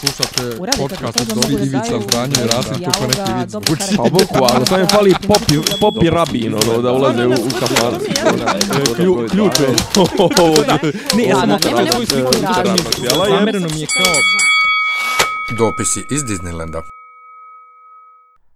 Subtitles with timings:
[0.00, 3.96] slušate podcast od Dobri Ivica Franje i Rasim kako neki vid zvuči.
[3.96, 7.94] Pa boku, ali samo je fali popi, popi rabin, ono, da ulaze u, u kafan.
[8.96, 9.68] Klju- Ključ je.
[11.16, 14.14] Ne, ja sam jer- Zamereno mi je kao...
[15.58, 16.82] Dopisi iz Disneylanda.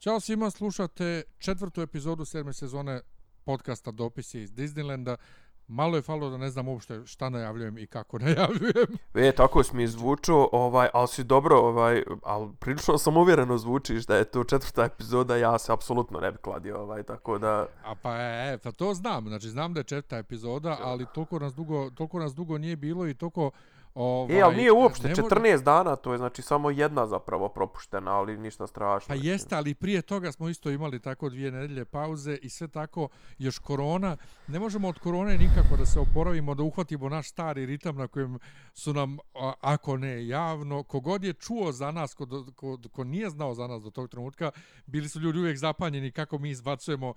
[0.00, 3.00] Ćao svima, slušate četvrtu epizodu sedme sezone
[3.44, 5.16] podcasta Dopisi iz Disneylanda.
[5.68, 8.98] Malo je falo da ne znam uopšte šta najavljujem i kako najavljujem.
[9.14, 14.06] E, tako si mi zvučao, ovaj, ali si dobro, ovaj, ali prilično sam uvjereno zvučiš
[14.06, 17.66] da je to četvrta epizoda, ja se apsolutno ne bi kladio, ovaj, tako da...
[17.84, 21.54] A pa e, pa to znam, znači znam da je četvrta epizoda, ali toliko nas
[21.54, 23.50] dugo, toliko nas dugo nije bilo i toliko
[23.94, 27.48] ovaj, E, ali nije uopšte, ne mo- 14 dana, to je znači samo jedna zapravo
[27.48, 29.08] propuštena, ali ništa strašno.
[29.08, 33.08] Pa jeste, ali prije toga smo isto imali tako dvije nedelje pauze i sve tako,
[33.38, 34.16] još korona.
[34.46, 38.38] Ne možemo od korone nikako da se oporavimo, da uhvatimo naš stari ritam na kojem
[38.74, 43.30] su nam, a, ako ne javno, kogod je čuo za nas, ko, ko, ko nije
[43.30, 44.50] znao za nas do tog trenutka,
[44.86, 47.14] bili su ljudi uvijek zapanjeni kako mi izbacujemo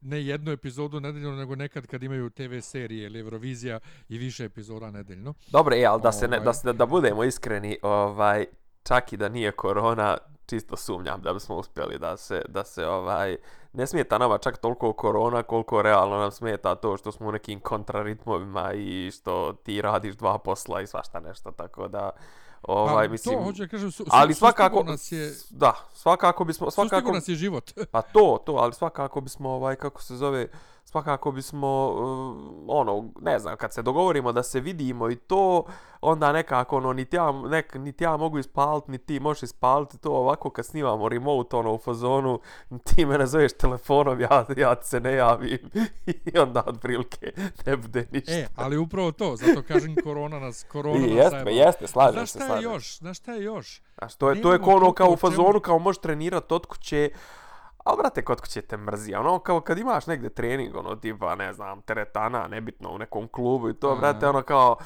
[0.00, 4.90] ne jednu epizodu nedeljno, nego nekad kad imaju TV serije ili Eurovizija i više epizoda
[4.90, 5.34] nedeljno.
[5.50, 6.44] Dobro, e, ali da se ne, Ovaj.
[6.44, 8.46] da, se, da budemo iskreni, ovaj,
[8.82, 13.36] čak i da nije korona, čisto sumnjam da bismo uspjeli da se, da se ovaj,
[13.72, 17.60] ne smeta nama čak toliko korona koliko realno nam smeta to što smo u nekim
[17.60, 22.10] kontraritmovima i što ti radiš dva posla i svašta nešto, tako da,
[22.68, 26.70] ovaj, pa, mislim, to hoću da kažem, su, ali svakako, nas je, da, svakako bismo,
[26.70, 27.70] svakako, nas je život.
[27.90, 30.48] Pa to, to, ali svakako bismo, ovaj, kako se zove,
[30.84, 35.64] svakako bismo, uh, ono, ne znam, kad se dogovorimo da se vidimo i to,
[36.00, 40.10] onda nekako, ono, niti ja, nek, niti ja mogu ispaliti, niti ti možeš ispaliti to
[40.10, 42.40] ovako kad snimamo remote, ono, u fazonu,
[42.84, 45.70] ti me nazoveš telefonom, ja, ja se ne javim
[46.32, 47.32] i onda otprilike
[47.66, 48.32] ne bude ništa.
[48.32, 51.56] E, ali upravo to, zato kažem korona nas, korona I nas jeste, zajebala.
[51.56, 52.72] jeste, slažem Znaš se, šta je slažem.
[52.72, 52.98] još?
[52.98, 53.82] Znaš šta je još?
[53.98, 57.10] Znaš, to je, to je kao ono, kao u fazonu, kao možeš trenirati od kuće,
[57.84, 61.52] ali brate, kod kuće te mrzi, ono, kao kad imaš negde trening, ono, tipa, ne
[61.52, 64.00] znam, teretana, nebitno, u nekom klubu i to, Aha.
[64.00, 64.76] brate, ono, kao,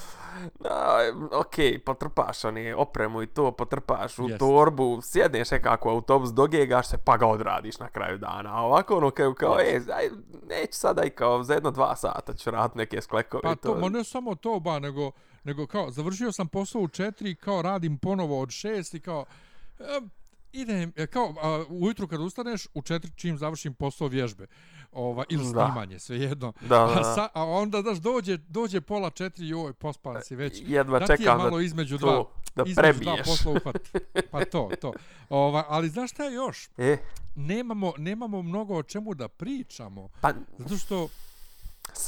[0.65, 0.99] a,
[1.33, 4.39] okej, potrpaš, oni, opremu i to, potrpaš u Jest.
[4.39, 8.97] torbu, sjedneš nekako u autobus, dogegaš se, pa ga odradiš na kraju dana, a ovako,
[8.97, 10.09] ono, kao, kao, e, aj,
[10.49, 13.75] neću sada i kao, za jedno dva sata ću rad neke sklekove Pa i to,
[13.75, 15.11] ma ne samo to, ba, nego,
[15.45, 19.25] nego kao, završio sam posao u četiri, kao radim ponovo od šest i kao,
[20.53, 24.47] idem, e, kao, a, ujutru kad ustaneš, u četiri čim završim posao vježbe,
[24.93, 25.49] ova, ili Da.
[25.67, 26.53] snimanje, svejedno.
[26.61, 27.05] Da, da, A, da.
[27.05, 30.63] sa, a onda, daš, dođe, dođe pola četiri, joj, pospan si već.
[30.67, 32.25] jedva da ti je čekam malo da između to, dva,
[32.57, 33.89] da između dva posla uhvat.
[34.31, 34.93] Pa to, to.
[35.29, 36.69] Ova, ali znaš šta je još?
[36.77, 36.97] E,
[37.37, 40.09] Nemamo, nemamo mnogo o čemu da pričamo.
[40.21, 41.09] pa, Zato što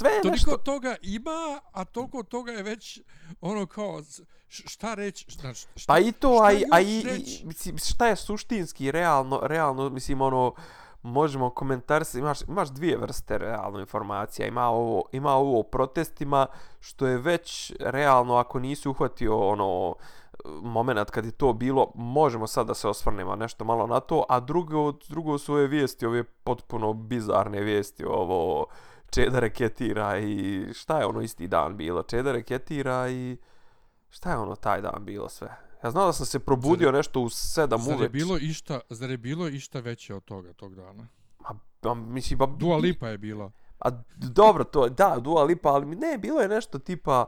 [0.00, 0.56] sve je toliko nešto...
[0.56, 3.00] toga ima, a toliko toga je već
[3.40, 4.00] ono kao
[4.48, 7.04] šta reći, znači šta, Pa i to, šta a i, a i,
[7.44, 10.54] mislim, šta je suštinski, realno, realno, mislim, ono,
[11.02, 16.46] možemo komentarisati, imaš, imaš dvije vrste realno informacija, ima ovo, ima ovo o protestima,
[16.80, 19.94] što je već realno, ako nisi uhvatio ono,
[20.62, 24.40] moment kad je to bilo, možemo sad da se osvrnemo nešto malo na to, a
[24.40, 28.66] drugo, drugo su ove vijesti, ove potpuno bizarne vijesti, ovo
[29.10, 33.36] Čeda reketira i šta je ono isti dan bilo, Čeda reketira i
[34.10, 35.56] šta je ono taj dan bilo sve.
[35.84, 39.16] Ja znam da sam se probudio nešto u sedam Zar je bilo išta, zar je
[39.16, 41.08] bilo išta veće od toga tog dana?
[41.44, 43.50] A, a, mislim, ba, Dua Lipa je bila.
[43.78, 47.26] A dobro, to da, Dua Lipa, ali ne, bilo je nešto tipa,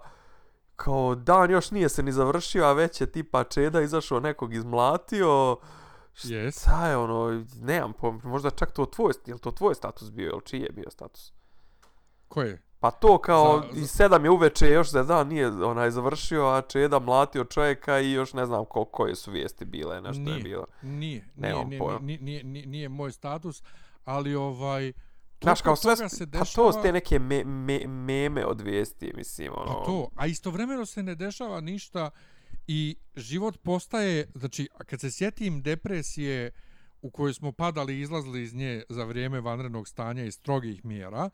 [0.77, 5.57] kao dan još nije se ni završio, a već je tipa Čeda izašao nekog izmlatio.
[6.15, 6.61] Yes.
[6.61, 10.41] Šta je ono, nemam pojma, možda čak to tvoj, je to tvoj status bio, ili
[10.45, 11.33] čiji je bio status?
[12.33, 12.63] Ko je?
[12.81, 16.63] Pa to kao Za- i sedam je uveče još za dan nije onaj završio, a
[16.63, 20.43] Čeda mlatio čovjeka i još ne znam ko, koje su vijesti bile, nešto nije, je
[20.43, 20.67] bilo.
[20.83, 21.99] Nije, nije, Nemam nije, pojma.
[21.99, 23.63] nije, nije, nije, nije moj status,
[24.05, 24.93] ali ovaj...
[25.43, 29.13] Znaš, kao sve, se pa dešava, to su te neke me, me, meme od vijesti,
[29.17, 29.79] mislim, ono.
[29.79, 32.11] Pa to, a istovremeno se ne dešava ništa
[32.67, 36.51] i život postaje, znači, kad se sjetim depresije
[37.03, 41.31] u kojoj smo padali i izlazili iz nje za vrijeme vanrednog stanja i strogih mjera,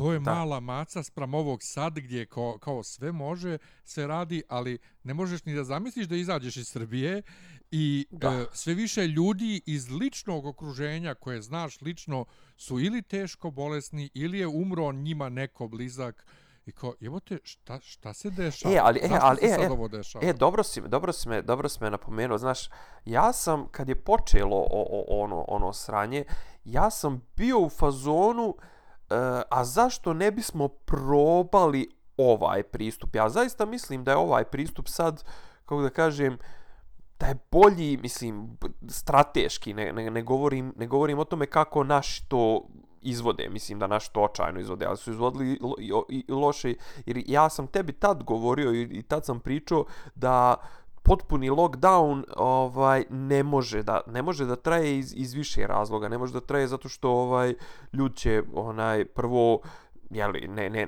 [0.00, 0.34] to je Da.
[0.34, 5.44] mala maca sprem ovog sad gdje kao, kao sve može, sve radi, ali ne možeš
[5.44, 7.22] ni da zamisliš da izađeš iz Srbije
[7.70, 8.28] i Da.
[8.32, 12.24] e, sve više ljudi iz ličnog okruženja koje znaš lično
[12.56, 16.26] su ili teško bolesni ili je umro njima neko blizak
[16.66, 18.74] i kao, evo te, šta, šta se dešava?
[18.74, 20.26] E, ali, e, Zašto ali, se e, sad e, ovo dešava?
[20.28, 22.68] E, dobro si, dobro si me, dobro si me napomenuo, znaš,
[23.04, 26.24] ja sam, kad je počelo o, o, ono, ono sranje,
[26.64, 28.79] ja sam bio u fazonu, e,
[29.10, 33.16] E, a zašto ne bismo probali ovaj pristup?
[33.16, 35.24] Ja zaista mislim da je ovaj pristup sad,
[35.64, 36.38] kako da kažem,
[37.20, 38.58] da je bolji, mislim,
[38.88, 42.66] strateški, ne, ne, ne, govorim, ne govorim o tome kako naš to
[43.00, 46.74] izvode, mislim da naš to očajno izvode, ali su izvodili lo, i, i, i loše,
[47.06, 49.84] jer ja sam tebi tad govorio i, i tad sam pričao
[50.14, 50.56] da
[51.10, 56.08] potpuni lockdown ovaj ne može da ne može da traje iz, iz više razloga.
[56.08, 57.54] Ne može da traje zato što ovaj
[57.92, 59.60] ljudi će onaj prvo
[60.10, 60.86] jeli, ne, ne,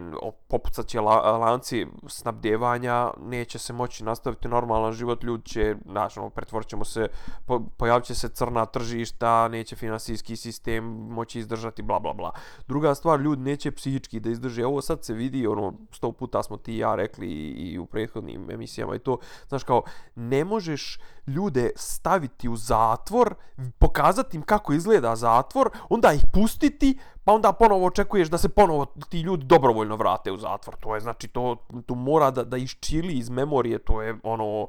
[0.49, 6.31] popucat će la, lanci snabdjevanja, neće se moći nastaviti normalan život, ljudi će, znaš, ono,
[6.31, 7.09] pretvorćemo se,
[7.47, 12.33] po, pojavit će se crna tržišta, neće finansijski sistem moći izdržati, bla, bla, bla.
[12.69, 16.57] Druga stvar, ljudi neće psihički da izdrže, ovo sad se vidi, ono, sto puta smo
[16.57, 19.83] ti i ja rekli i, i u prethodnim emisijama i to, znaš, kao,
[20.15, 23.35] ne možeš ljude staviti u zatvor,
[23.79, 28.85] pokazati im kako izgleda zatvor, onda ih pustiti, pa onda ponovo očekuješ da se ponovo
[28.85, 30.77] ti ljudi dobrovoljno vrate u zatvor.
[30.77, 34.67] To je znači to tu mora da da iščili iz memorije, to je ono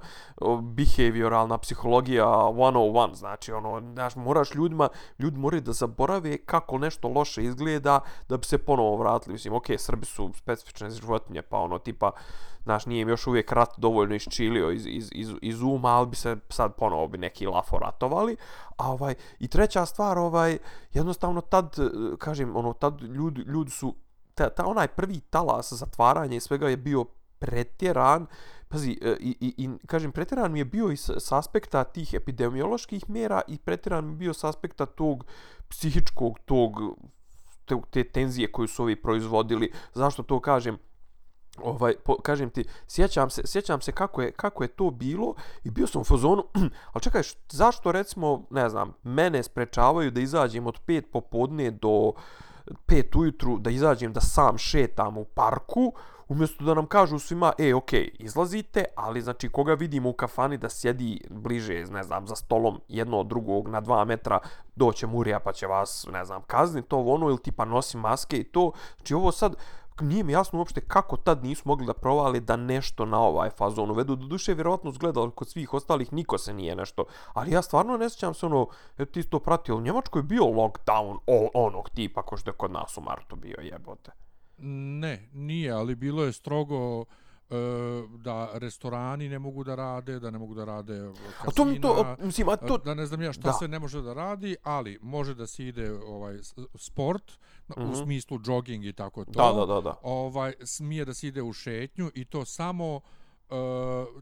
[0.62, 4.90] behavioralna psihologija 101, znači ono znaš moraš ljudima
[5.20, 9.34] ljudi moraju da zaborave kako nešto loše izgleda da bi se ponovo vratili.
[9.34, 12.12] Mislim, okej, okay, Srbi su specifične životinje, pa ono tipa
[12.64, 16.16] znaš, nije im još uvijek rat dovoljno iščilio iz, iz, iz, iz uma, ali bi
[16.16, 18.38] se sad ponovo bi neki lafo ratovali.
[18.78, 20.58] A ovaj, i treća stvar, ovaj,
[20.94, 21.76] jednostavno tad,
[22.18, 23.96] kažem, ono, tad ljudi, ljudi su,
[24.36, 27.06] ta, ta onaj prvi talas zatvaranja i svega je bio
[27.40, 28.28] pretjeran,
[28.68, 32.14] pazi, e, i, i, i kažem, pretjeran mi je bio i s, s aspekta tih
[32.14, 35.26] epidemioloških mjera i pretjeran mi je bio s aspekta tog
[35.70, 36.80] psihičkog, tog,
[37.66, 39.72] te, te tenzije koju su ovi proizvodili.
[39.94, 40.78] Zašto to kažem?
[41.62, 45.72] Ovaj po, kažem ti sjećam se sjećam se kako je kako je to bilo i
[45.72, 46.44] bio sam u fazonu
[46.94, 52.12] al čekaj zašto recimo ne znam mene sprečavaju da izađem od 5 popodne do
[52.88, 55.94] 5 ujutru da izađem da sam šetam u parku
[56.28, 60.70] umjesto da nam kažu svima e ok izlazite ali znači koga vidimo u kafani da
[60.70, 64.40] sjedi bliže ne znam za stolom jedno od drugog na 2 metra
[64.76, 68.44] doće murija pa će vas ne znam kazniti to ono ili tipa nosi maske i
[68.44, 68.72] to.
[68.98, 69.56] Znači ovo sad
[70.02, 73.92] nije mi jasno uopšte kako tad nisu mogli da provale da nešto na ovaj fazon
[73.92, 74.16] uvedu.
[74.16, 77.06] Do duše, vjerovatno zgledalo kod svih ostalih, niko se nije nešto.
[77.34, 78.68] Ali ja stvarno ne sjećam se ono,
[78.98, 82.54] eto ti to pratio, u Njemačkoj je bio lockdown o, onog tipa ko što je
[82.54, 84.12] kod nas u martu bio jebote.
[84.58, 87.06] Ne, nije, ali bilo je strogo
[88.18, 91.82] da restorani ne mogu da rade, da ne mogu da rade kasina, a to mi
[91.82, 92.78] to, mislim, a to...
[92.78, 93.54] da ne znam ja šta da.
[93.54, 96.38] sve ne može da radi, ali može da se ide ovaj
[96.76, 97.32] sport,
[97.68, 97.84] mm -hmm.
[97.84, 98.04] u mhm.
[98.04, 99.32] smislu jogging i tako to.
[99.32, 99.96] Da, da, da, da.
[100.04, 103.02] Ovaj, smije da se ide u šetnju i to samo uh,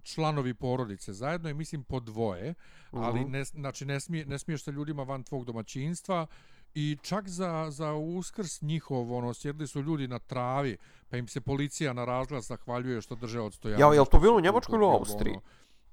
[0.04, 2.54] članovi porodice zajedno i mislim po dvoje,
[2.92, 6.28] ali ne, znači ne, smije, ne smiješ sa ljudima van tvog domaćinstva,
[6.76, 10.78] I čak za, za uskrs njihov, ono, sjedli su ljudi na travi,
[11.10, 13.82] pa im se policija na razglas zahvaljuje što drže odstojanje.
[13.82, 15.34] Ja, je li to bilo u Njemačkoj ili u Austriji?
[15.34, 15.42] Ono,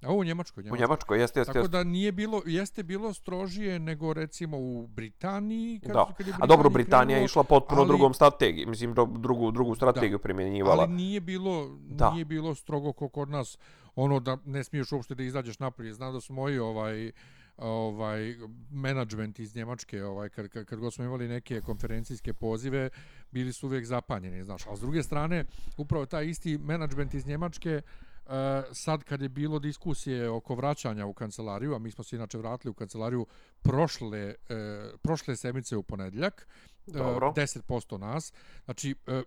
[0.03, 0.79] A u Njemačkoj, Njemačkoj.
[0.79, 1.53] U Njemačkoj, jeste, jeste.
[1.53, 5.81] Tako da nije bilo, jeste bilo strožije nego recimo u Britaniji.
[5.81, 6.15] Kad, da.
[6.17, 9.75] kad je A dobro, Britanija krenulo, je išla potpuno ali, drugom strategiji, mislim, drugu, drugu
[9.75, 10.83] strategiju da, primjenjivala.
[10.83, 12.11] Ali nije bilo, da.
[12.11, 13.59] nije bilo strogo kod nas,
[13.95, 15.95] ono da ne smiješ uopšte da izađeš naprijed.
[15.95, 17.13] Znam da su moji ovaj,
[17.59, 18.37] ovaj
[18.71, 22.91] menadžment iz Njemačke, ovaj kad kad, kad god smo imali neke konferencijske pozive,
[23.31, 24.67] bili su uvijek zapanjeni, znaš.
[24.67, 25.45] A s druge strane,
[25.77, 27.83] upravo taj isti menadžment iz Njemačke
[28.29, 28.35] Uh,
[28.73, 32.71] sad kad je bilo diskusije oko vraćanja u kancelariju, a mi smo se inače vratili
[32.71, 33.27] u kancelariju
[33.63, 36.49] prošle, uh, prošle sedmice u ponedljak,
[36.87, 38.33] uh, 10% nas,
[38.65, 39.23] znači uh,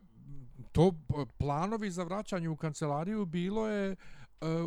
[0.72, 0.94] to
[1.38, 3.98] planovi za vraćanje u kancelariju bilo je uh,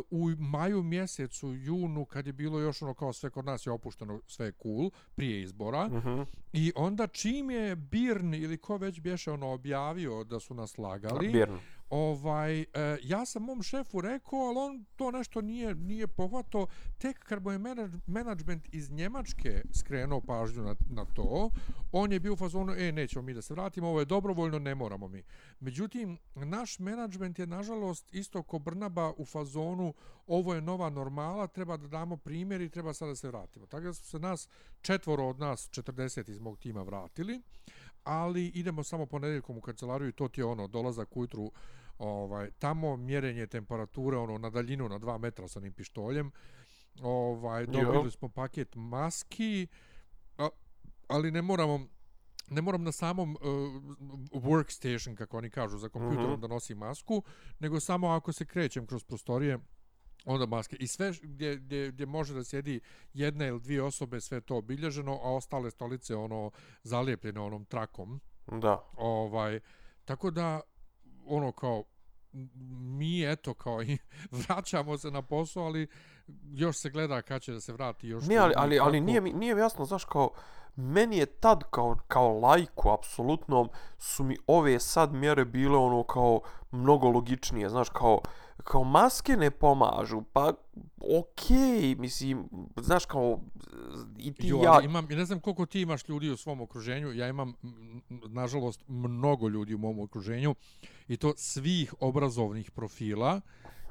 [0.09, 4.21] u maju mjesecu, junu, kad je bilo još ono kao sve kod nas je opušteno,
[4.27, 5.85] sve je cool, prije izbora.
[5.85, 6.07] Uh mhm.
[6.07, 6.25] -huh.
[6.53, 11.29] I onda čim je Birn ili ko već bješe ono objavio da su nas lagali,
[11.31, 11.55] Birn
[11.89, 12.65] ovaj e,
[13.03, 17.51] ja sam mom šefu rekao ali on to nešto nije nije pohvato tek kad mu
[17.51, 17.59] je
[18.07, 21.49] menadžment iz Njemačke skrenuo pažnju na, na to
[21.91, 24.75] on je bio u fazonu e nećemo mi da se vratimo ovo je dobrovoljno ne
[24.75, 25.23] moramo mi.
[25.59, 29.93] Međutim naš menadžment je nažalost isto ko Brnaba u fazonu
[30.27, 33.65] ovo je nova normala treba da damo primjer i treba sada da se vratimo.
[33.65, 34.49] Tako da su se nas
[34.81, 37.41] četvoro od nas 40 iz mog tima vratili
[38.05, 41.51] ali idemo samo ponedjeljkom u kancelariju i to ti je ono dolazak ujutru
[41.97, 46.31] ovaj tamo mjerenje temperature ono na daljinu na 2 metra sa onim pištoljem
[47.01, 49.67] ovaj dobili smo paket maski
[50.37, 50.49] a,
[51.07, 51.87] ali ne moramo
[52.49, 53.41] ne moram na samom uh,
[54.31, 56.41] workstation kako oni kažu za kompjuterom mm -hmm.
[56.41, 57.23] da nosim masku
[57.59, 59.59] nego samo ako se krećem kroz prostorije
[60.25, 62.79] onda maske i sve gdje, gdje, gdje može da sjedi
[63.13, 66.51] jedna ili dvije osobe sve to obilježeno a ostale stolice ono
[66.83, 69.59] zalijepljene onom trakom da ovaj
[70.05, 70.61] tako da
[71.25, 71.83] ono kao
[72.97, 73.97] mi eto kao i
[74.47, 75.87] vraćamo se na posao, ali
[76.53, 78.25] još se gleda kad će da se vrati još.
[78.27, 80.29] Ne, ali, ali, ali nije, mi, nije mi jasno, znaš, kao,
[80.75, 83.67] meni je tad kao, kao lajku, apsolutno,
[83.97, 86.41] su mi ove sad mjere bile ono kao
[86.71, 88.19] mnogo logičnije, znaš, kao,
[88.63, 90.53] kao maske ne pomažu, pa
[91.19, 92.49] okej, okay, mislim,
[92.81, 93.39] znaš, kao,
[94.17, 94.81] i ti Jo, ja...
[94.83, 97.53] imam, ne znam koliko ti imaš ljudi u svom okruženju, ja imam,
[98.09, 100.55] nažalost, mnogo ljudi u mom okruženju
[101.07, 103.41] i to svih obrazovnih profila.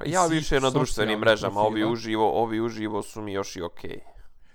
[0.07, 1.93] Ja više na društvenim mrežama, ovi profila.
[1.93, 3.91] uživo, ovi uživo su mi još i okej.
[3.91, 4.14] Okay.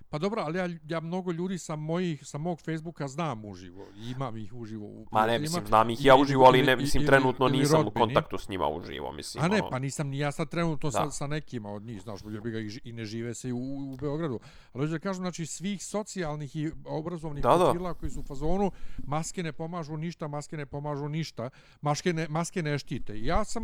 [0.10, 3.86] Pa dobro, ali ja, ja mnogo ljudi sa mojih, sa mog Facebooka znam uživo.
[4.10, 6.82] Imam ih uživo u Ma ne, mislim, znam ih Ili- ja uživo, ali ne, ili-
[6.82, 9.44] mislim, ili- trenutno ili nisam u kontaktu s njima uživo, mislim.
[9.44, 9.70] A ne, ono.
[9.70, 11.12] pa nisam ni ja sad trenutno sa, Da.
[11.12, 13.58] sa nekima od njih, znaš, jer bi ga i ne žive se u,
[13.94, 14.40] u Beogradu.
[14.74, 17.64] Ali hoću da kažem, znači, svih socijalnih i obrazovnih Da, da.
[17.64, 21.50] profila koji su u fazonu, maske ne pomažu ništa, maske ne pomažu ništa,
[21.82, 23.20] maske ne, maske ne štite.
[23.22, 23.64] Ja sam,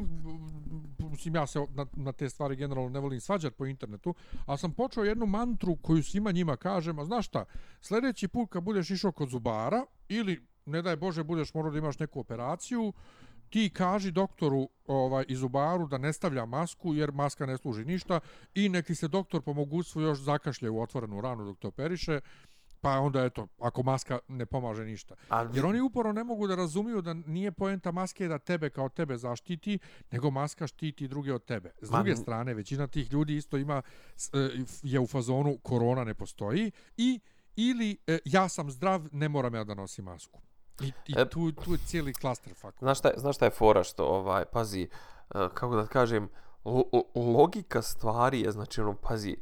[1.12, 4.14] mislim, ja se na, na te stvari generalno ne volim svađati po internetu,
[4.46, 7.46] ali sam počeo jednu mantru koju svima njima kažem, a znaš šta,
[7.82, 12.00] sljedeći put kad budeš išao kod zubara ili ne daj Bože budeš morao da imaš
[12.00, 12.94] neku operaciju,
[13.50, 18.20] ti kaži doktoru ovaj iz zubaru da ne stavlja masku jer maska ne služi ništa
[18.54, 22.20] i neki se doktor po mogućstvu još zakašlje u otvorenu ranu dok te operiše
[22.76, 25.16] pa onda eto ako maska ne pomaže ništa.
[25.30, 28.90] A, jer oni uporno ne mogu da razumiju da nije poenta maske da tebe kao
[28.90, 29.80] tebe zaštiti
[30.12, 31.72] nego maska štiti druge od tebe.
[31.82, 33.82] S druge n- strane većina tih ljudi isto ima
[34.34, 34.50] e,
[34.84, 37.20] je u fazonu korona ne postoji i
[37.56, 40.42] ili e, ja sam zdrav ne moram ja da nosim masku.
[40.82, 42.78] I, i E, tu, tu je cijeli klaster fako.
[42.80, 44.88] Znaš šta, je- znaš šta je fora što, ovaj, pazi, eh,
[45.54, 46.30] kako da kažem,
[46.66, 49.38] lo- lo- logika stvari je, znači, ono, pazi,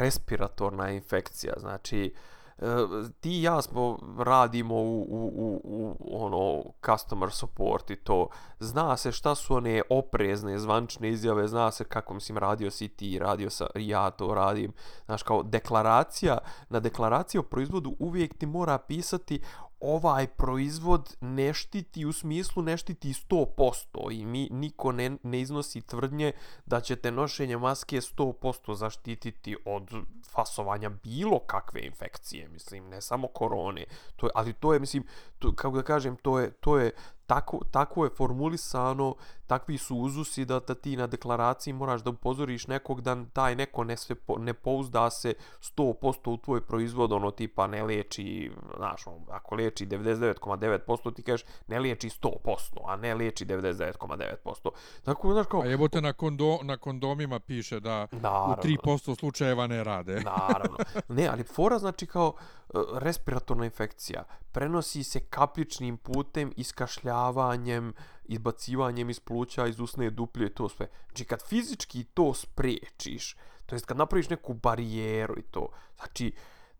[0.00, 2.12] respiratorna infekcija, znači,
[2.58, 8.28] Eh, ti i ja smo radimo u, u, u, u ono customer support i to.
[8.58, 13.18] Zna se šta su one oprezne zvančne izjave zna se kako mislim radio si ti
[13.18, 14.72] radio sa ja to radim.
[15.06, 19.42] Znaš kao deklaracija na deklaraciji o proizvodu uvijek ti mora pisati
[19.80, 25.80] ovaj proizvod ne štiti u smislu ne štiti 100% i mi niko ne, ne iznosi
[25.80, 26.32] tvrdnje
[26.66, 29.90] da ćete nošenje maske 100% zaštititi od
[30.30, 33.84] fasovanja bilo kakve infekcije, mislim, ne samo korone.
[34.16, 35.04] To je, ali to je, mislim,
[35.38, 36.90] to, kako da kažem, to je, to je
[37.26, 39.14] tako, tako je formulisano,
[39.46, 43.84] takvi su uzusi da, da ti na deklaraciji moraš da upozoriš nekog da taj neko
[43.84, 49.18] ne, se, ne pouzda se 100% u tvoj proizvod, ono tipa ne liječi, znaš, ono,
[49.30, 52.30] ako liječi 99,9%, ti kažeš ne liječi 100%,
[52.86, 54.70] a ne liječi 99,9%.
[55.04, 58.56] Tako, znaš, kao, A jebote na, kondo, na kondomima piše da Naravno.
[58.58, 60.20] u 3% slučajeva ne rade.
[60.48, 60.76] Naravno.
[61.08, 62.32] Ne, ali fora znači kao
[62.68, 64.24] uh, respiratorna infekcija.
[64.52, 66.52] Prenosi se kapljičnim putem,
[67.16, 67.94] iskašljavanjem,
[68.24, 70.88] izbacivanjem iz pluća, iz usne duplje to sve.
[71.06, 76.32] Znači kad fizički to spriječiš, to jest kad napraviš neku barijeru i to, znači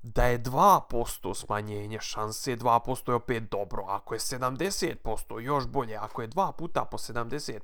[0.03, 3.85] da je 2% smanjenje šanse, 2% je opet dobro.
[3.89, 5.97] Ako je 70%, još bolje.
[5.97, 7.61] Ako je 2 puta po 70%,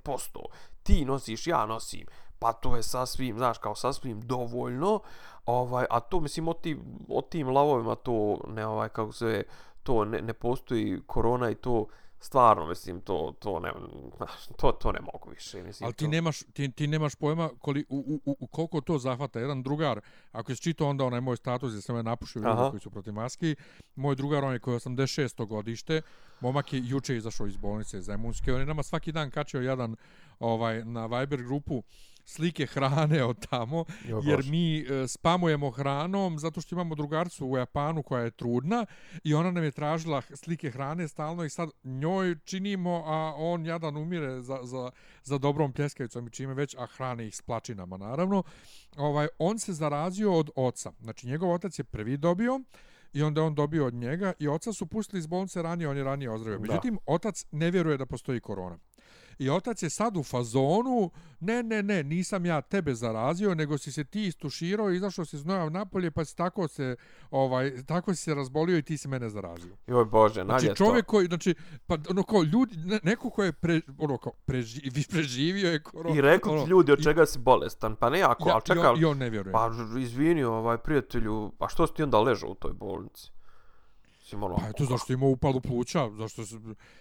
[0.83, 2.07] ti nosiš, ja nosim,
[2.39, 5.01] pa to je sasvim, znaš, kao sasvim dovoljno.
[5.47, 9.45] Ovaj, a to, mislim, o tim, o tim lavovima to, ne, ovaj, kako se
[9.83, 11.87] to ne, ne postoji korona i to,
[12.23, 13.71] stvarno, mislim, to, to ne,
[14.57, 15.85] to, to ne mogu više, mislim.
[15.87, 16.11] Ali ti to...
[16.11, 19.41] nemaš, ti, ti nemaš pojma koli, u, u, u, koliko to zahvata.
[19.41, 20.01] Jedan drugar,
[20.33, 23.15] ako si čitao onda onaj moj status gdje sam me napušio ljudi koji su protiv
[23.15, 23.57] maski,
[23.97, 25.47] moj drugar, on je koji je 86.
[25.47, 26.03] godište,
[26.41, 29.97] momak je juče izašao iz bolnice Zemunske, on je nama svaki dan kačio jedan
[30.41, 31.83] ovaj na Viber grupu
[32.25, 37.57] slike hrane od tamo, Jo, jer mi e, spamujemo hranom zato što imamo drugarcu u
[37.57, 38.87] Japanu koja je trudna
[39.25, 43.97] i ona nam je tražila slike hrane stalno i sad njoj činimo, a on jadan
[43.97, 44.91] umire za, za,
[45.23, 48.43] za dobrom pljeskavicom i čime već, a hrane ih s plačinama naravno.
[48.97, 50.93] Ovaj, on se zarazio od oca.
[51.01, 52.61] Znači njegov otac je prvi dobio
[53.13, 56.05] i onda on dobio od njega i oca su pustili iz bolnice ranije, on je
[56.05, 56.61] ranije ozdravio.
[56.61, 58.79] Međutim, otac ne vjeruje da postoji korona.
[59.43, 63.93] I otac je sad u fazonu, ne, ne, ne, nisam ja tebe zarazio, nego si
[63.93, 66.97] se ti istuširao, izašao si znojav napolje, pa si tako se,
[67.31, 69.77] ovaj, tako si se razbolio i ti si mene zarazio.
[69.87, 71.11] Joj Bože, Znači nalje čovjek to.
[71.11, 71.55] koji, znači,
[71.87, 74.81] pa ono kao ljudi, ne, neko ko je pre, ono kao preži,
[75.11, 76.17] preživio je koronu.
[76.17, 78.61] I rekli ono, ti ljudi od i- čega si bolestan, pa ne ako, ja, ali
[78.61, 79.53] i čekaj, on, I on ne vjeruje.
[79.53, 79.71] pa
[80.01, 83.31] izvini ovaj prijatelju, a što si ti onda ležao u toj bolnici?
[84.35, 86.43] Ono, Pa eto, zašto je imao upalu pluća, zašto,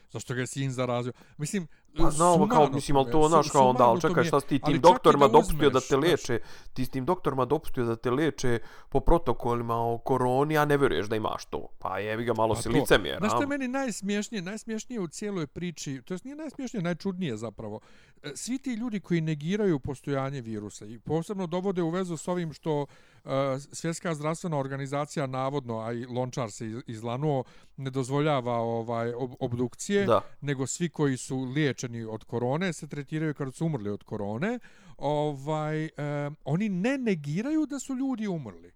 [0.09, 1.13] zašto ga je sin zarazio.
[1.37, 1.67] Mislim,
[1.97, 4.81] Pa znamo kao, mislim, ali to, znaš, kao onda, ali čekaj, šta si ti tim
[4.81, 6.39] doktorima da dopustio da te leče,
[6.73, 11.07] ti s tim doktorima dopustio da te leče po protokolima o koroni, a ne vjeruješ
[11.07, 11.67] da imaš to.
[11.79, 14.41] Pa jebi ga, malo Pa si licemjer, Znaš što je meni najsmješnije?
[14.41, 17.79] Najsmješnije u cijeloj priči, to jest nije najsmješnije, najčudnije zapravo.
[18.23, 22.53] E, Svi ti ljudi koji negiraju postojanje virusa i posebno dovode u vezu s ovim
[22.53, 22.87] što uh,
[23.71, 27.43] Svjetska zdravstvena organizacija navodno, a i Lončar se iz- izlanuo,
[27.77, 30.21] ne dozvoljava ovaj ob obdukcije, Da.
[30.41, 34.59] nego svi koji su liječeni od korone se tretiraju kao su umrli od korone.
[34.97, 38.71] Ovaj, um, oni ne negiraju da su ljudi umrli.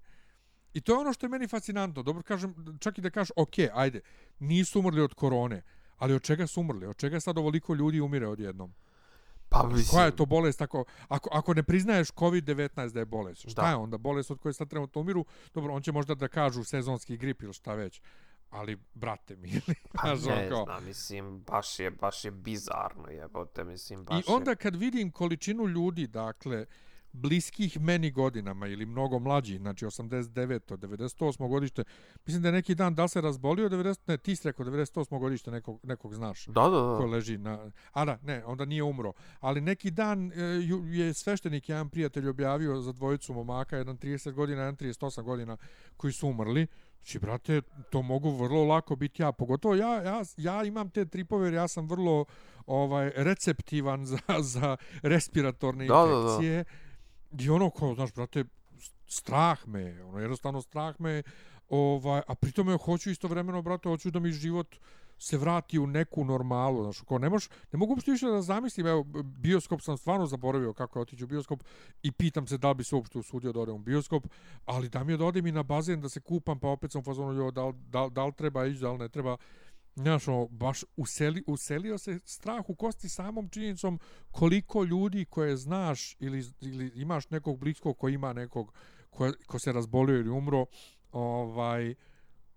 [0.74, 2.04] I to je ono što je meni fascinantno.
[2.04, 4.02] Dobro kažem, čak i da kažeš, ok, ajde,
[4.40, 5.62] nisu umrli od korone,
[5.98, 6.86] ali od čega su umrli?
[6.86, 8.74] Od čega sad ovoliko ljudi umire odjednom?
[9.56, 13.42] Pa mislim, Koja je to bolest ako, ako, ako ne priznaješ COVID-19 da je bolest?
[13.42, 13.68] Šta Da.
[13.68, 15.26] je onda bolest od koje sad trenutno umiru?
[15.54, 18.02] Dobro, on će možda da kažu sezonski grip ili šta već.
[18.50, 19.62] Ali, brate mi,
[19.94, 24.04] Pa znaš, ono ne kao- znam, mislim, baš je, baš je bizarno jebote, mislim, I
[24.04, 24.56] baš onda je...
[24.56, 26.66] kad vidim količinu ljudi, dakle,
[27.15, 30.60] bliskih meni godinama ili mnogo mlađi, znači 89.
[30.77, 31.50] 98.
[31.50, 31.84] godište,
[32.25, 34.00] mislim da je neki dan da se razbolio 90.
[34.07, 35.19] Ne, ti si rekao 98.
[35.19, 37.05] godište nekog, nekog znaš Da, da, ko da.
[37.05, 37.72] leži na...
[37.91, 39.13] A da, ne, onda nije umro.
[39.39, 40.41] Ali neki dan e,
[40.86, 45.57] je sveštenik, jedan prijatelj objavio za dvojicu momaka, jedan 30 godina, jedan 38 godina,
[45.98, 46.67] koji su umrli.
[47.05, 49.31] Znači, brate, to mogu vrlo lako biti ja.
[49.31, 52.25] Pogotovo ja, ja, ja imam te tripove jer ja sam vrlo
[52.65, 54.17] ovaj receptivan za,
[54.53, 56.38] za respiratorne Da, da, da.
[57.39, 58.44] I ono kao, znaš, brate,
[59.08, 61.24] strah me, ono, jednostavno strah me,
[61.70, 64.75] ovaj, a pritome hoću istovremeno, brate, hoću da mi život
[65.20, 68.88] se vrati u neku normalu, znaš, kao ne moš, ne mogu uopšte više da zamislim,
[68.88, 71.63] evo, bioskop sam stvarno zaboravio kako je otići u bioskop
[72.04, 74.27] i pitam se da li bi se uopšte usudio da odem u bioskop,
[74.65, 77.01] ali da mi je da odem i na bazen da se kupam, pa opet sam
[77.01, 79.38] u fazonu, jo, da, li- da, li- da li treba ići, da li ne treba,
[79.96, 84.00] Znaš, ono, baš useli, uselio se strah u kosti samom činjenicom
[84.32, 88.74] koliko ljudi koje znaš ili, ili imaš nekog bliskog ko ima nekog
[89.10, 90.66] ko, ko se razbolio ili umro,
[91.12, 91.96] ovaj,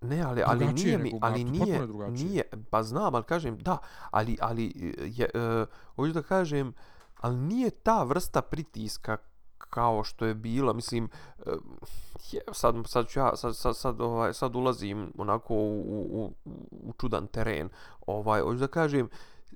[0.00, 3.78] Ne, ali, ali nije mi, ali nije, nije, pa znam, ali kažem, da,
[4.11, 5.66] ali, ali, je, e,
[5.97, 6.73] hoću da kažem,
[7.21, 9.16] ali nije ta vrsta pritiska
[9.59, 11.42] kao što je bila, mislim, e,
[12.32, 16.32] je, sad, sad ću ja, sad, sad, sad, ovaj, sad ulazim onako u, u, u,
[16.70, 17.69] u čudan teren,
[18.06, 19.08] ovaj, hoću da kažem,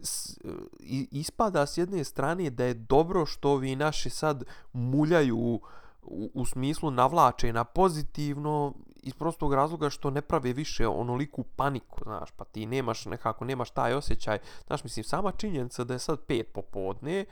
[0.02, 0.38] s,
[0.80, 5.60] i, ispada s jedne strane da je dobro što vi naši sad muljaju
[6.02, 12.00] u, u smislu navlače na pozitivno iz prostog razloga što ne prave više onoliku paniku,
[12.02, 16.20] znaš, pa ti nemaš nekako, nemaš taj osjećaj, znaš, mislim, sama činjenica da je sad
[16.20, 17.24] pet popodne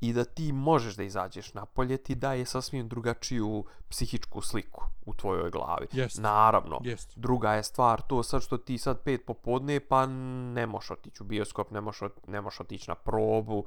[0.00, 5.50] i da ti možeš da izađeš napolje ti daje sasvim drugačiju psihičku sliku u tvojoj
[5.50, 5.86] glavi.
[5.92, 6.18] Jest.
[6.18, 7.18] Naravno, Jest.
[7.18, 11.26] druga je stvar to sad što ti sad pet popodne pa ne možeš otići u
[11.26, 13.64] bioskop, ne ot- ne možeš otići na probu,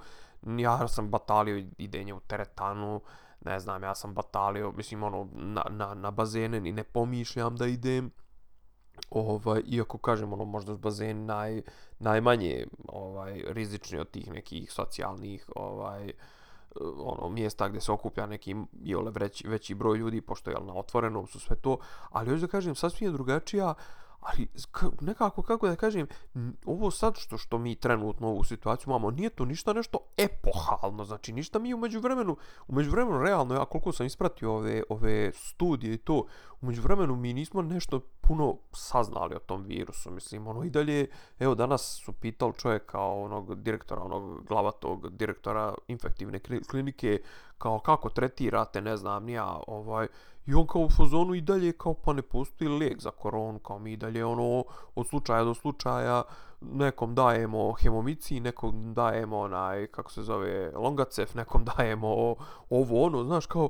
[0.58, 3.02] ja sam batalio idenje u teretanu,
[3.46, 7.68] ne znam, ja sam batalio, mislim, ono, na, na, na bazene i ne pomišljam da
[7.68, 8.12] idem,
[9.10, 11.62] ovaj, iako kažem, ono, možda s bazen naj,
[12.00, 16.14] najmanje ovaj, rizični od tih nekih socijalnih, ovaj, e,
[16.98, 21.28] ono mjesta gdje se okuplja neki jole veći, veći broj ljudi pošto je na otvorenom
[21.28, 21.78] su sve to
[22.10, 23.74] ali hoću da kažem sasvim je drugačija
[24.20, 24.48] ali
[25.02, 26.08] nekako kako da kažem
[26.66, 31.34] ovo sad što što mi trenutno ovu situaciju imamo nije to ništa nešto epohalno znači
[31.34, 35.98] ništa mi u međuvremenu u međuvremenu realno ja koliko sam ispratio ove ove studije i
[35.98, 36.26] to
[36.62, 41.08] u međuvremenu mi nismo nešto puno saznali o tom virusu mislim ono i dalje
[41.40, 47.22] evo danas su pitali čovjeka onog direktora onog glavatog direktora infektivne klinike
[47.58, 50.08] kao kako tretirate ne znam nija, ovaj
[50.48, 53.80] I on kao u fazonu i dalje kao pa ne postoji lijek za koronu, kao
[53.80, 54.64] mi i dalje ono
[54.96, 56.24] od slučaja do slučaja
[56.62, 62.36] nekom dajemo hemomici, nekom dajemo onaj, kako se zove, longacef, nekom dajemo
[62.70, 63.70] ovo ono, znaš kao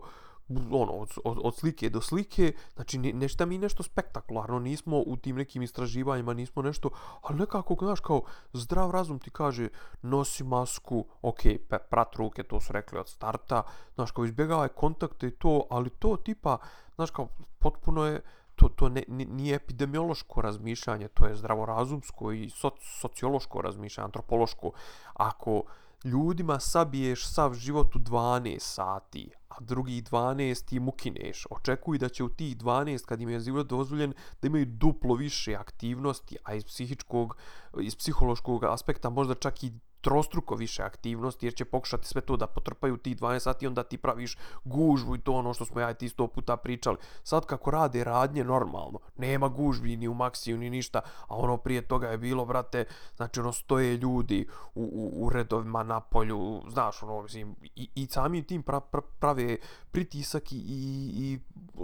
[0.49, 5.17] ono, od, od, od slike do slike, znači ne, nešta mi nešto spektakularno, nismo u
[5.17, 6.89] tim nekim istraživanjima, nismo nešto,
[7.21, 8.21] ali nekako, znaš, kao
[8.53, 9.69] zdrav razum ti kaže,
[10.01, 13.63] nosi masku, ok, pe, prat ruke, to su rekli od starta,
[13.95, 16.57] znaš, kao izbjegavaj kontakte i to, ali to tipa,
[16.95, 17.27] znaš, kao
[17.59, 18.21] potpuno je,
[18.55, 24.71] to, to ne, nije epidemiološko razmišljanje, to je zdravorazumsko i soc, sociološko razmišljanje, antropološko.
[25.13, 25.63] Ako
[26.03, 32.23] ljudima sabiješ sav život u 12 sati, a drugih 12 ti mukineš, očekuj da će
[32.23, 36.65] u tih 12, kad im je život dozvoljen, da imaju duplo više aktivnosti, a iz
[36.65, 37.37] psihičkog,
[37.81, 39.71] iz psihološkog aspekta možda čak i
[40.07, 43.97] trostruko više aktivnosti jer će pokušati sve to da potrpaju tih 12 sati onda ti
[43.97, 46.97] praviš gužvu i to ono što smo ja i ti sto puta pričali.
[47.23, 51.81] Sad kako rade radnje normalno, nema gužvi ni u maksiju ni ništa, a ono prije
[51.81, 57.03] toga je bilo, brate, znači ono stoje ljudi u, u, u redovima na polju, znaš,
[57.03, 59.57] ono, mislim, i, i samim tim pra, pra, prave
[59.91, 61.39] pritisak i, i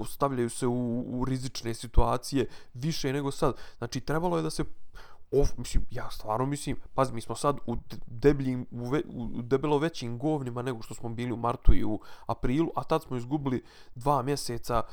[0.05, 3.55] stavljaju se u, u rizične situacije više nego sad.
[3.77, 4.63] Znači, trebalo je da se
[5.41, 7.75] Of, mislim, ja stvarno mislim, paz, mi smo sad u,
[8.07, 11.99] debljim, u, ve, u debelo većim govnima nego što smo bili u martu i u
[12.25, 13.63] aprilu, a tad smo izgubili
[13.95, 14.83] dva mjeseca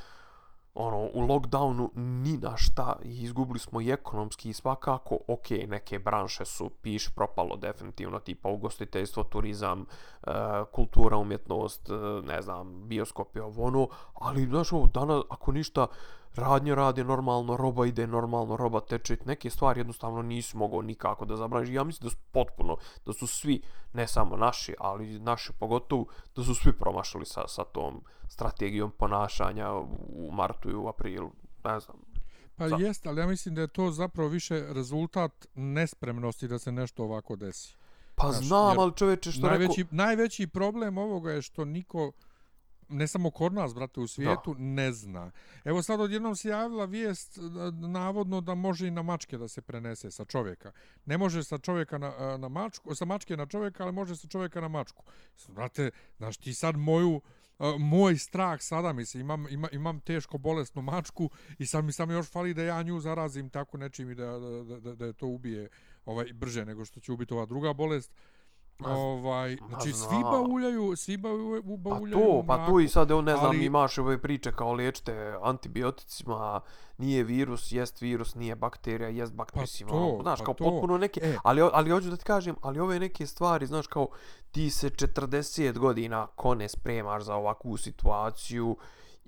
[0.75, 5.99] ono, u lockdownu ni na šta i izgubili smo i ekonomski i svakako, ok, neke
[5.99, 9.87] branše su piš propalo definitivno, tipa ugostiteljstvo, turizam,
[10.23, 10.31] e,
[10.73, 11.93] kultura, umjetnost, e,
[12.27, 15.87] ne znam, bioskopi, ovo ono, ali, znaš, ovo, danas, ako ništa,
[16.35, 21.37] radnje radi normalno, roba ide normalno, roba teče, neke stvari jednostavno nisu mogao nikako da
[21.37, 21.69] zabraniš.
[21.71, 23.63] Ja mislim da su potpuno, da su svi,
[23.93, 29.73] ne samo naši, ali naši pogotovo, da su svi promašali sa, sa tom strategijom ponašanja
[30.09, 31.31] u martu i u aprilu,
[31.65, 31.97] ne znam.
[32.57, 32.77] Pa Za...
[32.77, 37.37] jest, ali ja mislim da je to zapravo više rezultat nespremnosti da se nešto ovako
[37.37, 37.75] desi.
[38.15, 39.97] Pa Znaš, znam, ali čoveče što najveći, rekao...
[39.97, 42.13] Najveći problem ovoga je što niko
[42.91, 44.61] ne samo kod nas, brate, u svijetu, da.
[44.61, 45.31] ne zna.
[45.65, 47.39] Evo sad odjednom se javila vijest
[47.73, 50.73] navodno da može i na mačke da se prenese sa čovjeka.
[51.07, 54.61] Ne može sa čovjeka na, na mačku, sa mačke na čovjeka, ali može sa čovjeka
[54.61, 55.05] na mačku.
[55.49, 57.21] Brate, znaš ti sad moju,
[57.79, 62.31] moj strah sada, mislim, imam, ima, imam teško bolesnu mačku i sad mi samo još
[62.31, 65.69] fali da ja nju zarazim tako nečim i da, da, da, da je to ubije
[66.05, 68.13] ovaj, brže nego što će ubiti ova druga bolest.
[68.87, 72.45] Ovaj, znači svi bauljaju, svi bauljaju.
[72.47, 73.65] Pa to, pa to i sad on ne znam, ali...
[73.65, 76.61] imaš ove priče kao liječite antibioticima,
[76.99, 80.65] nije virus, jest virus, nije bakterija, jest bakterija, pa to, znaš, pa kao to.
[80.65, 81.37] potpuno neke, e.
[81.45, 84.09] ali, ali hoću da ti kažem, ali ove neke stvari, znaš, kao
[84.51, 88.77] ti se 40 godina kone spremaš za ovakvu situaciju,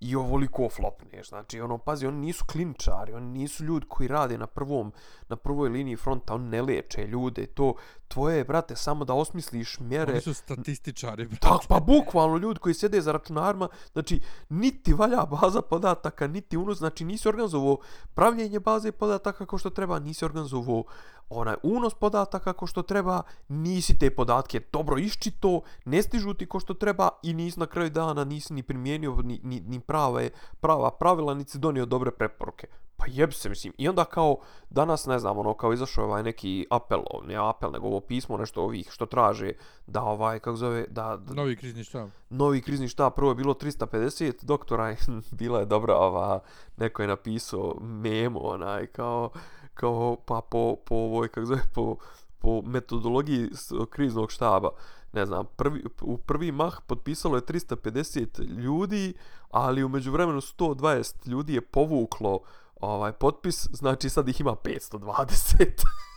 [0.03, 1.29] i ovoliko flopneš.
[1.29, 4.93] Znači, ono, pazi, oni nisu klinčari, oni nisu ljudi koji rade na prvom,
[5.29, 7.47] na prvoj liniji fronta, oni ne leče ljude.
[7.47, 7.75] To
[8.09, 10.12] tvoje, brate, samo da osmisliš mjere.
[10.12, 11.41] Oni su statističari, brate.
[11.41, 16.79] Tak, pa bukvalno ljudi koji sjede za računarima, znači, niti valja baza podataka, niti unos,
[16.79, 17.77] znači, nisi organizovao
[18.15, 20.85] pravljenje baze podataka kao što treba, nisi organizovao
[21.31, 26.61] onaj unos podataka kako što treba, nisi te podatke dobro iščito, ne stižu ti ko
[26.61, 30.31] što treba i nisi na kraju dana nisi ni primijenio ni, ni, ni prave,
[30.61, 32.67] prava pravila, nisi donio dobre preporuke.
[32.97, 33.73] Pa jeb se, mislim.
[33.79, 34.37] I onda kao,
[34.71, 38.63] danas, ne znam, ono, kao izašao ovaj neki apel, ne apel, nego ovo pismo, nešto
[38.63, 39.53] ovih što traže
[39.87, 41.17] da ovaj, kako zove, da...
[41.17, 42.09] da novi krizni štab.
[42.31, 44.97] Novi krizni štab, prvo je bilo 350 doktora,
[45.39, 46.41] bila je dobra ova,
[46.77, 49.31] neko je napisao memo, onaj, kao,
[49.75, 51.97] kao pa po, po ovoj, kako zove, po,
[52.39, 53.49] po metodologiji
[53.91, 54.71] kriznog štaba,
[55.13, 59.15] ne znam, prvi, u prvi mah potpisalo je 350 ljudi,
[59.51, 62.41] ali umeđu vremenu 120 ljudi je povuklo
[62.81, 65.85] ovaj potpis, znači sad ih ima 520.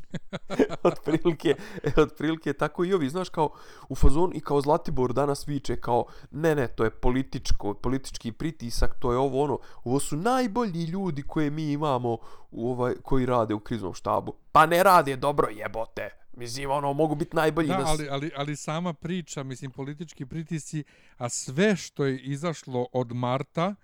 [0.82, 1.54] otprilike,
[1.96, 3.50] otprilike tako i ovi, znaš, kao
[3.88, 8.94] u fazon i kao Zlatibor danas viče kao, ne, ne, to je političko, politički pritisak,
[9.00, 12.18] to je ovo ono, ovo su najbolji ljudi koje mi imamo
[12.50, 14.34] u ovaj, koji rade u kriznom štabu.
[14.52, 16.10] Pa ne rade dobro, jebote.
[16.36, 17.68] Mislim, ono, mogu biti najbolji.
[17.68, 20.84] Da, ali, ali, ali sama priča, mislim, politički pritisci,
[21.16, 23.74] a sve što je izašlo od Marta,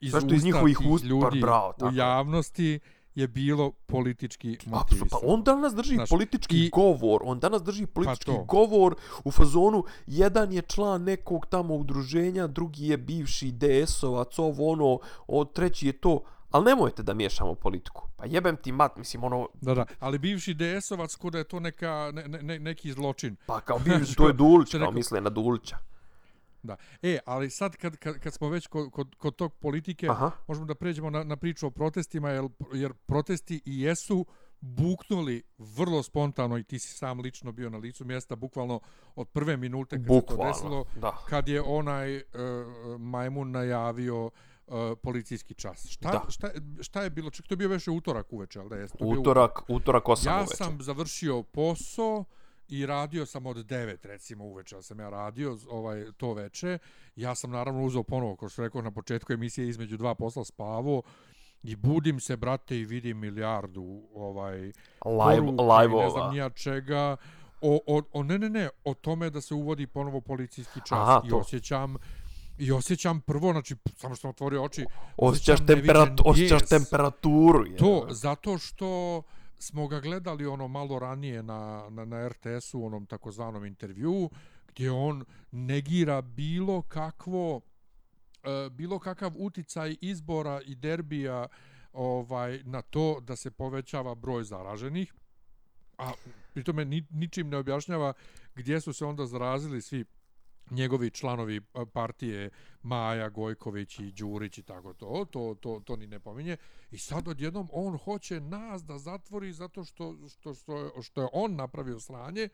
[0.00, 2.80] iz, usta iz njihovih ust, ljudi bravo, u javnosti,
[3.16, 5.08] je bilo politički motivisano.
[5.10, 6.70] Pa on danas drži Znaš, politički i...
[6.70, 11.74] govor, on danas drži pa politički pa govor u fazonu, jedan je član nekog tamo
[11.74, 17.54] udruženja, drugi je bivši DS-ovac, ovo ono, od treći je to, ali nemojte da miješamo
[17.54, 18.08] politiku.
[18.16, 19.48] Pa jebem ti mat, mislim, ono...
[19.60, 23.36] Da, da, ali bivši DS-ovac, kuda je to neka, ne, ne, neki zločin.
[23.46, 25.78] Pa kao bivši, to je Dulić, kao misle na Dulića.
[26.66, 26.76] Da.
[27.02, 30.30] E, ali sad kad, kad, kad smo već kod, kod, kod tog politike, Aha.
[30.46, 34.26] možemo da pređemo na, na priču o protestima, jer, jer protesti i jesu
[34.60, 38.80] buknuli vrlo spontano i ti si sam lično bio na licu mjesta, bukvalno
[39.14, 41.16] od prve minute kad bukvalno, se to desilo, da.
[41.28, 42.22] kad je onaj uh,
[42.98, 45.86] majmun najavio uh, policijski čas.
[45.88, 46.30] Šta, da.
[46.30, 46.50] šta,
[46.80, 47.30] šta je bilo?
[47.30, 48.88] Ček, to je bio već utorak uveče, ali da je?
[49.00, 50.52] Utorak, utorak 8 ja uveče.
[50.52, 52.24] Ja sam završio posao,
[52.68, 56.78] i radio sam od 9 recimo uveče sam ja radio ovaj to veče.
[57.16, 61.02] Ja sam naravno uzeo ponovo kao što rekao na početku emisije između dva posla spavo
[61.62, 64.58] i budim se brate i vidim milijardu ovaj
[65.04, 67.16] live live ne znam nija čega.
[67.60, 70.98] O, o, o ne ne ne o tome da se uvodi ponovo policijski čas.
[70.98, 71.96] Aha, i osjećam
[72.58, 74.84] I osjećam prvo, znači, samo što sam otvorio oči,
[75.16, 77.66] osjećaš, temperat, osjećaš temperaturu.
[77.66, 77.76] Je.
[77.76, 79.22] To, zato što
[79.58, 84.30] smo ga gledali ono malo ranije na, na, na RTS-u, onom takozvanom intervju,
[84.68, 87.60] gdje on negira bilo kakvo
[88.42, 91.46] e, bilo kakav uticaj izbora i derbija
[91.92, 95.12] ovaj na to da se povećava broj zaraženih
[95.98, 96.12] a
[96.54, 98.12] pri tome ni, ničim ne objašnjava
[98.54, 100.04] gdje su se onda zarazili svi
[100.70, 101.60] njegovi članovi
[101.92, 102.50] partije
[102.82, 106.56] Maja Gojković i Đurić i tako to, to, to, to ni ne pominje.
[106.90, 111.56] I sad odjednom on hoće nas da zatvori zato što, što, što, što je on
[111.56, 112.48] napravio sranje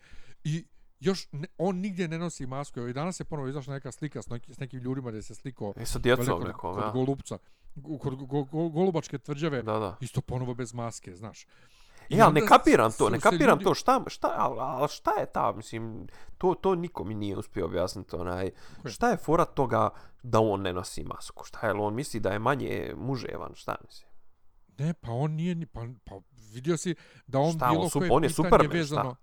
[0.45, 0.65] i
[1.01, 2.81] još ne, on nigdje ne nosi masku.
[2.81, 5.75] I danas je ponovo izašla neka slika s, neki, s nekim ljudima gdje se sliko
[5.83, 6.91] I sa djecom nekom, kod ja.
[6.91, 7.39] Golubca,
[8.01, 9.97] kod go, go, Golubačke tvrđave, Da, da.
[10.01, 11.47] isto ponovo bez maske, znaš.
[12.13, 15.27] Ja, ne onda kapiram to, ne kapiram ljudi- to, šta, šta, al, al šta je
[15.27, 16.07] ta, mislim,
[16.39, 18.51] to, to niko mi nije uspio objasniti, onaj,
[18.85, 19.91] šta je fora toga
[20.23, 24.07] da on ne nosi masku, šta je, on misli da je manje muževan, šta misli?
[24.79, 26.15] Ne, pa on nije ni pa pa
[26.53, 26.95] vidio si
[27.27, 28.77] da on Šta, on bilo su- koje on je Superman, šta?
[28.79, 29.17] vezano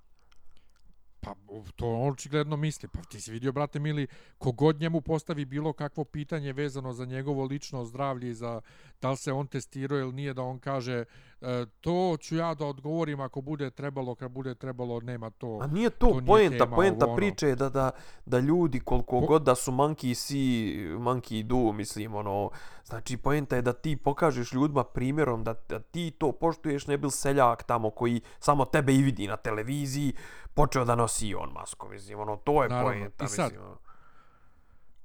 [1.21, 1.36] Pa
[1.75, 2.89] to on očigledno misli.
[2.89, 7.43] Pa ti si vidio, brate mili, kogod njemu postavi bilo kakvo pitanje vezano za njegovo
[7.43, 8.62] lično zdravlje i za
[9.01, 11.05] da li se on testirao ili nije, da on kaže
[11.41, 15.59] e, to ću ja da odgovorim ako bude trebalo, kad bude trebalo, nema to.
[15.62, 17.17] A nije to to, nije poenta, tema, poenta ovo, ono.
[17.17, 17.91] priče je da, da,
[18.25, 22.49] da ljudi koliko Po- god da su monkey see, monkey do, mislim, ono,
[22.85, 27.09] znači poenta je da ti pokažeš ljudima primjerom da, da ti to poštuješ, ne bil
[27.09, 30.13] seljak tamo koji samo tebe i vidi na televiziji,
[30.53, 32.91] počeo da nosi on masku, mislim, ono, to je Naravno.
[32.91, 33.77] poenta, I sad, mislim, ono.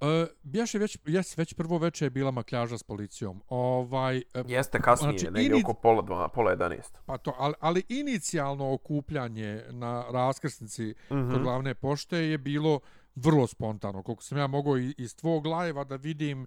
[0.05, 3.43] E, bješe već, jes, već prvo veče je bila makljaža s policijom.
[3.49, 6.81] Ovaj, e, Jeste kasnije, Znači, negdje ini- oko pola, dva, pola 11.
[7.07, 11.33] Pa to, ali, ali inicijalno okupljanje na raskrsnici mm -hmm.
[11.33, 12.81] kod glavne pošte je bilo
[13.15, 14.03] vrlo spontano.
[14.03, 16.47] Koliko sam ja mogao iz tvog lajeva da vidim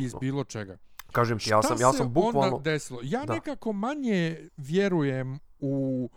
[0.00, 0.78] i iz bilo čega.
[1.12, 2.56] Kažem ti, ja sam, ja se sam bukvalno...
[2.56, 3.00] onda desilo?
[3.02, 3.34] Ja Da.
[3.34, 6.10] nekako manje vjerujem u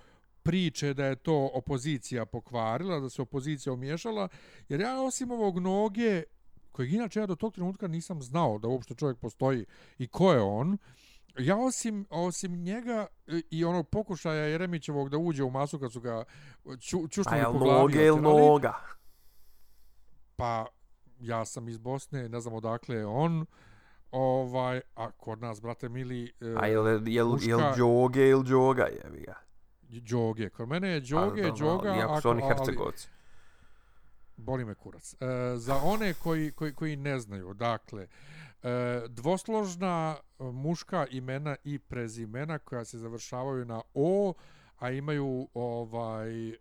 [0.44, 4.28] priče da je to opozicija pokvarila, da se opozicija omiješala,
[4.70, 6.24] jer ja osim ovog noge,
[6.72, 9.66] kojeg inače ja do tog trenutka nisam znao da uopšte čovjek postoji
[9.98, 10.78] i ko je on,
[11.38, 13.08] ja osim, osim njega
[13.50, 16.24] i onog pokušaja Jeremićevog da uđe u masu kad su ga
[16.80, 18.74] ču, A čušnuli jel po glavi, noge ili otjerali, noga?
[20.36, 20.66] pa
[21.20, 23.46] ja sam iz Bosne, ne znam odakle je on,
[24.12, 27.28] ovaj, a kod nas, brate mili, e, A jel, jel, jel, jel
[27.60, 29.36] muška- džoge ili džoga, jebi ga.
[29.82, 30.50] Đoge.
[30.50, 33.08] Kod mene je Đoge, A, dobro, Đoga, Iako su oni ali- hercegovci
[34.42, 35.14] boli me kurac.
[35.14, 35.18] E,
[35.58, 38.08] za one koji, koji, koji ne znaju, dakle,
[38.64, 44.34] e, dvosložna muška imena i prezimena koja se završavaju na O,
[44.80, 46.56] a imaju ovaj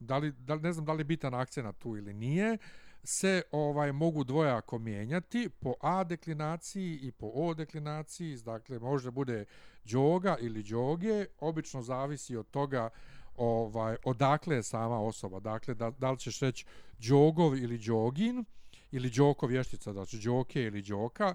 [0.00, 2.58] da li, da ne znam da li je bitan akcenat tu ili nije,
[3.04, 9.10] se ovaj mogu dvojako mijenjati po A deklinaciji i po O deklinaciji, dakle može da
[9.10, 9.44] bude
[9.84, 12.90] Đoga ili Đoge, obično zavisi od toga
[13.38, 15.40] ovaj odakle je sama osoba.
[15.40, 16.64] Dakle, da, da li ćeš reći
[17.00, 18.44] Đogov ili Đogin,
[18.90, 21.34] ili Đoko vještica, znači Đoke ili Đoka.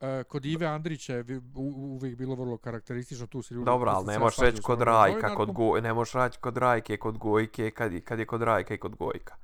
[0.00, 1.24] E, kod Ive Andrića je
[1.54, 3.64] uvijek bilo vrlo karakteristično, tu se ljudi...
[3.64, 7.18] Dobro, ali ne možeš reći kod Rajka, kod go, ne možeš reći kod Rajke, kod
[7.18, 9.34] Gojke, kad, je- kad je kod Rajka i kod Gojka.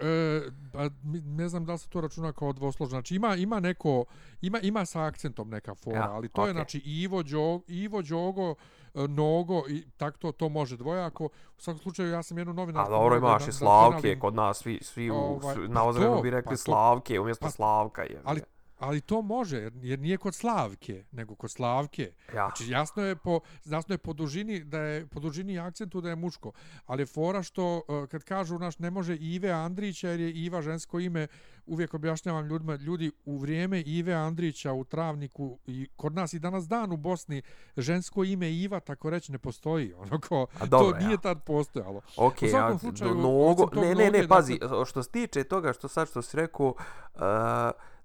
[0.00, 0.40] E,
[0.72, 2.90] pa, mi- ne znam da li se to računa kao dvosložno.
[2.90, 4.04] Znači ima, ima neko,
[4.42, 6.54] ima, ima sa akcentom neka fora, Ja, ali to je okej.
[6.54, 8.54] znači Ivo, Đog, Ivo Đogo, e,
[8.94, 11.24] Nogo i tak to, to može dvojako.
[11.24, 12.92] U svakom slučaju ja sam jednu novinarsku...
[12.92, 14.20] A dobro, da- imaš da- i da Slavke, ponalim.
[14.20, 17.46] kod nas svi, svi u, Ovaj, svi, na Ozrenu bi rekli pa to- Slavke umjesto
[17.46, 18.02] pa- Slavka.
[18.02, 18.40] Je, Ali,
[18.82, 22.12] ali to može, jer, jer nije kod Slavke, nego kod Slavke.
[22.34, 22.46] ja.
[22.46, 26.16] Znači jasno je po jasno je po dužini da je po dužini akcentu da je
[26.16, 26.52] muško.
[26.86, 30.62] Ali je fora što uh, kad kažu naš ne može Ive Andrića jer je Iva
[30.62, 31.26] žensko ime,
[31.66, 36.68] uvijek objašnjavam ljudima, ljudi u vrijeme Ive Andrića u Travniku i kod nas i danas
[36.68, 37.42] dan u Bosni
[37.76, 39.92] žensko ime Iva tako reći ne postoji.
[39.94, 42.00] Ono ko, A dobro, to nije tad postojalo.
[42.16, 45.88] Ok, ja, slučaju, do tog ne, ne, ne, pazi, dakle- što se tiče toga što
[45.88, 46.74] sad što si rekao,
[47.14, 47.20] uh,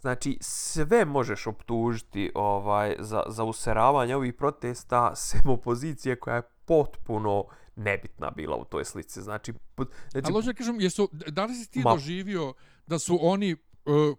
[0.07, 7.45] znači sve možeš optužiti ovaj za, za useravanje ovih protesta sem opozicije koja je potpuno
[7.75, 9.21] nebitna bila u toj slici.
[9.21, 12.53] Znači, pot- znači Ali hoću da kažem, jesu, da li si ti Ma- doživio
[12.87, 13.57] da su oni e,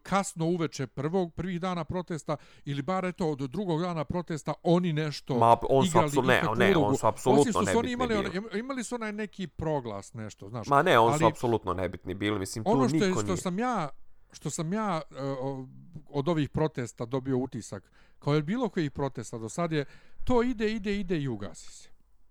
[0.02, 5.34] kasno uveče prvog prvih dana protesta ili bar eto od drugog dana protesta oni nešto
[5.36, 6.26] Ma, on su igrali apsol-
[6.58, 8.58] ne, ne, on su apsolutno što su oni imali, bili.
[8.58, 10.66] imali su onaj neki proglas nešto, znaš.
[10.66, 13.26] Ma ne, on su ali- apsolutno nebitni bili, mislim, tu ono što, je, niko što
[13.26, 13.36] nije.
[13.36, 13.88] sam ja
[14.32, 15.00] što sam ja
[15.40, 15.66] o,
[16.08, 19.84] od ovih protesta dobio utisak kao je bilo kojih protesta do sad je
[20.24, 21.88] to ide, ide, ide i ugasi se.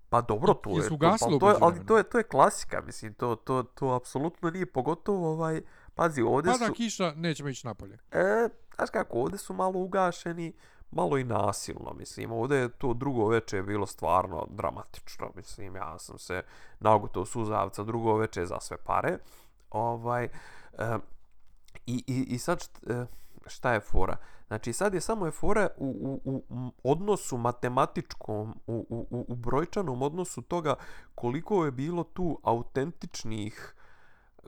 [0.10, 3.36] Pa dobro, to je, pa, to je, ali to je, to je klasika, mislim, to,
[3.36, 5.62] to, to apsolutno nije, pogotovo ovaj,
[5.96, 7.98] pazi, ovdje Pada su, kiša, nećemo ići napolje.
[8.12, 10.54] e, znaš kako, ovdje su malo ugašeni,
[10.92, 12.32] malo i nasilno, mislim.
[12.32, 15.76] Ovdje je to drugo veče bilo stvarno dramatično, mislim.
[15.76, 16.44] Ja sam se
[16.80, 19.18] nagutao suzavca drugo veče za sve pare.
[19.70, 20.30] Ovaj, e,
[21.88, 23.06] i, i, I sad šta, e,
[23.48, 24.18] šta je fora?
[24.48, 30.02] Znači sad je samo je fora u, u, u odnosu matematičkom, u, u, u brojčanom
[30.02, 30.76] odnosu toga
[31.16, 33.74] koliko je bilo tu autentičnih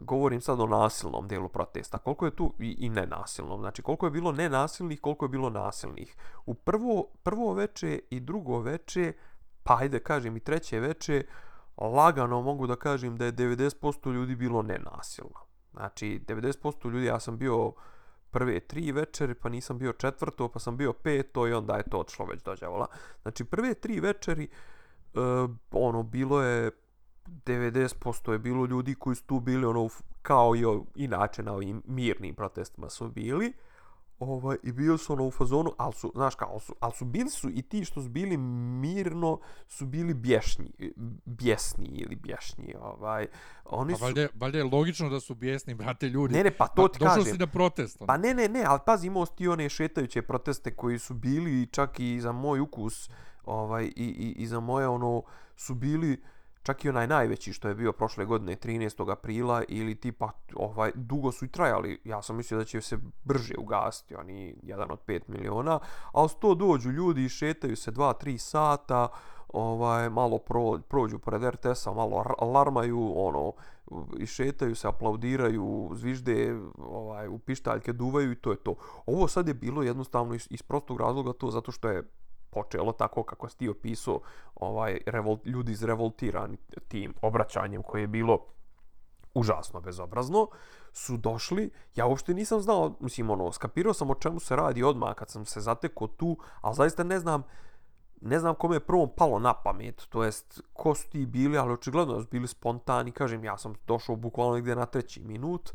[0.02, 4.12] govorim sad o nasilnom delu protesta, koliko je tu i, i nenasilnom, znači koliko je
[4.12, 6.16] bilo nenasilnih, koliko je bilo nasilnih.
[6.46, 9.14] U prvo, prvo veče i drugo veče,
[9.64, 11.24] pa ajde kažem i treće veče,
[11.78, 15.49] lagano mogu da kažem da je 90% ljudi bilo nenasilno.
[15.72, 17.74] Znači 90% ljudi, ja sam bio
[18.32, 21.98] prve tri večeri, pa nisam bio četvrto, pa sam bio peto i onda je to
[21.98, 22.88] odšlo već do djavola.
[23.22, 24.50] Znači prve tri večeri, e,
[25.72, 26.72] ono, bilo je
[27.26, 29.90] 90% je bilo ljudi koji su tu bili ono
[30.22, 30.64] kao i
[30.96, 33.54] inače na ovim mirnim protestima su bili
[34.20, 37.30] ovaj, i bio su ono u fazonu, ali su, znaš kao, su, ali su bili
[37.30, 40.72] su i ti što su bili mirno, su bili bješnji,
[41.26, 43.28] bjesni ili bješnji, ovaj.
[43.66, 44.04] Oni pa su...
[44.04, 46.34] valjda, valjda je logično da su bjesni, brate, ljudi.
[46.34, 47.24] Ne, ne, pa to ti pa, kažem.
[47.24, 48.02] Došao si na protest.
[48.02, 48.08] Ono.
[48.08, 52.00] Pa ne, ne, ne, ali pazi, imao ti one šetajuće proteste koji su bili čak
[52.00, 53.10] i za moj ukus,
[53.46, 55.24] ovaj, i, i, i za moje, ono,
[55.56, 56.22] su bili,
[56.64, 59.12] čak i onaj najveći što je bio prošle godine 13.
[59.12, 63.54] aprila ili tipa ovaj dugo su i trajali ja sam mislio da će se brže
[63.58, 65.80] ugasiti oni jedan od 5 miliona
[66.14, 69.08] al sto dođu ljudi i šetaju se 2 3 sata
[69.54, 73.54] ovaj malo pro, prođu pored RTS-a malo alarmaju ono
[74.18, 79.48] i šetaju se aplaudiraju zvižde ovaj u pištaljke duvaju i to je to ovo sad
[79.48, 82.04] je bilo jednostavno iz, iz prostog razloga to zato što je
[82.50, 84.22] počelo tako kako si ti opisao
[84.56, 86.58] ovaj, revolt, ljudi izrevoltirani
[86.88, 88.46] tim obraćanjem koje je bilo
[89.34, 90.48] užasno bezobrazno,
[90.94, 95.16] su došli, ja uopšte nisam znao, mislim, ono, skapirao sam o čemu se radi odmah
[95.16, 97.44] kad sam se zatekao tu, ali zaista ne znam,
[98.22, 101.74] ne znam kome je prvom palo na pamet, to jest ko su ti bili, ali
[101.74, 105.70] očigledno su bili spontani, kažem, ja sam došao bukvalno negdje na treći minut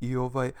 [0.00, 0.52] i ovaj,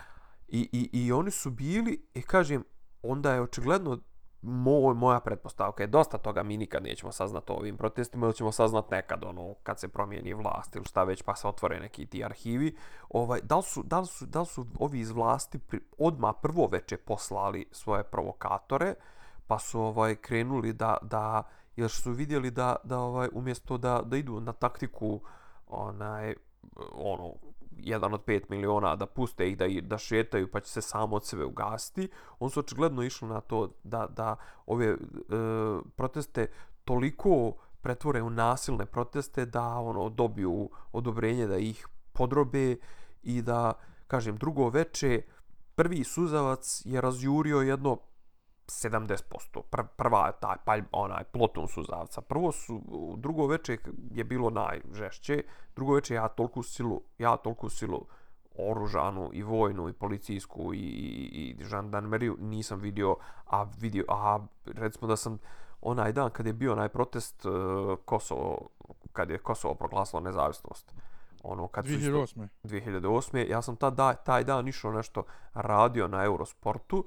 [0.48, 2.64] i, i, i oni su bili, i kažem,
[3.02, 3.98] onda je očigledno
[4.42, 8.52] moj, moja pretpostavka je dosta toga mi nikad nećemo saznat o ovim protestima ili ćemo
[8.52, 12.24] saznat nekad ono kad se promijeni vlast ili šta već pa se otvore neki ti
[12.24, 12.76] arhivi.
[13.10, 16.32] Ovaj da li su da li su da li su ovi iz vlasti pri, odma
[16.32, 18.94] prvo veče poslali svoje provokatore
[19.46, 21.42] pa su ovaj krenuli da da
[21.76, 25.20] jer su vidjeli da da ovaj umjesto da da idu na taktiku
[25.66, 26.34] onaj
[26.92, 27.34] ono
[27.78, 31.26] jedan od 5 miliona da puste ih da da šetaju pa će se samo od
[31.26, 32.08] sebe ugasiti.
[32.38, 34.36] On su očigledno išli na to da, da
[34.66, 34.96] ove e,
[35.96, 36.46] proteste
[36.84, 42.76] toliko pretvore u nasilne proteste da ono dobiju odobrenje da ih podrobe
[43.22, 43.72] i da,
[44.06, 45.22] kažem, drugo veče
[45.74, 47.98] prvi suzavac je razjurio jedno
[48.68, 49.62] 70%.
[49.70, 52.20] Pr prva taj palj, onaj plotun suzavca.
[52.20, 52.80] Prvo su,
[53.16, 53.78] drugo veče
[54.10, 55.42] je bilo najžešće.
[55.76, 58.06] Drugo veče ja tolku silu, ja tolku silu
[58.58, 65.08] oružanu i vojnu i policijsku i, i, i žandarmeriju nisam vidio, a vidio, a recimo
[65.08, 65.38] da sam
[65.80, 67.52] onaj dan kad je bio onaj protest uh,
[68.04, 68.68] Kosovo,
[69.12, 70.94] kad je Kosovo proglasilo nezavisnost.
[71.42, 72.48] Ono, kad 2008.
[72.64, 73.50] 2008.
[73.50, 75.22] Ja sam taj, taj dan išao nešto
[75.54, 77.04] radio na Eurosportu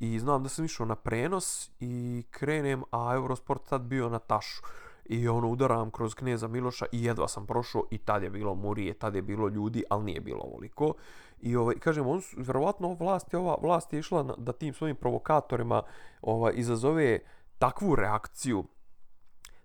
[0.00, 4.62] i znam da sam išao na prenos i krenem, a Eurosport tad bio na tašu.
[5.04, 8.94] I ono, udaram kroz Kneza Miloša i jedva sam prošao i tad je bilo murije,
[8.94, 10.94] tad je bilo ljudi, ali nije bilo ovoliko.
[11.40, 14.74] I ovaj, kažem, on su, vjerovatno vlast je, ova vlast je išla na, da tim
[14.74, 15.82] svojim provokatorima
[16.22, 17.18] ovaj, izazove
[17.58, 18.64] takvu reakciju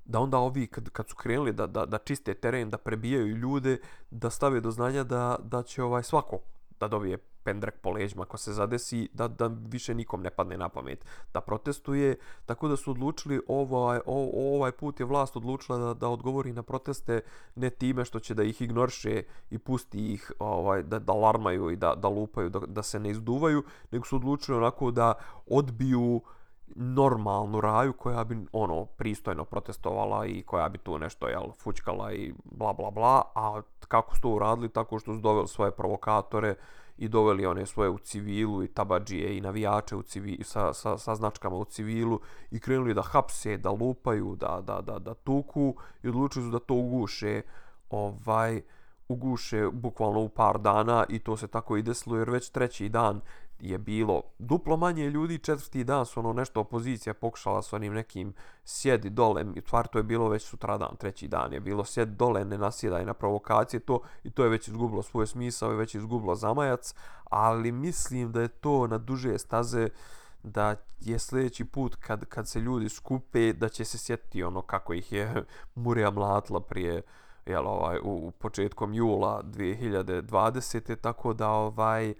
[0.05, 3.77] da onda ovi kad, kad su krenuli da, da, da čiste teren, da prebijaju ljude,
[4.09, 6.39] da stave do znanja da, da će ovaj svako
[6.79, 10.69] da dobije pendrek po leđima ako se zadesi da, da više nikom ne padne na
[10.69, 12.17] pamet da protestuje.
[12.45, 17.21] Tako da su odlučili ovaj, ovaj put je vlast odlučila da, da odgovori na proteste
[17.55, 21.75] ne time što će da ih ignoriše i pusti ih ovaj, da, da alarmaju i
[21.75, 25.13] da, da lupaju da, da se ne izduvaju nego su odlučili onako da
[25.47, 26.21] odbiju
[26.75, 32.33] normalnu raju koja bi ono pristojno protestovala i koja bi tu nešto jel fućkala i
[32.43, 36.55] bla bla bla a kako su to uradili tako što su doveli svoje provokatore
[36.97, 41.15] i doveli one svoje u civilu i tabadžije i navijače u civilu, sa, sa, sa
[41.15, 42.19] značkama u civilu
[42.51, 46.59] i krenuli da hapse, da lupaju, da, da, da, da tuku i odlučili su da
[46.59, 47.41] to uguše
[47.89, 48.61] ovaj
[49.07, 53.21] uguše bukvalno u par dana i to se tako i desilo jer već treći dan
[53.69, 58.33] je bilo duplo manje ljudi, četvrti dan su ono nešto opozicija pokušala s onim nekim
[58.63, 62.45] sjedi dole, i tvar to je bilo već sutradan, treći dan je bilo sjedi dole,
[62.45, 66.35] ne nasjedaj na provokacije, to i to je već izgubilo svoje smisao i već izgubilo
[66.35, 69.89] zamajac, ali mislim da je to na duže staze
[70.43, 74.93] da je sljedeći put kad, kad se ljudi skupe da će se sjetiti ono kako
[74.93, 75.43] ih je
[75.75, 77.01] Murija mlatla prije
[77.45, 80.95] jel, ovaj, u, u početkom jula 2020.
[80.95, 82.13] Tako da ovaj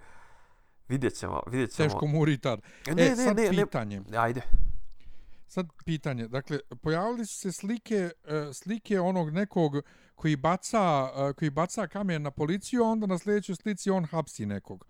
[0.88, 1.42] vidjet ćemo.
[1.48, 1.90] Vidjet ćemo.
[1.90, 2.62] Teško muritar.
[2.88, 4.02] Ne, e, ne, sad ne, ne, pitanje.
[4.18, 4.42] Ajde.
[5.48, 6.28] Sad pitanje.
[6.28, 9.74] Dakle, pojavili su se slike, e, slike onog nekog
[10.16, 14.46] koji baca, e, koji baca kamen na policiju, a onda na sljedećoj slici on hapsi
[14.46, 14.86] nekog.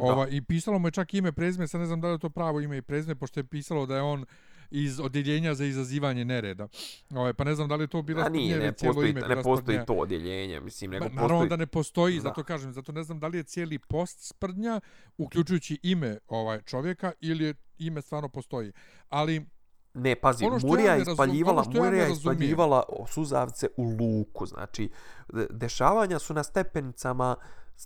[0.00, 2.30] Ova, I pisalo mu je čak ime, prezime, sad ne znam da li je to
[2.30, 4.24] pravo ime i prezime, pošto je pisalo da je on
[4.70, 6.68] iz odjeljenja za izazivanje nereda.
[7.10, 9.20] Ovaj, pa ne znam da li je to bila A nije, ne postoji, ime.
[9.20, 11.28] ne postoji to odjeljenje, mislim, nego ba, postoji...
[11.28, 12.22] Naravno da ne postoji, da.
[12.22, 14.80] zato kažem, zato ne znam da li je cijeli post sprdnja,
[15.18, 18.72] uključujući ime ovaj čovjeka, ili je ime stvarno postoji.
[19.08, 19.46] Ali,
[19.94, 24.46] Ne, pazi, ono Murija ja je ispaljivala, ono ja Murija je ispaljivala suzavce u luku,
[24.46, 24.90] znači
[25.32, 27.36] de- dešavanja su na stepenicama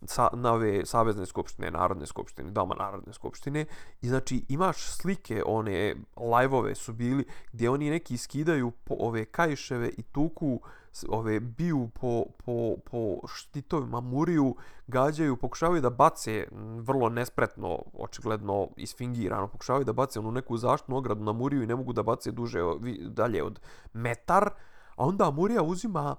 [0.06, 3.66] sa, na ove Savezne skupštine, Narodne skupštine, Doma Narodne skupštine.
[4.00, 9.88] I znači imaš slike, one live-ove su bili gdje oni neki skidaju po ove kajševe
[9.88, 10.60] i tuku
[11.08, 16.46] ove biju po, po, po štitovima Muriju, gađaju, pokušavaju da bace
[16.78, 21.76] vrlo nespretno, očigledno isfingirano, pokušavaju da bace onu neku zaštnu ogradu na Muriju i ne
[21.76, 22.60] mogu da bace duže
[23.08, 23.60] dalje od
[23.92, 24.50] metar,
[24.96, 26.16] a onda Murija uzima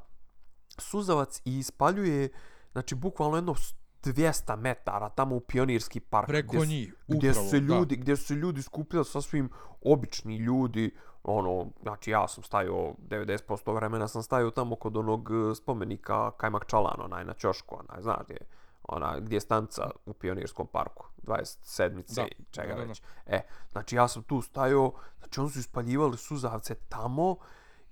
[0.77, 2.29] suzavac i ispaljuje
[2.75, 3.55] znači bukvalno jedno
[4.03, 7.65] 200 metara tamo u pionirski park Preko gdje, njih, gdje su upravo, se da.
[7.75, 9.49] ljudi gdje su se ljudi skupljali sasvim
[9.81, 15.55] obični ljudi ono znači ja sam stajao 90% vremena sam stajao tamo kod onog e,
[15.55, 18.47] spomenika Kajmak Čalan onaj na ćošku onaj znaš gdje je,
[18.83, 22.15] ona gdje je stanca u pionirskom parku 27.
[22.15, 22.87] Da, i čega da, da, da.
[22.87, 27.35] već e znači ja sam tu stajao znači oni su ispaljivali suzavce tamo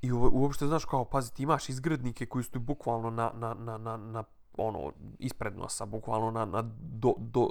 [0.04, 3.78] I u- uopšte, znaš, kao, pazi, ti imaš izgrednike koji su bukvalno na, na, na,
[3.78, 4.24] na, na
[4.58, 7.50] ono, ispred nosa, bukvalno na, na do, do,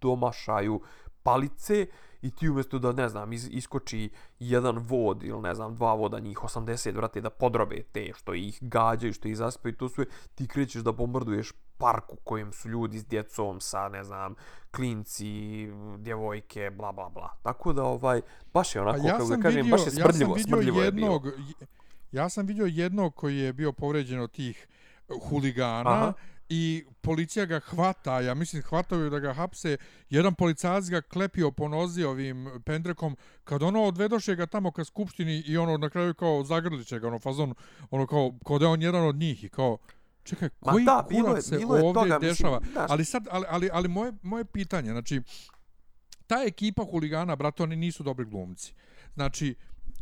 [0.00, 0.80] domašaju
[1.22, 1.86] palice
[2.22, 6.20] i ti umjesto da, ne znam, is, iskoči jedan vod ili, ne znam, dva voda
[6.20, 10.46] njih 80, vrate, da podrobe te što ih gađaju, što ih zaspaju, to sve, ti
[10.46, 14.34] krećeš da bombarduješ park u kojem su ljudi s djecom, sa, ne znam,
[14.70, 15.68] klinci,
[15.98, 17.36] djevojke, bla, bla, bla.
[17.42, 18.20] Tako da, ovaj,
[18.54, 20.92] baš je onako, ja kako da kažem, vidio, baš je ja sam smrdljivo, smrdljivo je
[20.92, 21.12] bilo.
[21.12, 21.32] jednog,
[22.12, 24.68] ja sam vidio jednog koji je bio povređen od tih
[25.28, 26.12] huligana Aha.
[26.48, 29.76] I policija ga hvata, ja mislim hvataju da ga hapse,
[30.10, 35.38] jedan policajac ga klepio po nozi ovim pendrekom, kad ono odvedoše ga tamo ka skupštini
[35.38, 37.54] i ono na kraju kao zagrliće ga, ono fazon,
[37.90, 39.78] ono kao, kao da je on jedan od njih i kao,
[40.22, 42.60] čekaj, Ma koji da, bilo je- se bilo je ovdje toga, mislim, dešava?
[42.72, 45.20] znaš- ali sad, ali, ali, ali moje, moje pitanje, znači,
[46.26, 48.74] ta ekipa huligana, brate, oni nisu dobri glumci.
[49.14, 49.54] Znači,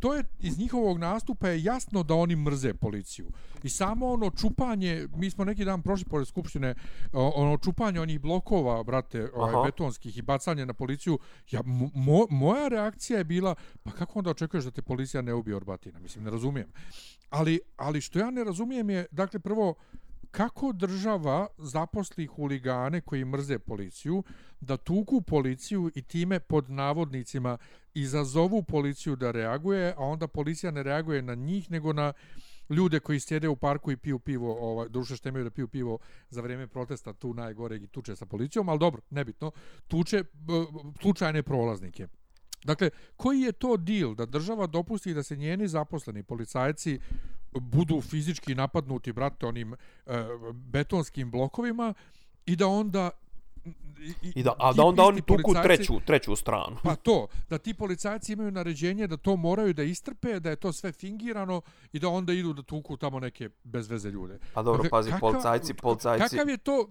[0.05, 3.27] to je iz njihovog nastupa je jasno da oni mrze policiju.
[3.63, 6.75] I samo ono čupanje, mi smo neki dan prošli pored skupštine,
[7.13, 9.63] ono čupanje onih blokova, brate, ovaj, Aha.
[9.63, 11.19] betonskih i bacanje na policiju,
[11.51, 11.61] ja,
[11.93, 15.65] mo, moja reakcija je bila, pa kako onda očekuješ da te policija ne ubije od
[15.65, 15.99] batina?
[15.99, 16.67] Mislim, ne razumijem.
[17.29, 19.73] Ali, ali što ja ne razumijem je, dakle, prvo,
[20.35, 24.23] kako država zaposli huligane koji mrze policiju
[24.59, 27.57] da tuku policiju i time pod navodnicima
[27.93, 32.13] izazovu policiju da reaguje, a onda policija ne reaguje na njih nego na
[32.69, 35.97] ljude koji sjede u parku i piju pivo, ovaj, duše što imaju da piju pivo
[36.29, 39.51] za vrijeme protesta tu najgore i tuče sa policijom, ali dobro, nebitno,
[39.87, 40.23] tuče
[41.01, 42.07] slučajne prolaznike.
[42.63, 46.99] Dakle, koji je to deal da država dopusti da se njeni zaposleni policajci
[47.55, 49.77] budu fizički napadnuti, brate, onim e,
[50.53, 51.93] betonskim blokovima
[52.45, 53.09] i da onda
[54.21, 56.77] i, I da, a da onda oni tuku treću, treću stranu.
[56.83, 60.73] Pa to, da ti policajci imaju naređenje da to moraju da istrpe, da je to
[60.73, 61.61] sve fingirano
[61.93, 64.39] i da onda idu da tuku tamo neke bez veze ljude.
[64.53, 66.35] Pa dobro, Dakle, pazi, kakav- policajci, policajci...
[66.35, 66.89] Kakav je to...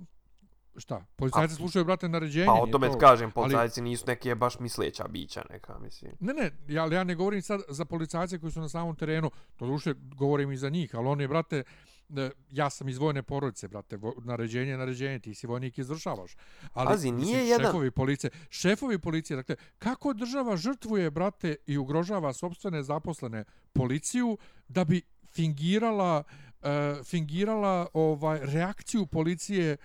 [0.76, 1.04] Šta?
[1.16, 2.46] Policajci A- slušaju, brate, naređenje.
[2.46, 6.12] Pa o tome to- kažem, ali- policajci nisu neke baš misleća bića neka, mislim.
[6.20, 9.30] Ne, ne, ja, ali ja ne govorim sad za policajce koji su na samom terenu,
[9.56, 11.62] to duše govorim i za njih, ali oni, brate,
[12.10, 16.36] e, ja sam iz vojne porodice, brate, naređenje je naređenje, ti si vojnik izvršavaš.
[16.72, 21.78] Ali, Pazi, nije mislim, jedan- Šefovi policije, šefovi policije, dakle, kako država žrtvuje, brate, i
[21.78, 26.22] ugrožava sobstvene zaposlene policiju da bi fingirala,
[26.52, 26.68] uh,
[27.04, 29.76] fingirala ovaj reakciju policije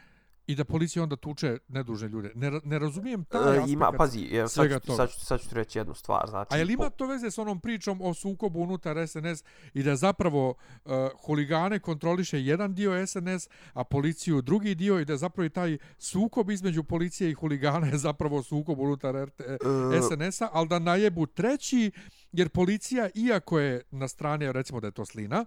[0.50, 2.32] i da policija onda tuče nedužne ljude.
[2.36, 3.70] Ne, ne razumijem taj E, aspekt.
[3.70, 4.98] ima, pazi, evo, sad, svega ću, toga.
[4.98, 6.54] sad, ću, sad ću ti reći jednu stvar, znači...
[6.54, 9.44] A je li ima to veze s onom pričom o sukobu unutar SNS
[9.74, 10.92] i da zapravo uh,
[11.26, 16.50] huligane kontroliše jedan dio SNS, a policiju drugi dio i da zapravo i taj sukob
[16.50, 19.58] između policije i huligana je zapravo sukob unutar RT, E,
[20.02, 21.92] SNS-a, ali da najebu treći
[22.32, 25.46] jer policija, iako je na strani, recimo da je to slina,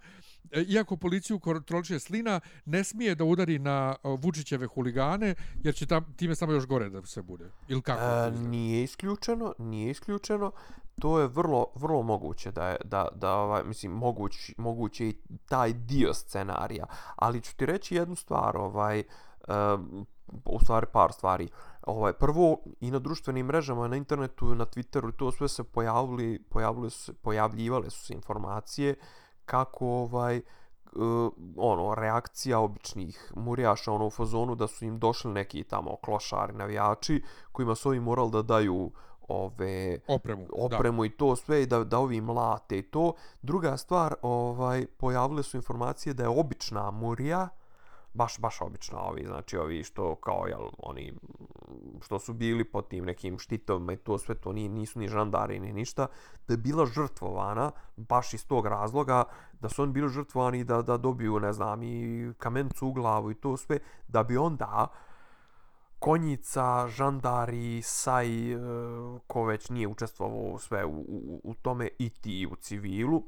[0.50, 6.14] e, iako policiju kontroliše slina, ne smije da udari na Vučićeve huligane, jer će tam,
[6.16, 7.50] time samo još gore da se bude.
[7.68, 8.02] Ili kako?
[8.02, 10.52] E, nije isključeno, nije isključeno.
[11.00, 15.16] To je vrlo, vrlo moguće da je, da, da ovaj, mislim, moguć, moguće i
[15.48, 16.86] taj dio scenarija.
[17.16, 19.02] Ali ću ti reći jednu stvar, ovaj,
[19.48, 20.06] um,
[20.44, 21.48] u stvari par stvari.
[21.86, 26.90] Ovaj, prvo, i na društvenim mrežama, na internetu, na Twitteru, to sve se pojavili, pojavili
[26.90, 28.94] su, pojavljivale su se informacije
[29.44, 30.40] kako ovaj,
[30.92, 36.52] uh, ono, reakcija običnih murijaša ono, u fazonu da su im došli neki tamo klošari,
[36.52, 37.22] navijači,
[37.52, 38.90] kojima su ovi morali da daju
[39.28, 41.06] ove opremu, opremu da.
[41.06, 43.12] i to sve i da da ovi mlate i to.
[43.42, 47.48] Druga stvar, ovaj pojavile su informacije da je obična murija
[48.14, 51.12] baš baš obično ovi znači ovi što kao jel oni
[52.00, 55.60] što su bili pod tim nekim štitovima i to sve to ni nisu ni žandari
[55.60, 56.06] ni ništa
[56.48, 59.24] da je bila žrtvovana baš iz tog razloga
[59.60, 63.34] da su oni bili žrtvovani da da dobiju ne znam i kamencu u glavu i
[63.34, 64.88] to sve da bi onda
[66.02, 68.58] konjica, žandari, saj, e,
[69.26, 73.22] ko već nije učestvovao sve u, u, u tome i ti u civilu,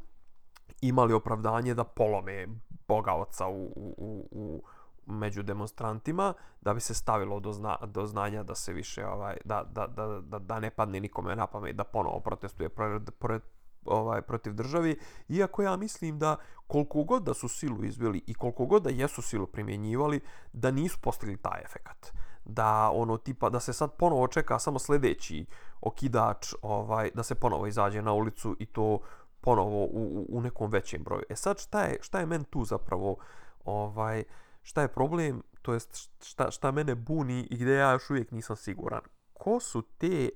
[0.81, 2.47] imali opravdanje da polome
[2.89, 4.63] boga oca u, u, u,
[5.07, 9.65] među demonstrantima da bi se stavilo do, zna, do znanja da se više ovaj da,
[9.73, 13.43] da, da, da, da ne padne nikome na pamet da ponovo protestuje pred, pred,
[13.85, 14.99] ovaj protiv državi
[15.29, 19.23] iako ja mislim da koliko god da su silu izveli i koliko god da jesu
[19.23, 20.21] silu primjenjivali
[20.53, 22.13] da nisu postigli taj efekat.
[22.45, 25.47] Da ono tipa da se sad ponovo čeka samo sljedeći
[25.81, 28.99] okidač ovaj da se ponovo izađe na ulicu i to
[29.45, 31.23] ponovo u, u nekom većem broju.
[31.29, 33.17] E sad šta je šta je men tu zapravo
[33.65, 34.25] ovaj
[34.63, 38.57] šta je problem, to jest šta šta mene buni i gdje ja još uvijek nisam
[38.57, 39.01] siguran.
[39.33, 40.31] Ko su te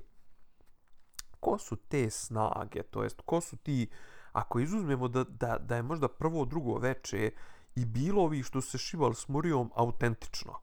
[1.40, 3.90] ko su te snage, to jest ko su ti
[4.32, 7.30] ako izuzmemo da, da, da je možda prvo drugo veče
[7.74, 10.54] i bilo ovi što se šivali s Murijom autentično.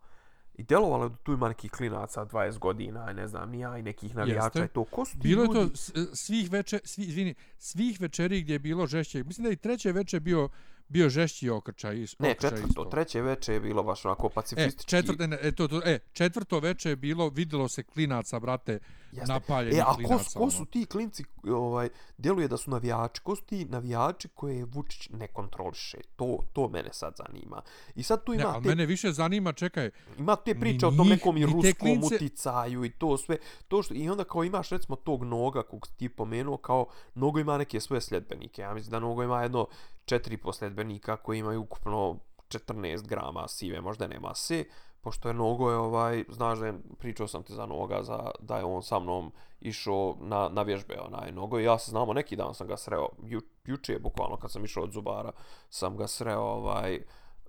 [0.57, 4.15] I djelovalo je da tu ima nekih klinaca 20 godina, ne znam, nija i nekih
[4.15, 4.83] navijača i to.
[4.83, 5.59] Ko su ti bilo ljudi?
[5.59, 9.23] je to svih veče, svi, izvini, svih večeri gdje je bilo žešće.
[9.23, 10.49] Mislim da i treće veče bio
[10.87, 12.01] bio žešći okrčaj.
[12.01, 12.85] Is, ne, četvrto, isto.
[12.85, 14.95] treće veče je bilo baš onako pacifistički.
[14.95, 18.79] E, četvrto, ne, e, to, to, e, četvrto veče je bilo, videlo se klinaca, brate,
[19.11, 19.33] Jeste.
[19.33, 20.39] napaljenih e, a klinaca.
[20.39, 20.65] ko, ko su ono.
[20.65, 25.97] ti klinci, ovaj, djeluje da su navijači, ko su ti navijači koje Vučić ne kontroliše?
[26.15, 27.61] To, to mene sad zanima.
[27.95, 28.69] I sad tu ima ne, ali te...
[28.69, 29.89] mene više zanima, čekaj.
[30.19, 32.15] Ima te priče o tom nekom i ruskom klince...
[32.15, 33.37] uticaju i to sve.
[33.67, 37.57] To što, I onda kao imaš recimo tog noga kog ti pomenuo, kao nogo ima
[37.57, 38.61] neke svoje sljedbenike.
[38.61, 39.67] Ja mislim da nogo ima jedno
[40.05, 44.63] četiri posljedbenika koji imaju ukupno 14 grama sive, možda ne mase,
[45.01, 48.57] pošto je Nogo je ovaj, znaš da je, pričao sam ti za Noga, za, da
[48.57, 49.31] je on sa mnom
[49.61, 53.07] išao na, na vježbe, onaj Nogo, i ja se znamo, neki dan sam ga sreo,
[53.23, 55.31] ju, juče bukvalno kad sam išao od Zubara,
[55.69, 56.99] sam ga sreo ovaj,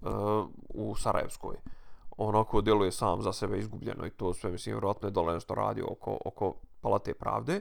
[0.03, 0.11] uh,
[0.69, 1.57] u Sarajevskoj.
[2.17, 5.87] Onako djeluje sam za sebe izgubljeno i to sve, mislim, vjerojatno je dole nešto radio
[5.91, 7.61] oko, oko Palate pravde.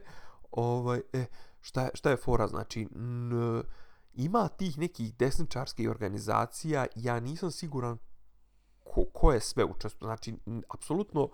[0.51, 1.25] Ovaj, e,
[1.61, 3.63] šta, je, šta je fora, znači, n,
[4.15, 7.97] ima tih nekih desničarskih organizacija, ja nisam siguran
[8.83, 10.05] ko, ko je sve učestvo.
[10.05, 10.35] Znači,
[10.69, 11.29] apsolutno,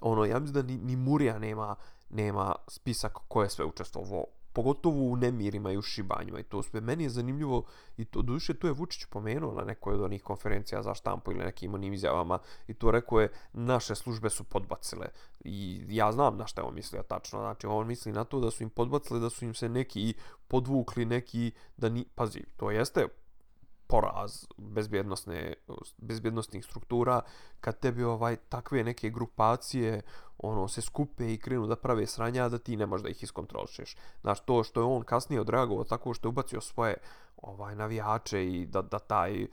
[0.00, 1.76] ono, ja mislim da ni, ni Murija nema,
[2.10, 4.24] nema spisak ko je sve učestvovao
[4.56, 6.80] pogotovo u nemirima i u šibanjima i to sve.
[6.80, 7.64] Meni je zanimljivo
[7.96, 11.44] i to duše to je Vučić pomenuo na nekoj od onih konferencija za štampu ili
[11.44, 12.38] nekim onim izjavama
[12.68, 15.06] i to rekao je naše službe su podbacile
[15.44, 17.38] i ja znam na šta je on mislio tačno.
[17.38, 20.14] Znači on misli na to da su im podbacile, da su im se neki
[20.48, 22.04] podvukli, neki da ni...
[22.14, 23.08] Pazi, to jeste
[23.88, 25.54] poraz bezbjednostne
[25.96, 27.20] bezbjednostnih struktura
[27.60, 30.02] kad tebi ovaj takve neke grupacije
[30.38, 33.96] ono se skupe i krenu da prave sranja da ti ne možeš da ih iskontrolišeš.
[34.20, 36.94] Znaš to što je on kasnije odreagovao tako što je ubacio svoje
[37.36, 39.48] ovaj navijače i da da taj e,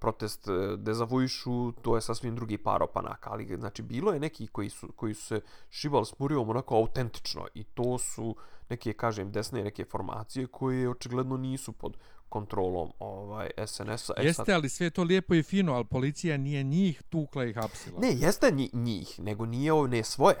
[0.00, 4.70] protest e, dezavuišu, to je sasvim drugi par opanaka, ali znači bilo je neki koji
[4.70, 8.36] su, koji su se šibali s Murijom onako autentično i to su
[8.68, 11.96] neke, kažem, desne neke formacije koje očigledno nisu pod
[12.32, 14.12] kontrolom ovaj SNS-a.
[14.16, 14.48] E, jeste, sad...
[14.48, 18.00] ali sve to lijepo i fino, ali policija nije njih tukla i hapsila.
[18.00, 20.36] Ne, jeste njih, nego nije ovo ne svoje.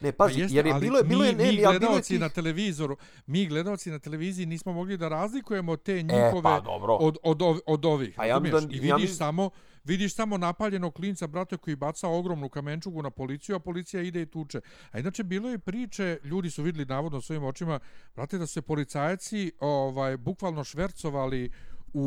[0.00, 2.20] Ne, pazi, pa jeste, jer je bilo je bilo je ne, mi gledaoci tih...
[2.20, 2.96] na televizoru,
[3.26, 6.94] mi gledaoci na televiziji nismo mogli da razlikujemo te njihove e, pa, dobro.
[6.94, 8.14] od od od, od ovih.
[8.16, 9.50] Pa ja da, I vidiš ja samo
[9.84, 14.26] vidiš samo napaljenog klinca brate koji baca ogromnu kamenčugu na policiju, a policija ide i
[14.26, 14.60] tuče.
[14.90, 17.80] A inače bilo je priče, ljudi su videli navodno svojim očima,
[18.14, 21.50] brate da su se policajci ovaj bukvalno švercovali
[21.94, 22.00] u,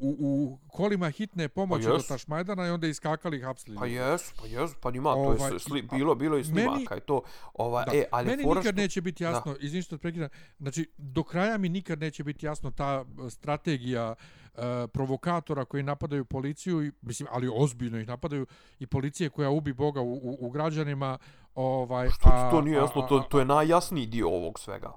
[0.00, 1.98] u, u kolima hitne pomoći Pa do.
[1.98, 3.76] Tašmajdana i onda iskakali i hapsili.
[3.76, 6.96] Pa jesu, pa jesu, pa ima, to Ovaj, je sli, a- bilo, bilo meni- snimaka
[6.96, 7.22] i to,
[7.54, 7.92] ovaj, Da.
[7.94, 10.28] e, ali Meni fora nikad što- neće biti jasno, izvini što prekidam,
[10.58, 14.14] znači do kraja mi nikad neće biti jasno ta e, strategija
[14.54, 14.58] e,
[14.88, 18.46] provokatora koji napadaju policiju, i, mislim, ali ozbiljno ih napadaju,
[18.78, 21.18] i policije koja ubi Boga u, u, u građanima.
[21.54, 24.28] Ovaj, Što ti a- to nije a- jasno, a- to, a- to je najjasniji dio
[24.28, 24.92] ovog svega.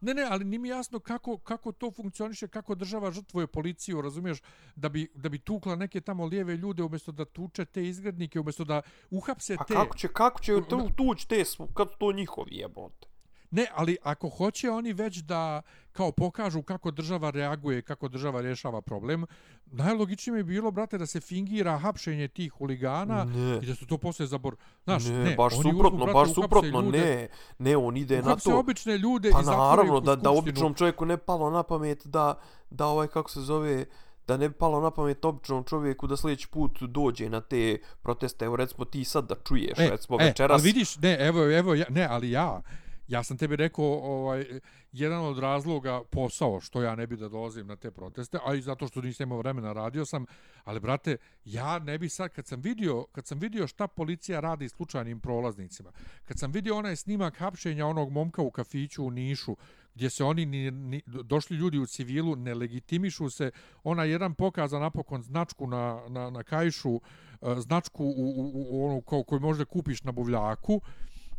[0.00, 4.38] Ne, ne, ali nije mi jasno kako, kako to funkcioniše, kako država žrtvuje policiju, razumiješ,
[4.76, 8.64] da bi, da bi tukla neke tamo lijeve ljude umjesto da tuče te izgrednike, umjesto
[8.64, 9.74] da uhapse te...
[9.74, 11.44] kako će, kako će tu, tuć te,
[11.74, 13.09] kad to njihovi jebote?
[13.50, 18.80] Ne, ali ako hoće oni već da kao pokažu kako država reaguje, kako država rješava
[18.80, 19.24] problem,
[19.66, 23.58] najlogičnije bi bilo, brate, da se fingira hapšenje tih huligana Ne.
[23.62, 24.56] i da se to posle zabor...
[24.84, 27.28] Znaš, ne, ne, baš suprotno, uzmu, brate, baš suprotno, ljude, ne,
[27.58, 28.58] ne, on ide na to.
[28.58, 32.34] obične ljude Pa i naravno, da, da običnom čovjeku ne palo na pamet da,
[32.70, 33.84] da ovaj, kako se zove,
[34.26, 38.44] da ne bi palo na pamet običnom čovjeku da sljedeći put dođe na te proteste.
[38.44, 40.54] Evo recimo ti sad da čuješ, E, recimo e, večeras.
[40.54, 42.62] ali vidiš, ne, evo, evo, ja, ne, ali ja,
[43.10, 44.60] ja sam tebi rekao, ovaj,
[44.92, 48.62] jedan od razloga posao što ja ne bi da dolazim na te proteste, a i
[48.62, 50.26] zato što nisam imao vremena, radio sam,
[50.64, 54.68] ali brate, ja ne bi sad, kad sam vidio, kad sam vidio šta policija radi
[54.68, 55.92] slučajnim prolaznicima,
[56.24, 59.56] kad sam vidio onaj snimak hapšenja onog momka u kafiću u Nišu,
[59.94, 63.50] gdje se oni ni, ni, došli ljudi u civilu, ne legitimišu se,
[63.84, 67.00] ona jedan pokaza napokon značku na, na, na kajšu,
[67.42, 70.80] e, značku u, u, u, u onu ko, koju možda kupiš na buvljaku,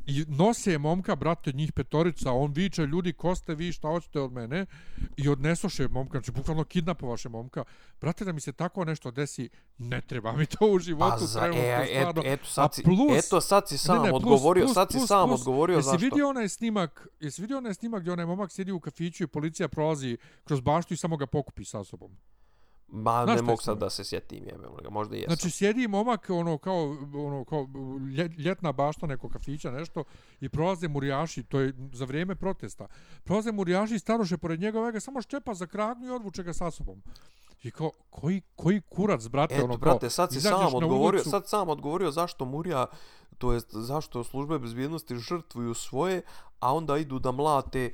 [0.06, 4.32] i nose momka, brate, njih petorica, on viče, ljudi, ko ste vi, šta hoćete od
[4.32, 4.66] mene?
[5.18, 7.64] I odnesoše momka, znači, bukvalno kidnapovaše momka.
[8.02, 11.40] Brate, da mi se tako nešto desi, ne treba mi to u životu, Pa za,
[11.40, 11.52] e,
[11.88, 12.22] stvarno.
[12.24, 14.92] eto, A sad si, plus- eto sad si sam Ne, ne, plus- odgovorio, plus- sad
[14.92, 15.98] si plus- sam plus, odgovorio jesi zašto.
[16.00, 19.68] vidio onaj snimak, jesi vidio onaj snimak gdje onaj momak sjedi u kafiću i policija
[19.68, 22.12] prolazi kroz baštu i samo ga pokupi sa sobom?
[22.92, 25.36] Ma, Znaš ne mogu sad da se sjetim, jebem ga, možda i jesam.
[25.36, 26.84] Znači sjedi momak ono kao
[27.16, 27.68] ono kao
[28.10, 30.04] lje- ljetna bašta nekog kafića nešto
[30.42, 32.88] i prolaze murijaši, to je za vrijeme protesta.
[33.24, 36.54] Prolaze murijaši i staroše pored njega, ovaj ga samo ščepa za kragnu i odvuče ga
[36.54, 37.02] sa sobom.
[37.64, 41.30] I kao, koji, koji kurac, brate, Eto, ono kao, brate, sad si sam odgovorio, ulicu-
[41.30, 42.86] sad sam odgovorio zašto Murija,
[43.38, 46.22] to jest zašto službe bezbjednosti žrtvuju svoje,
[46.60, 47.94] a onda idu da mlate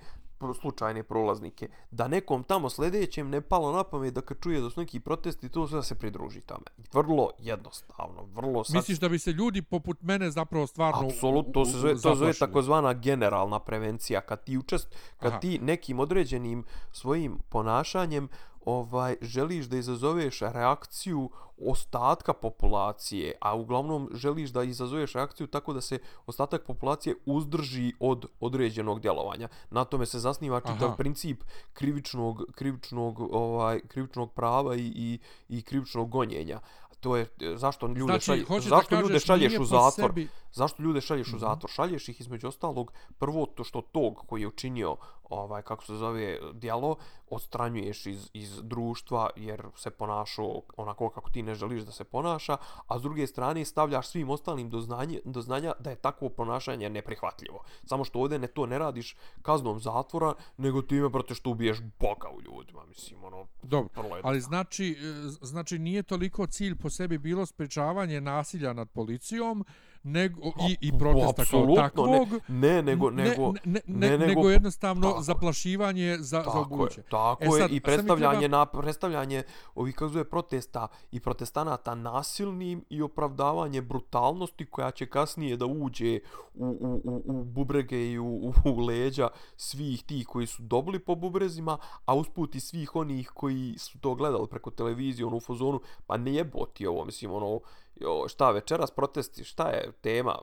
[0.59, 1.69] slučajne prolaznike.
[1.91, 5.49] Da nekom tamo sljedećem ne palo na pamet da kad čuje da su neki protesti,
[5.49, 6.65] to sve da se pridruži tome.
[6.93, 8.75] Vrlo jednostavno, vrlo sad...
[8.75, 11.07] Misliš da bi se ljudi poput mene zapravo stvarno...
[11.07, 14.21] Apsolutno, to se zove, to zove takozvana generalna prevencija.
[14.21, 15.39] Kad ti učest, kad Aha.
[15.39, 18.29] ti nekim određenim svojim ponašanjem
[18.67, 25.81] ovaj želiš da izazoveš reakciju ostatka populacije, a uglavnom želiš da izazoveš reakciju tako da
[25.81, 29.47] se ostatak populacije uzdrži od određenog djelovanja.
[29.71, 30.95] Na tome se zasniva čitav Aha.
[30.95, 31.43] princip
[31.73, 36.59] krivičnog krivičnog ovaj krivičnog prava i i, i krivičnog gonjenja.
[36.99, 40.11] To je zašto ljude Znači, šalje, zašto ljude kažeš, šalješ nije u zatvor?
[40.11, 41.35] sebi- Zašto ljude šalješ Mhm.
[41.35, 41.69] u zatvor?
[41.71, 44.95] Šalješ ih između ostalog prvo to što tog koji je učinio
[45.29, 46.95] ovaj kako se zove djelo
[47.29, 52.57] odstranjuješ iz, iz društva jer se ponašao onako kako ti ne želiš da se ponaša,
[52.87, 56.89] a s druge strane stavljaš svim ostalim do, znanje, do znanja da je takvo ponašanje
[56.89, 57.63] neprihvatljivo.
[57.85, 62.29] Samo što ovdje ne to ne radiš kaznom zatvora, nego time brate što ubiješ Boga
[62.29, 63.89] u ljudima, mislim ono Dobro,
[64.23, 69.65] ali znači, e, znači nije toliko cilj po sebi bilo sprečavanje nasilja nad policijom
[70.07, 72.09] nego, i, i protesta kao takvog.
[72.47, 75.23] Ne, ne, nego, ne, nego, ne, ne, ne, nego- nego jednostavno tako je.
[75.23, 76.99] zaplašivanje za, za Tako ubuduće.
[76.99, 79.43] je, tako E je, sad, i sad mi predstavljanje, treba- na, predstavljanje
[79.75, 82.47] ovih, kako zove, protesta i protestanata nasilnim
[82.89, 86.19] i opravdavanje brutalnosti koja će kasnije da uđe
[86.55, 89.27] u, u, u, u bubrege i u, u, u leđa
[89.57, 94.15] svih tih koji su dobili po bubrezima, a usput i svih onih koji su to
[94.15, 97.59] gledali preko televizije, ono u fazonu, pa ne jeboti ovo, mislim, ono,
[98.01, 100.39] jo, šta večeras protesti, šta je tema,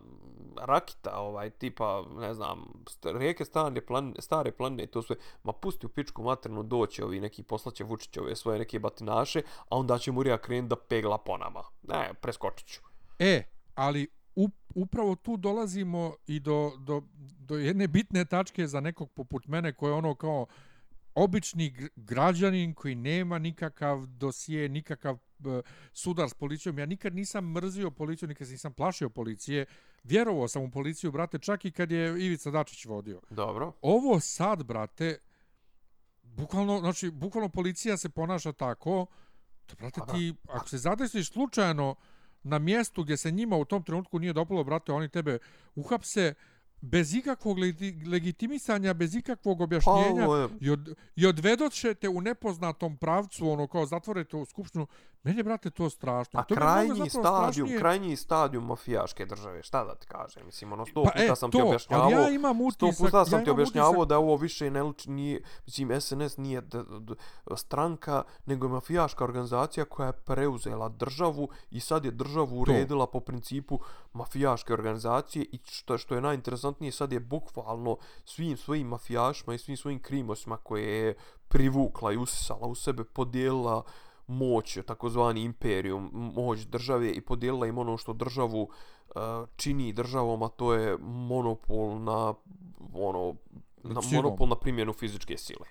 [0.56, 5.88] rakita, ovaj, tipa, ne znam, rijeke stare, plan, stare planine, to sve, ma pusti u
[5.88, 10.68] pičku maternu doći ovi neki poslaće Vučićove svoje neke batinaše, a onda će Murija krenuti
[10.68, 11.62] da pegla po nama.
[11.82, 12.80] Ne, preskočit ću.
[13.18, 13.42] E,
[13.74, 14.08] ali
[14.74, 17.02] upravo tu dolazimo i do, do,
[17.38, 20.46] do jedne bitne tačke za nekog poput mene koji je ono kao
[21.14, 25.18] obični građanin koji nema nikakav dosije, nikakav
[25.92, 26.78] sudar s policijom.
[26.78, 29.66] Ja nikad nisam mrzio policiju, nikad nisam plašio policije.
[30.04, 33.20] Vjerovao sam u policiju, brate, čak i kad je Ivica Dačić vodio.
[33.30, 33.72] Dobro.
[33.82, 35.18] Ovo sad, brate,
[36.22, 39.06] bukvalno, znači, bukvalno policija se ponaša tako,
[39.68, 41.94] da, brate, Pa ti, ako se zadesiš slučajno
[42.42, 45.38] na mjestu gdje se njima u tom trenutku nije dopalo, brate, oni tebe
[45.74, 46.34] uhapse,
[46.80, 52.96] bez ikakvog legi- legitimisanja, bez ikakvog Pa, objašnjenja je, i, od, i odvedoćete u nepoznatom
[52.96, 54.86] pravcu, ono kao zatvorite u skupštinu.
[55.24, 56.40] Meni je, brate, to strašno.
[56.40, 57.78] a to krajnji stadijum, strašnije.
[57.78, 60.46] krajnji stadijum mafijaške države, šta da ti kažem?
[60.46, 63.24] Mislim, ono, sto Pa, puta e, sam to, ti objašnjavao, ja imam sto utisak, puta
[63.24, 66.82] sam ja ti objašnjavao utisak- da ovo više ne liči, nije, mislim, SNS nije d,
[67.00, 67.14] d,
[67.56, 73.20] stranka, nego je mafijaška organizacija koja je preuzela državu i sad je državu uredila po
[73.20, 73.78] principu
[74.12, 79.76] mafijaške organizacije i što, što je najinteresantnije, sad je bukvalno svim svojim mafijašima i svim
[79.76, 81.14] svojim krimosima koje je
[81.48, 83.82] privukla i usisala u sebe, podijelila
[84.26, 89.22] moć, takozvani imperijum, moć države i podijelila im ono što državu uh,
[89.56, 92.34] čini državom, a to je monopol na
[92.92, 93.34] ono
[93.82, 94.24] na Silom.
[94.24, 95.66] monopol na primjenu fizičke sile.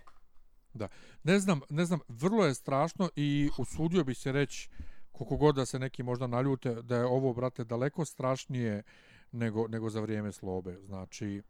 [1.23, 4.69] Ne znam, ne znam, vrlo je strašno i usudio bi se reći
[5.11, 8.83] koliko god da se neki možda naljute da je ovo, brate, daleko strašnije
[9.31, 10.79] nego, nego za vrijeme slobe.
[10.85, 11.41] Znači,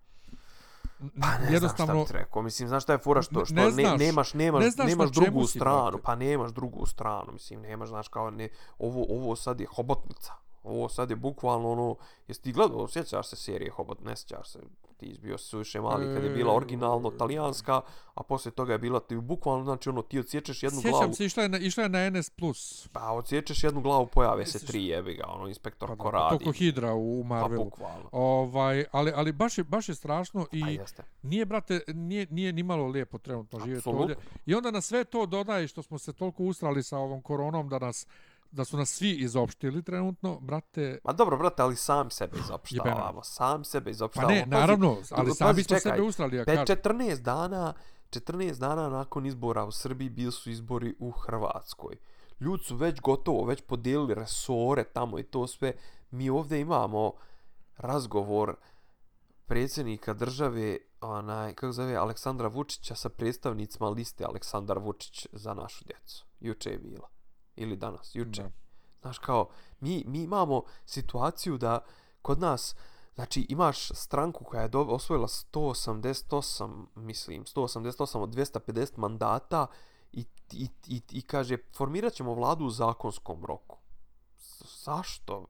[1.21, 2.41] Pa ne jednostavno, znam šta rekao.
[2.41, 5.47] Mislim, znaš šta je fora što, što ne ne, nemaš, nemaš, Ne znaš nemaš drugu
[5.47, 5.91] stranu.
[5.91, 6.03] brate.
[6.03, 7.31] Pa nemaš drugu stranu.
[7.33, 10.33] Mislim, nemaš, znaš, kao ne, ovo, ovo sad je hobotnica.
[10.63, 11.95] Ovo sad je bukvalno ono,
[12.27, 14.59] jesi ti gledao, sjećaš se serije Hobot, ne sjećaš se,
[14.97, 17.81] ti izbio si suviše mali kad je bila E, originalno talijanska,
[18.13, 21.25] a poslije toga je bila ti bukvalno, znači ono, ti odsječeš jednu glavu, sjećam se,
[21.25, 22.31] išla je na, išla je na NS+.
[22.91, 26.37] pa odsječeš jednu glavu, pojave se tri jebi ga, ono, inspektor Pa pa radi.
[26.39, 27.63] to ko Hidra u Pa Marvelu.
[27.63, 28.09] bukvalno.
[28.11, 31.03] Ovaj, ali, ali baš, je, baš je strašno i Pa jeste.
[31.21, 34.15] nije, brate, nije, nije ni malo lijepo trenutno živjeti ovdje.
[34.45, 37.79] I onda na sve to dodaje što smo se toliko usrali sa ovom koronom da
[37.79, 38.07] nas
[38.53, 43.23] da su nas svi izopštili trenutno, brate, Ma dobro, brate, ali sam sebe izopštavamo.
[43.23, 44.33] Sam sebe pa izopštavamo.
[44.33, 46.77] ne, Pazi, naravno, ali pazi, sami smo sebe usrali, ja Pe, kažem.
[46.77, 47.73] 14 dana,
[48.09, 51.95] 14 dana nakon izbora u Srbiji bili su izbori u Hrvatskoj.
[52.39, 55.73] Ljudi su već gotovo, već podijelili resore tamo i to sve.
[56.11, 57.11] Mi ovdje imamo
[57.77, 58.55] razgovor
[59.45, 66.25] predsjednika države, onaj, kako zove, Aleksandra Vučića sa predstavnicima liste Aleksandar Vučić za našu djecu.
[66.39, 67.09] Juče je bila.
[67.55, 68.43] Ili danas, juče.
[68.43, 68.51] Da.
[69.01, 69.49] Znaš, kao,
[69.79, 71.79] mi, mi imamo situaciju da
[72.21, 72.75] kod nas,
[73.15, 79.67] znači, imaš stranku koja je do, osvojila 188, mislim, 188 od 250 mandata
[80.11, 83.82] i, i, i, i kaže, formirat ćemo vladu u zakonskom roku.
[84.83, 85.45] Zašto?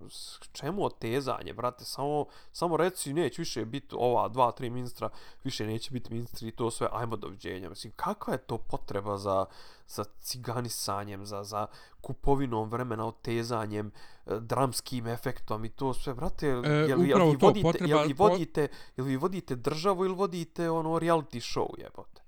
[0.52, 1.86] Čemu otezanje, brate?
[1.86, 5.10] Samo, samo reci, neće više biti ova dva, tri ministra,
[5.44, 7.70] više neće biti ministri i to sve, ajmo doviđenja.
[7.70, 9.46] Mislim, kakva je to potreba za,
[9.88, 11.68] za ciganisanjem, za, za
[12.02, 13.92] kupovinom vremena, otezanjem,
[14.26, 18.08] e, dramskim efektom i to sve, brate, jel, E, jel, jel, vi vodite, potreba- jel
[18.08, 18.68] vi vodite,
[18.98, 22.24] jel vi vodite državu ili vodite ono reality show, jebote?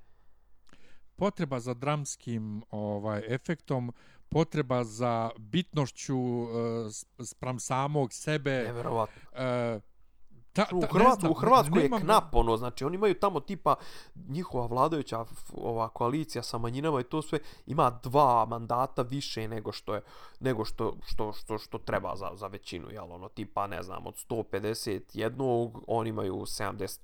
[1.17, 3.93] potreba za dramskim ovaj efektom,
[4.35, 6.47] potreba za bitnošću uh,
[7.25, 8.51] spram samog sebe.
[8.51, 9.21] Nevjerovatno.
[9.31, 9.81] Uh,
[10.55, 13.39] ta, U, ta, Hrvat, ne znam, u Hrvatskoj je knap, ono, znači oni imaju tamo
[13.39, 13.75] tipa
[14.27, 19.95] njihova vladajuća ova koalicija sa manjinama i to sve ima dva mandata više nego što
[19.95, 20.01] je
[20.39, 24.15] nego što što što što treba za za većinu, jel ono tipa ne znam od
[24.29, 26.97] 151 oni imaju 78.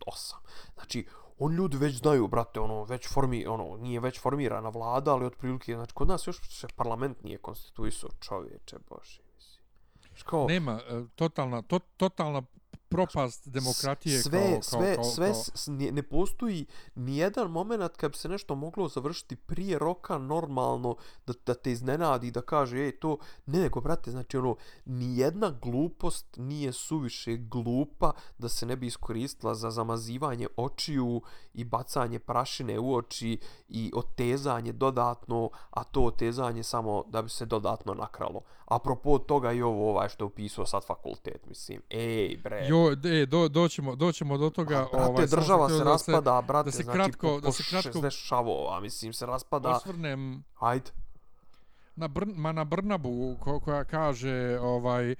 [0.75, 1.05] Znači
[1.39, 5.75] on ljudi već znaju, brate, ono, već formi, ono, nije već formirana vlada, ali otprilike,
[5.75, 9.21] znači, kod nas još se parlament nije konstituisao čovječe, bože,
[10.25, 12.41] Kao, Nema, e, totalna, to, totalna
[12.91, 16.65] propast demokratije sve, kao, kao, sve, kao, sve, kao, s- ne, ne postoji
[16.95, 17.61] ni jedan moment
[17.91, 20.95] kad bi se nešto moglo završiti prije roka normalno
[21.27, 25.49] da, da te iznenadi da kaže ej to ne nego brate znači ono ni jedna
[25.61, 31.21] glupost nije suviše glupa da se ne bi iskoristila za zamazivanje očiju
[31.53, 33.37] i bacanje prašine u oči
[33.69, 38.41] i otezanje dodatno a to otezanje samo da bi se dodatno nakralo.
[38.65, 41.81] Apropo toga i ovo ovaj što je upisao sad fakultet mislim.
[41.89, 42.65] Ej bre.
[42.67, 44.87] Jo, e, do, doćemo, doćemo do toga.
[44.91, 47.63] Pa, brate, ovaj, država se raspada, brate, da se znači kratko- po, da po se
[47.63, 49.69] kratko- 60 šavova, mislim, se raspada.
[49.69, 50.91] Osvrnem Ajde.
[51.95, 55.15] na, Brn, ma na Brnabu ko, koja kaže ovaj e,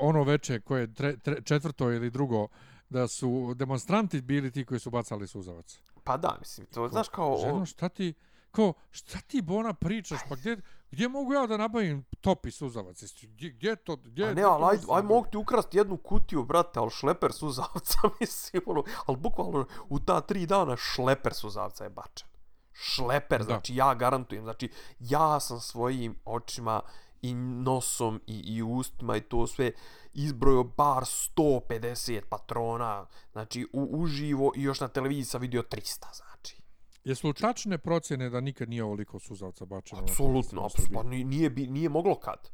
[0.00, 2.48] ono veče koje tre, tre, četvrto ili drugo
[2.90, 5.78] da su demonstranti bili ti koji su bacali suzavac.
[6.04, 7.38] Pa da, mislim, to, znaš kao...
[7.40, 8.14] Ženo, šta ti,
[8.50, 10.20] ko, šta ti Bona pričaš?
[10.28, 10.56] Pa gdje,
[10.92, 13.02] gdje mogu ja da nabavim topi suzavac?
[13.22, 13.96] Gdje, gdje to?
[13.96, 17.98] Gdje, A ne, ali aj, aj mogu ti ukrasti jednu kutiju, brate, ali šleper suzavca,
[18.20, 22.28] mislim, ono, ali bukvalno u ta tri dana šleper suzavca je bačen.
[22.72, 23.44] Šleper, Da.
[23.44, 26.80] znači ja garantujem, znači ja sam svojim očima
[27.22, 29.72] i nosom i, i ustima i to sve
[30.12, 36.61] izbrojio bar 150 patrona, znači u, uživo i još na televiziji sam vidio 300, znači.
[37.04, 40.02] Jesu li tačne procjene da nikad nije ovoliko suzavca bačeno?
[40.02, 42.50] Apsolutno, pa nije, nije moglo kad.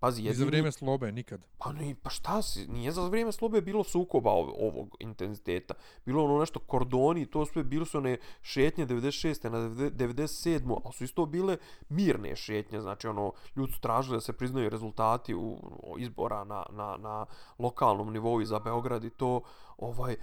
[0.00, 0.46] Pazi, I za jedini...
[0.46, 1.46] vrijeme slobe, nikad.
[1.58, 5.74] Pa, ne, pa šta si, nije za vrijeme slobe bilo sukoba ovog, ovog intenziteta.
[6.06, 9.48] Bilo ono nešto kordoni, to sve, bilo su one šetnje 96.
[9.50, 10.80] na 97.
[10.84, 11.56] ali su isto bile
[11.88, 16.64] mirne šetnje, znači ono, ljudi su tražili da se priznaju rezultati u, u izbora na,
[16.70, 17.26] na, na
[17.58, 19.40] lokalnom nivou i za Beograd i to,
[19.80, 20.16] ovaj,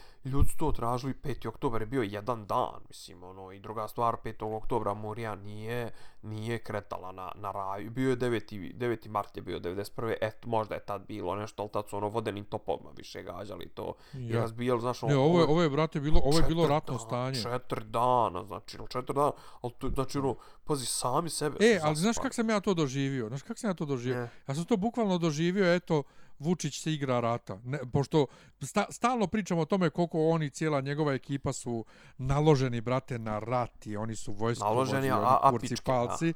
[0.57, 1.47] to tražili, 5.
[1.47, 4.55] oktober je bio jedan dan, mislim, ono, i druga stvar, 5.
[4.57, 5.91] oktobra Murija nije,
[6.21, 8.73] nije kretala na, na raju, bio je 9.
[8.73, 9.09] 9.
[9.09, 10.13] mart je bio 91.
[10.21, 13.93] eto, možda je tad bilo nešto, ali tad su ono vodenim topovima više gađali to,
[14.13, 14.19] ja.
[14.19, 16.93] i razbijali, znaš, ono, Ne, ovo je, ovo je, brate, bilo, ovo je bilo ratno
[16.93, 17.41] dana, stanje.
[17.41, 19.31] Četiri dana, znači, ono, četiri dana,
[19.61, 20.35] ali to, znači, ono,
[20.65, 23.27] pazi, sami sebe E, ali znaš kako sam ja to doživio?
[23.27, 24.21] Znaš kako sam ja to doživio?
[24.21, 24.29] Ne.
[24.47, 26.03] Ja sam to bukvalno doživio, eto,
[26.39, 27.57] Vučić se igra rata.
[27.63, 28.25] Ne, pošto
[28.61, 31.85] sta, stalno pričamo o tome koliko oni, cijela njegova ekipa su
[32.17, 36.33] naloženi, brate, na rat i oni su vojsko Naloženi, vođi, a- a kurci pičke, palci.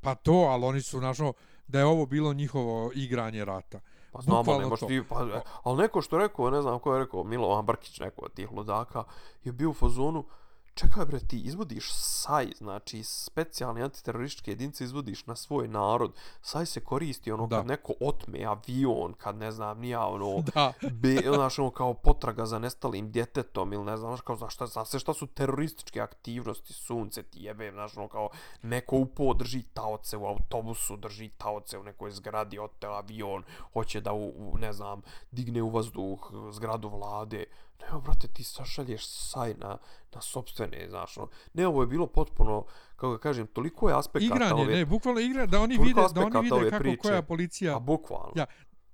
[0.00, 1.32] Pa to, ali oni su, našo,
[1.68, 3.80] da je ovo bilo njihovo igranje rata.
[4.12, 4.86] Pa znamo, Bukvalno ne možeš to.
[4.86, 5.26] ti, pa,
[5.62, 9.04] ali neko što rekao, ne znam ko je rekao, Milovan Brkić, neko od tih ludaka,
[9.44, 10.24] je bio u fazonu,
[10.78, 16.12] čekaj bre, ti izvodiš SAJ, znači specijalne antiterorističke jedinice izvodiš na svoj narod.
[16.42, 17.56] SAJ se koristi ono Da.
[17.56, 20.72] kad neko otme avion, kad ne znam, nija ono, Da.
[20.90, 24.66] be, znaš, ono kao potraga za nestalim djetetom ili ne znam, znaš, kao, znaš, šta,
[24.66, 28.28] znaš se šta su terorističke aktivnosti, sunce ti jebe, znaš, ono kao
[28.62, 34.12] neko upo drži taoce u autobusu, drži taoce u nekoj zgradi, oteo avion, hoće da,
[34.12, 37.44] u, u, ne znam, digne u vazduh zgradu vlade,
[37.80, 39.78] ne, brate, ti sašalješ saj na,
[40.14, 42.64] na sobstvene, znaš, ono, ne, ovo je bilo potpuno,
[42.96, 46.20] kako ga kažem, toliko je aspekata Igranje, ove, ne, bukvalno igra, da oni vide, da
[46.20, 47.02] oni vide kako priče.
[47.02, 47.76] koja policija...
[47.76, 48.32] a bukvalno.
[48.34, 48.46] Ja,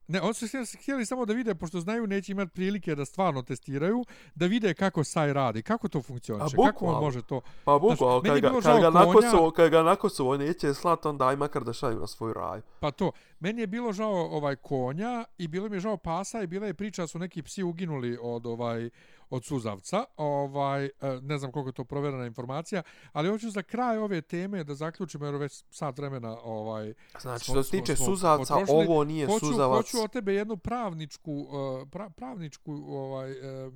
[0.09, 3.43] Ne, oni su htjeli, htjeli samo da vide, pošto znaju neće imati prilike da stvarno
[3.43, 7.41] testiraju, da vide kako SAJ radi, kako to funkcioniše, kako on može to...
[7.65, 7.79] Pa
[8.25, 11.29] meni je kad, ga, kad, ga konja- Kosovo, kad ga na Kosovo neće slat, onda
[11.29, 12.61] aj makar da šalju na svoj raj.
[12.81, 16.47] Pa to, meni je bilo žao ovaj konja i bilo mi je žao pasa i
[16.47, 18.91] bila je priča da su neki psi uginuli od ovaj
[19.31, 20.05] od suzavca.
[20.17, 20.91] Ovaj, e,
[21.23, 25.27] ne znam koliko je to proverena informacija, ali hoću za kraj ove teme da zaključimo
[25.27, 28.79] jer već sat vremena ovaj Znači, smo- što se tiče smo suzavca, potrošili.
[28.81, 29.77] ovo nije hoću, suzavac.
[29.77, 31.49] Hoću od tebe jednu pravničku, uh,
[31.89, 33.33] pra, pravničku ovaj,
[33.67, 33.73] uh,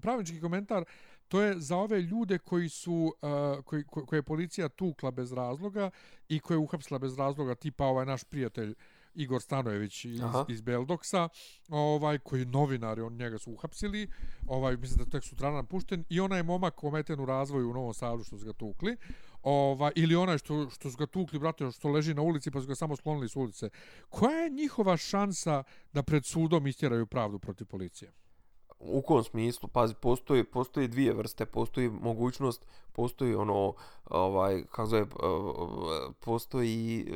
[0.00, 0.84] pravnički komentar.
[1.28, 5.32] To je za ove ljude koji su, uh, koji, ko- koje je policija tukla bez
[5.32, 5.90] razloga
[6.28, 8.74] i koje je uhapsila bez razloga, tipa ovaj naš prijatelj
[9.14, 10.44] Igor Stanojević iz, Aha.
[10.48, 11.28] iz Beldoksa,
[11.68, 14.08] ovaj, koji je novinar, on njega su uhapsili,
[14.46, 18.24] ovaj, mislim da tek sutradan pušten, i onaj momak ometen u razvoju u Novom Sadu
[18.24, 18.96] što su ga tukli,
[19.42, 22.66] ovaj, ili onaj što, što su ga tukli, brate, što leži na ulici pa su
[22.66, 23.70] ga samo sklonili s ulice.
[24.08, 28.12] Koja je njihova šansa da pred sudom istjeraju pravdu protiv policije?
[28.78, 29.68] U kom smislu?
[29.68, 31.46] Pazi, postoji, postoji dvije vrste.
[31.46, 35.06] Postoji mogućnost, postoji ono, ovaj, kako zove,
[36.20, 37.06] postoji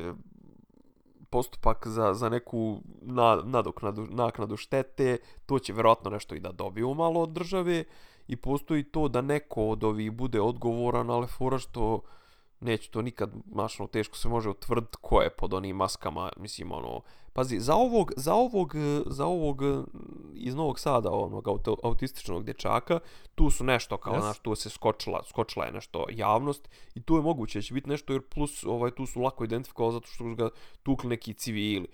[1.29, 6.93] postupak za, za neku na, nadoknadu, naknadu štete, to će vjerojatno nešto i da dobiju
[6.93, 7.83] malo od države
[8.27, 12.01] i postoji to da neko od ovih bude odgovoran, ali fora što
[12.59, 16.71] neće to nikad, znaš, ono, teško se može utvrditi ko je pod onim maskama, mislim,
[16.71, 17.01] ono,
[17.33, 19.83] pazi, za ovog, za ovog, eh, za ovog eh,
[20.33, 22.99] iz Novog Sada, onog auto, autističnog dječaka,
[23.35, 24.21] tu su nešto kao, Yes.
[24.21, 27.89] znaš, tu se skočila, skočila je nešto javnost i tu je moguće da će biti
[27.89, 30.49] nešto, jer plus, ovaj, tu su lako identifikovali zato što su ga
[30.83, 31.87] tukli neki civili.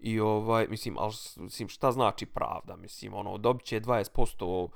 [0.00, 2.76] I ovaj, mislim, al, mislim, šta znači pravda?
[2.76, 4.68] Mislim, ono, dobit će 20%,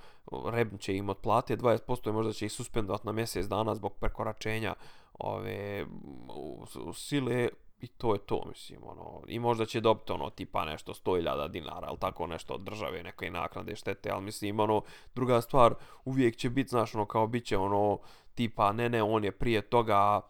[0.47, 4.75] Rebn će im otplate 20% i možda će ih suspendovat na mjesec dana zbog prekoračenja
[5.19, 5.85] ove
[6.29, 7.49] u, u sile
[7.81, 11.87] i to je to, mislim, ono, i možda će dobiti ono, tipa nešto 100.000 dinara,
[11.89, 14.83] al tako nešto od države, neke naknade štete, ali mislim, ono,
[15.15, 17.99] druga stvar, uvijek će biti, znaš, ono, kao bit će, ono,
[18.35, 20.21] tipa, ne, ne, on je prije toga,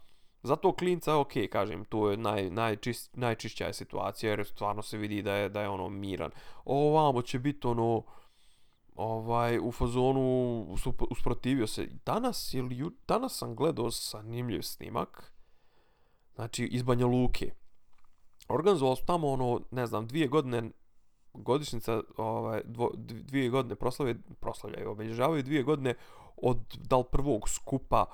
[0.45, 5.23] Zato klinca, ok, kažem, tu je naj, najčist, najčišća je situacija, jer stvarno se vidi
[5.23, 6.31] da je, da je ono miran.
[6.65, 8.03] Ovamo će biti ono,
[8.95, 10.67] ovaj, u fazonu
[11.11, 11.89] usprotivio se.
[12.07, 15.33] Danas, ili, ju- danas sam gledao zanimljiv snimak,
[16.35, 17.53] znači iz Banja Luke.
[18.49, 20.71] Organizovali su tamo ono, ne znam, dvije godine
[21.35, 25.95] godišnjica, ovaj, dvo, dvije godine proslave, proslavljaju, obilježavaju dvije godine
[26.37, 28.05] od dal prvog skupa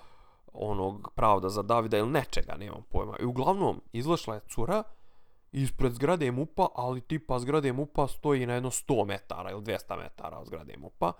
[0.52, 3.16] onog pravda za Davida ili nečega, nemam pojma.
[3.20, 4.82] I uglavnom, izlašla je cura
[5.52, 10.38] ispred zgrade MUPA, ali tipa zgrade MUPA stoji na jedno 100 metara ili 200 metara
[10.38, 11.12] od zgrade MUPA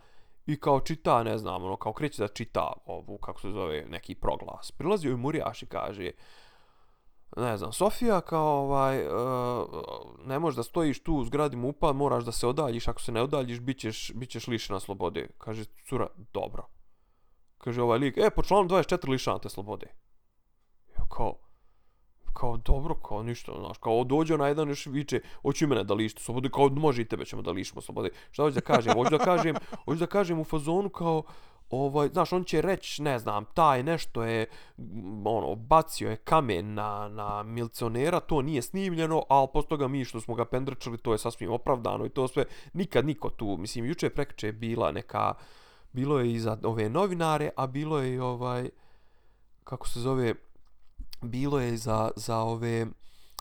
[0.47, 4.15] i kao čita, ne znam, ono, kao kreće da čita ovu, kako se zove, neki
[4.15, 4.71] proglas.
[4.71, 6.11] Prilazi joj Murijaš i kaže,
[7.37, 9.67] ne znam, Sofija kao ovaj, uh,
[10.27, 13.23] ne možeš da stojiš tu u zgradi MUPA, moraš da se odaljiš, ako se ne
[13.23, 15.29] odaljiš, bit ćeš, bit ćeš lišena slobode.
[15.39, 16.67] Kaže, cura, dobro.
[17.59, 19.87] Kaže ovaj lik, e, po članu 24 lišana te slobode.
[20.99, 21.39] Ja kao,
[22.33, 25.95] kao dobro, kao ništa, znaš, kao dođe na jedan još viče, hoću i mene da
[25.95, 28.11] lišite, slobode, kao može i tebe ćemo da lišimo, slobode.
[28.31, 28.95] Šta hoću da kažem?
[28.95, 31.23] Hoću da kažem, hoću da kažem u fazonu kao,
[31.71, 34.47] ovaj, znaš, on će reći, ne znam, taj nešto je,
[35.25, 40.21] ono, bacio je kamen na, na milicionera, to nije snimljeno, ali posto toga mi što
[40.21, 44.11] smo ga pendrčali, to je sasvim opravdano i to sve, nikad niko tu, mislim, juče
[44.43, 45.35] je bila neka,
[45.93, 48.71] bilo je i za ove novinare, a bilo je i ovaj,
[49.65, 50.35] kako se zove,
[51.21, 52.87] bilo je za, za ove,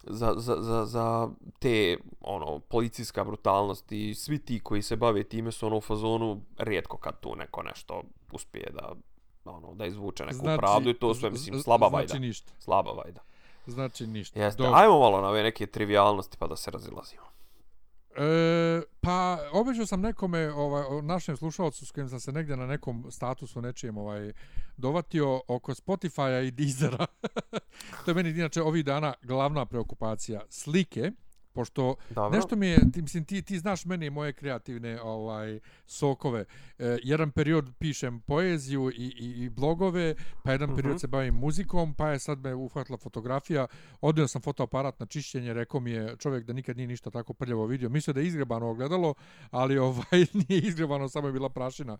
[0.04, 5.52] za, za, za, za te ono policijska brutalnost i svi ti koji se bave time
[5.52, 8.94] su ono u fazonu rijetko kad tu neko nešto uspije da
[9.46, 12.20] ono da izvuče neku znači, pravdu i to sve mislim slaba znači vajda.
[12.20, 12.54] ništa.
[12.60, 13.22] Slaba vajda.
[13.68, 14.40] Znači ništa.
[14.40, 14.64] Jeste.
[14.64, 14.80] Dobro.
[14.80, 17.24] Ajmo malo na ove neke trivialnosti pa da se razilazimo.
[18.20, 23.06] E, pa obećao sam nekome ovaj našem slušalcu s kojim sam se negdje na nekom
[23.12, 24.34] statusu nečijem ovaj
[24.78, 27.06] dovatio oko Spotify-a i Deezera.
[28.06, 31.12] to je meni inače ovih dana glavna preokupacija slike
[31.54, 32.38] pošto Dobro.
[32.38, 36.46] nešto mi je ti mislim ti ti znaš meni i moje kreativne ovaj sokove
[36.80, 40.78] e, jedan period pišem poeziju i, i, i blogove pa jedan uh -huh.
[40.78, 41.00] period mhm.
[41.00, 43.68] se bavim muzikom pa je sad me uhvatila fotografija
[44.02, 47.66] odnio sam fotoaparat na čišćenje rekao mi je čovjek da nikad nije ništa tako prljavo
[47.66, 49.14] vidio mislio da je izgrebano ogledalo
[49.52, 51.98] ali ovaj nije izgrebano samo je bila prašina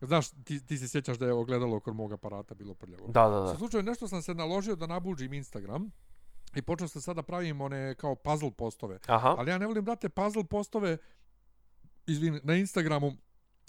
[0.00, 3.06] Znaš, ti, ti se sjećaš da je ogledalo kod mog aparata bilo prljavo.
[3.08, 3.52] Da, da, da.
[3.52, 5.90] U slučaju, nešto sam se naložio da nabuđim Instagram.
[6.56, 8.98] I počeo sam sada pravim one kao puzzle postove.
[9.06, 9.34] Aha.
[9.38, 10.98] Ali ja ne volim date puzzle postove
[12.06, 13.12] izvin, na Instagramu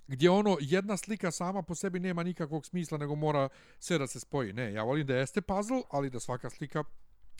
[0.08, 4.20] gdje ono jedna slika sama po sebi nema nikakvog smisla nego mora sve da se
[4.20, 4.54] spoji.
[4.54, 6.84] Ne, ja volim da jeste puzzle, ali da svaka slika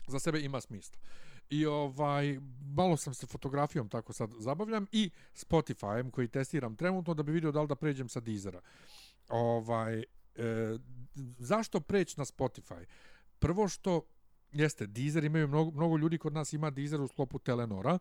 [0.06, 0.98] za sebe ima smisla.
[1.50, 2.38] I ovaj
[2.76, 7.52] malo sam se fotografijom tako sad zabavljam i Spotifyem koji testiram trenutno da bi vidio
[7.52, 8.60] da li da pređem sa Deezera.
[9.28, 10.04] Ovaj e,
[11.38, 12.84] zašto preći na Spotify?
[13.38, 14.02] Prvo što
[14.52, 17.98] Jeste, Deezer imaju mnogo, mnogo ljudi kod nas ima Deezer u sklopu Telenora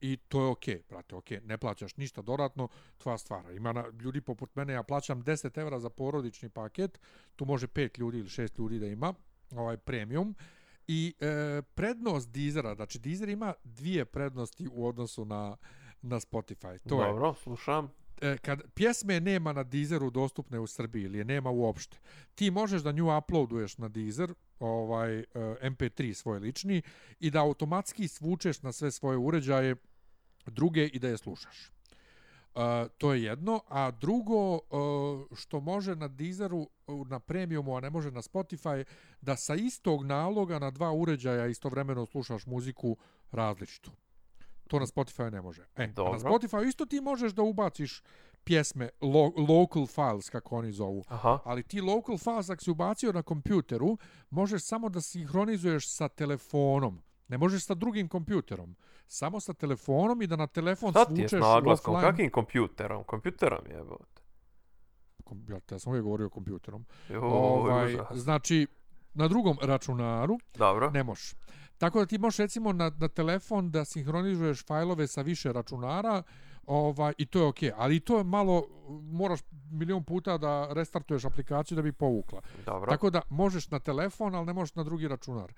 [0.00, 1.46] i to je okej, okay, brate, okej, okay.
[1.46, 2.68] ne plaćaš ništa dodatno,
[2.98, 3.52] tvoja stvara.
[3.52, 7.00] Ima na, ljudi poput mene, ja plaćam 10 evra za porodični paket,
[7.36, 9.14] tu može 5 ljudi ili 6 ljudi da ima,
[9.50, 10.34] ovaj premium,
[10.88, 15.56] i e, prednost Deezera, znači Deezer ima dvije prednosti u odnosu na,
[16.02, 16.78] na Spotify.
[16.78, 17.92] To Dobro, je, slušam.
[18.22, 21.98] E, kad pjesme nema na Deezeru dostupne u Srbiji ili je nema uopšte,
[22.34, 25.24] ti možeš da nju uploaduješ na Deezer, ovaj e,
[25.62, 26.82] MP3 svoj lični
[27.20, 29.76] i da automatski svučeš na sve svoje uređaje
[30.46, 31.70] druge i da je slušaš.
[32.54, 32.62] Uh,
[32.98, 34.60] to je jedno, a drugo uh,
[35.36, 36.68] što može na Deezeru
[37.06, 38.84] na premiumu, a ne može na Spotify,
[39.20, 42.96] da sa istog naloga na dva uređaja istovremeno slušaš muziku
[43.32, 43.90] različitu.
[44.68, 45.66] To na Spotify ne može.
[45.76, 46.12] E, Dobro.
[46.12, 48.02] na Spotify isto ti možeš da ubaciš
[48.44, 51.04] pjesme, lo, local files, kako oni zovu.
[51.08, 51.38] Aha.
[51.44, 53.98] Ali ti local files, ako si ubacio na kompjuteru,
[54.30, 57.02] možeš samo da sinhronizuješ sa telefonom.
[57.28, 58.76] Ne možeš sa drugim kompjuterom.
[59.06, 61.28] Samo sa telefonom i da na telefon Sad svučeš offline.
[61.28, 63.04] Sad ti je s naglaskom, kakvim kompjuterom?
[63.04, 64.22] Kompjuterom je, bote.
[65.48, 66.86] Ja, ja sam uvijek govorio kompjuterom.
[67.08, 68.66] Jo, ovaj, znači,
[69.14, 70.90] na drugom računaru Dobro.
[70.90, 71.34] ne možeš.
[71.78, 76.22] Tako da ti možeš recimo na, na telefon da sinhronizuješ fajlove sa više računara,
[76.68, 77.74] Ovaj, I to je okej, okay.
[77.76, 82.40] ali to je malo, moraš milion puta da restartuješ aplikaciju da bi povukla.
[82.66, 82.90] Dobro.
[82.90, 85.52] Tako da možeš na telefon, ali ne možeš na drugi računar.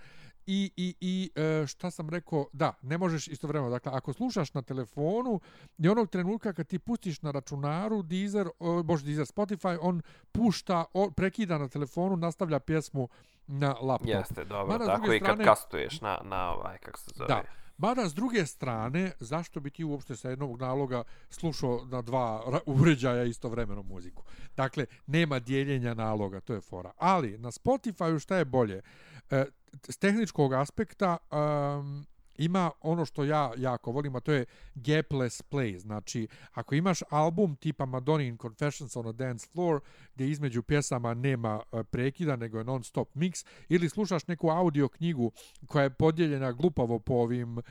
[0.47, 3.71] I, i, i e, šta sam rekao, da, ne možeš isto vremena.
[3.71, 5.41] Dakle, ako slušaš na telefonu,
[5.79, 8.49] i onog trenutka kad ti pustiš na računaru Deezer,
[8.85, 10.03] bože Deezer, Spotify, on
[10.33, 10.85] pušta,
[11.17, 13.09] prekida na telefonu, nastavlja pjesmu
[13.51, 14.09] na laptop.
[14.09, 17.29] Jeste, dobro, Mada, tako i kad kastuješ na, na ovaj, kako se zove.
[17.29, 17.43] Da,
[17.79, 23.25] Mada, s druge strane, zašto bi ti uopšte sa jednog naloga slušao na dva uređaja
[23.25, 24.23] istovremeno muziku?
[24.57, 26.93] Dakle, nema dijeljenja naloga, to je fora.
[26.99, 28.83] Ali, na Spotify-u šta je bolje?
[29.31, 29.45] E,
[29.89, 32.07] s tehničkog aspekta, um,
[32.41, 35.79] ima ono što ja jako volim, a to je gapless play.
[35.79, 39.81] Znači, ako imaš album tipa Madonna Confessions on a Dance Floor,
[40.15, 45.33] gdje između pjesama nema e, prekida, nego je non-stop mix, ili slušaš neku audio knjigu
[45.67, 47.63] koja je podijeljena glupavo po ovim uh,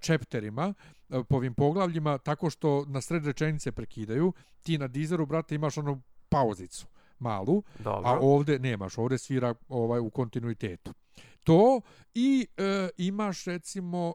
[0.00, 0.74] chapterima,
[1.08, 5.78] uh, po ovim poglavljima, tako što na sred rečenice prekidaju, ti na dizeru, brate, imaš
[5.78, 6.86] onu pauzicu
[7.18, 8.08] malu, Dobro.
[8.08, 10.92] a ovdje nemaš, ovdje svira ovaj u kontinuitetu
[11.46, 11.80] to
[12.14, 14.14] i e, imaš recimo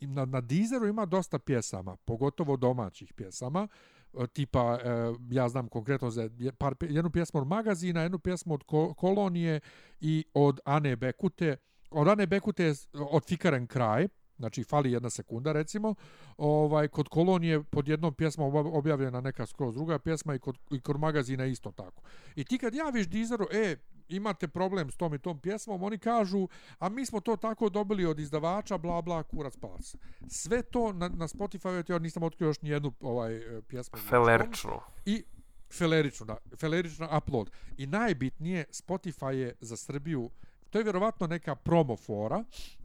[0.00, 3.68] e, na, na Deezeru ima dosta pjesama, pogotovo domaćih pjesama,
[4.14, 4.88] e, tipa e,
[5.30, 8.64] ja znam konkretno za par, jednu pjesmu od magazina, jednu pjesmu od
[8.96, 9.60] kolonije
[10.00, 11.56] i od Ane Bekute,
[11.90, 12.74] od Ane Bekute
[13.10, 14.08] od Fikaren kraj,
[14.38, 15.94] znači fali jedna sekunda recimo,
[16.38, 21.00] ovaj kod kolonije pod jednom pjesmom objavljena neka skroz druga pjesma i kod, i kod
[21.00, 22.02] magazina isto tako.
[22.36, 23.76] I ti kad javiš Deezeru, e,
[24.08, 28.06] imate problem s tom i tom pjesmom, oni kažu, a mi smo to tako dobili
[28.06, 29.94] od izdavača, bla, bla, kurac palac.
[30.28, 33.98] Sve to na, na Spotify, ja nisam otkrio još ni jednu ovaj, e, pjesmu.
[33.98, 34.80] Felerično.
[35.06, 35.24] I
[35.70, 37.50] felerično, da, felerično upload.
[37.76, 40.30] I najbitnije, Spotify je za Srbiju,
[40.70, 42.44] to je vjerovatno neka promofora,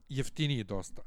[0.09, 1.01] jeftiniji dosta.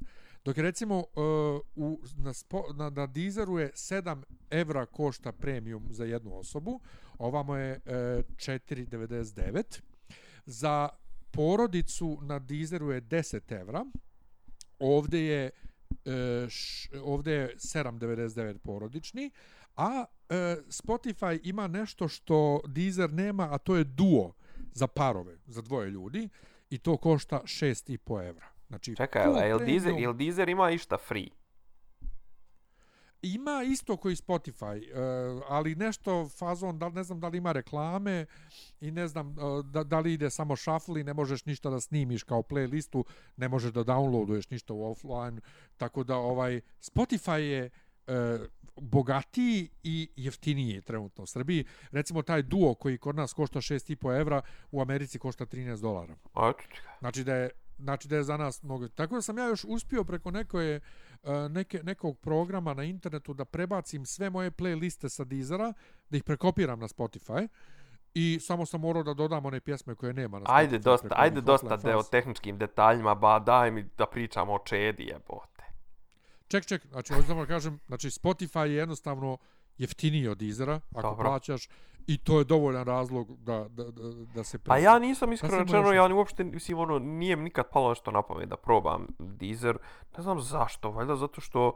[0.47, 6.05] Dok recimo uh, u, na, spo, na, na Deezeru je 7 evra košta premium za
[6.05, 6.81] jednu osobu,
[7.19, 7.93] ovamo je uh,
[8.37, 9.81] 4,99.
[10.45, 10.89] Za
[11.31, 13.85] porodicu na Deezeru je 10 evra,
[14.79, 15.51] ovde je
[15.91, 19.31] uh, š, ovde je 7,99 porodični,
[19.77, 20.37] a uh,
[20.69, 24.35] Spotify ima nešto što Deezer nema, a to je duo
[24.73, 26.29] za parove, za dvoje ljudi,
[26.71, 28.56] i to košta 6,5 evra.
[28.69, 31.29] Znači, Čekaj, a jel Deezer, jel Deezer ima išta free?
[33.23, 38.27] Ima isto koji Spotify, uh, ali nešto fazon, da ne znam da li ima reklame
[38.81, 41.81] i ne znam uh, da, da li ide samo shuffle i ne možeš ništa da
[41.81, 43.05] snimiš kao playlistu,
[43.37, 45.41] ne možeš da downloaduješ ništa u offline,
[45.77, 47.71] tako da ovaj Spotify je
[48.07, 48.15] uh,
[48.77, 51.65] bogatiji i jeftiniji trenutno u Srbiji.
[51.91, 56.17] Recimo taj duo koji kod nas košta 6,5 evra, u Americi košta 13 dolara.
[56.99, 58.89] Znači da je znači da je za nas mnogo.
[58.89, 60.81] Tako da sam ja još uspio preko nekoje,
[61.51, 65.73] neke, nekog programa na internetu da prebacim sve moje playliste sa Deezera,
[66.11, 67.49] da ih prekopiram na Spotify.
[68.15, 70.57] I samo sam morao da dodam one pjesme koje nema na Spotify.
[70.57, 75.03] Ajde dosta, ajde dosta de o tehničkim detaljima, ba daj mi da pričamo o čedi
[75.03, 75.65] jebote.
[76.49, 79.39] Ček, ček, znači hoću da kažem, znači Spotify je jednostavno
[79.79, 81.25] jeftiniji od Deezera, ako Dobro.
[81.25, 81.69] plaćaš,
[82.07, 84.03] I to je dovoljan razlog da, da, da,
[84.35, 84.59] da se...
[84.59, 88.23] Pa ja nisam iskreno rečeno, ja uopšte, mislim, ono, nije mi nikad palo nešto na
[88.23, 89.79] pamet da probam Deezer.
[90.17, 91.73] Ne znam zašto, valjda zato što,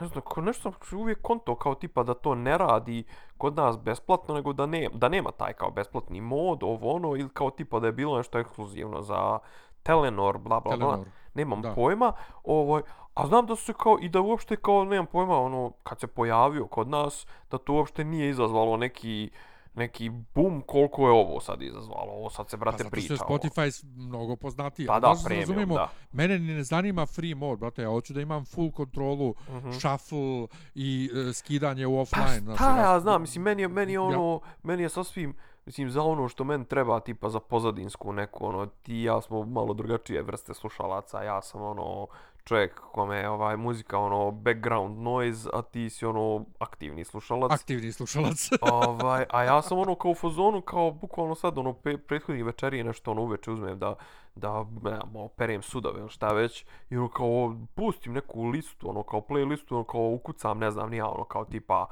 [0.00, 3.04] ne znam, nešto sam uvijek konto kao tipa da to ne radi
[3.38, 7.28] kod nas besplatno, nego da, ne, da nema taj kao besplatni mod, ovo ono, ili
[7.28, 9.38] kao tipa da je bilo nešto ekskluzivno za
[9.82, 10.96] Telenor, bla, bla, Telenor.
[10.96, 11.04] bla.
[11.34, 11.74] Nemam da.
[11.74, 12.12] pojma,
[12.44, 12.82] ovaj,
[13.14, 16.06] a znam da su se kao, i da uopšte kao, nemam pojma, ono, kad se
[16.06, 19.30] pojavio kod nas, da to uopšte nije izazvalo neki,
[19.74, 22.12] neki boom koliko je ovo sad izazvalo.
[22.12, 23.14] Ovo sad se, brate, pa, priča.
[23.18, 24.86] Pa Spotify mnogo poznatiji.
[24.86, 25.90] Pa da, premium, razumijemo, da.
[26.12, 27.82] Mene ne zanima free mode, brate.
[27.82, 29.72] Ja hoću da imam full kontrolu, mm -hmm.
[29.72, 32.46] shuffle i uh, skidanje u offline.
[32.46, 34.50] Pa šta ja znam, mislim, meni je, meni je ono, ja.
[34.62, 35.34] meni je sa svim,
[35.66, 39.74] mislim, za ono što meni treba, tipa za pozadinsku neku, ono, ti ja smo malo
[39.74, 42.06] drugačije vrste slušalaca, ja sam ono,
[42.44, 47.52] čovjek kome je ovaj muzika ono background noise, a ti si ono aktivni slušalac.
[47.52, 48.50] Aktivni slušalac.
[48.72, 52.84] ovaj, a ja sam ono kao u fazonu, kao bukvalno sad ono pe, prethodnih večeri
[52.84, 53.94] nešto ono uveče uzmem da
[54.34, 59.02] da ne, malo perem sudove ili šta već i ono kao pustim neku listu, ono
[59.02, 61.86] kao playlistu, ono kao ukucam, ne znam, nija ono kao tipa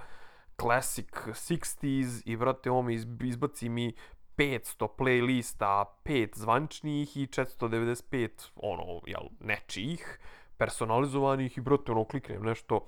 [0.61, 3.95] classic 60s i vrate ovo mi izbaci mi
[4.37, 10.19] 500 playlista, 5 zvančnih i 495 ono, jel, nečijih
[10.57, 12.87] personalizovanih i brate ono kliknem nešto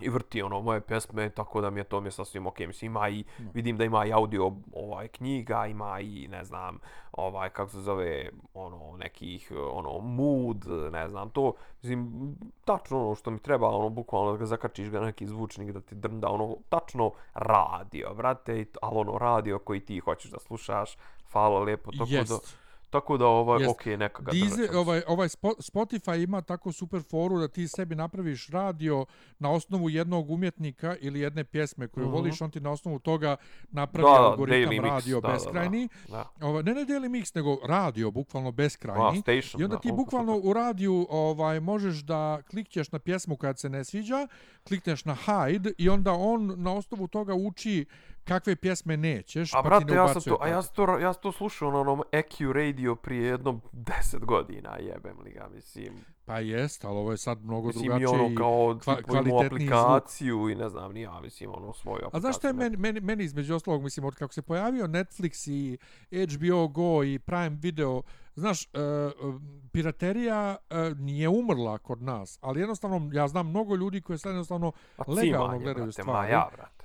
[0.00, 2.92] i vrti ono moje pjesme tako da mi je to mi je sasvim okej mislim
[2.92, 3.24] ima i
[3.54, 6.78] vidim da ima i audio ovaj knjiga ima i ne znam
[7.12, 12.12] ovaj kako se zove ono nekih ono mood ne znam to mislim
[12.64, 15.94] tačno ono što mi treba ono bukvalno da ga zakačiš ga neki zvučnik da ti
[15.94, 20.96] drnda ono tačno radio brate al ono radio koji ti hoćeš da slušaš
[21.32, 22.28] hvala lepo tako yes.
[22.28, 22.63] da
[22.94, 23.70] Tako da ovaj yes.
[23.70, 25.28] okej, okay, neka ga Dize, ovaj ovaj
[25.58, 29.06] Spotify ima tako super foru da ti sebi napraviš radio
[29.38, 32.12] na osnovu jednog umjetnika ili jedne pjesme koju mm -hmm.
[32.12, 33.36] voliš, on ti na osnovu toga
[33.70, 35.88] napravi da, algoritam radio mix, beskrajni.
[36.08, 36.46] Da, da, da.
[36.46, 39.18] Ovaj ne ne daily mix nego radio bukvalno beskrajni.
[39.18, 43.36] A, station, I onda ti da, bukvalno u radiju ovaj možeš da klikćeš na pjesmu
[43.36, 44.28] kad se ne sviđa,
[44.68, 47.86] klikneš na hide i onda on na osnovu toga uči
[48.24, 50.98] kakve pjesme nećeš, a, pa brate, ti ne ja sam to, A ja sam to,
[50.98, 55.48] ja sam to slušao na onom EQ radio prije jednom deset godina, jebem li ga,
[55.54, 56.04] mislim.
[56.24, 58.96] Pa jest, ali ovo je sad mnogo mislim, drugačije i ono kao kva,
[59.46, 60.52] aplikaciju zvuk.
[60.52, 62.18] i ne znam, nija, mislim, ono svoju aplikaciju.
[62.18, 65.50] A znaš što je meni, meni, meni između ostalog, mislim, od kako se pojavio Netflix
[65.50, 65.78] i
[66.26, 68.02] HBO Go i Prime Video,
[68.34, 69.34] znaš, uh,
[69.72, 74.72] piraterija uh, nije umrla kod nas, ali jednostavno, ja znam mnogo ljudi koji sad jednostavno
[74.96, 76.12] pa legalno gledaju stvari.
[76.12, 76.83] Ma ja, brate.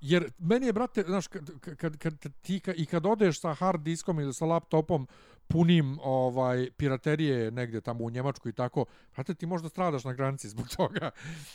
[0.00, 4.20] Jer meni je, brate, znaš, kad, kad, kad ti i kad odeš sa hard diskom
[4.20, 5.08] ili sa laptopom
[5.48, 8.84] punim ovaj piraterije negdje tamo u Njemačkoj i tako,
[9.14, 11.10] brate, ti možda stradaš na granici zbog toga.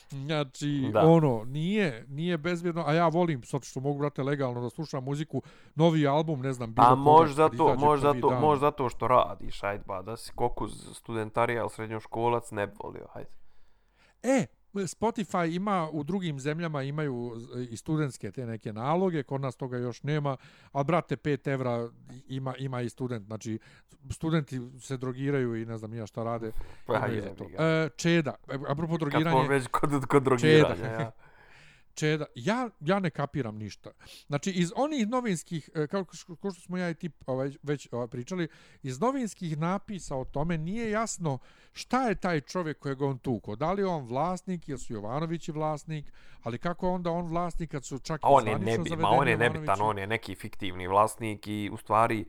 [0.09, 1.01] Znači, da.
[1.01, 5.41] ono, nije, nije bezbjedno, a ja volim, sad što mogu, brate, legalno da slušam muziku,
[5.75, 9.83] novi album, ne znam, bilo A možda to, možda to, možda to što radiš, ajde,
[9.87, 13.29] ba, da si kokuz studentarija ili srednjoškolac, ne bi volio, ajde.
[14.23, 17.31] E, Spotify ima u drugim zemljama imaju
[17.69, 20.37] i studentske te neke naloge, kod nas toga još nema,
[20.71, 21.89] a brate 5 evra
[22.27, 23.59] ima, ima i student, znači
[24.09, 26.51] studenti se drogiraju i ne znam ja šta rade.
[26.85, 27.47] Pa imaju je, to.
[27.47, 27.57] ga.
[27.59, 28.35] E, čeda,
[28.67, 30.87] apropo Kad drogiranje, smo već kod, kod drogiranja, Čeda.
[30.91, 31.11] ja.
[31.95, 33.91] Čeda, ja, ja ne kapiram ništa.
[34.27, 36.05] Znači, iz onih novinskih, e, kao
[36.41, 38.47] ko što smo ja i ti ovaj, već ovaj, pričali,
[38.83, 41.39] iz novinskih napisa o tome nije jasno
[41.73, 43.55] šta je taj čovjek kojeg on tuko.
[43.55, 46.11] Da li on vlasnik, jel su Jovanovići vlasnik,
[46.43, 49.37] ali kako onda on vlasnik kad su čak A on je nebi, ma on je
[49.37, 52.25] nebitan, on je neki fiktivni vlasnik i u stvari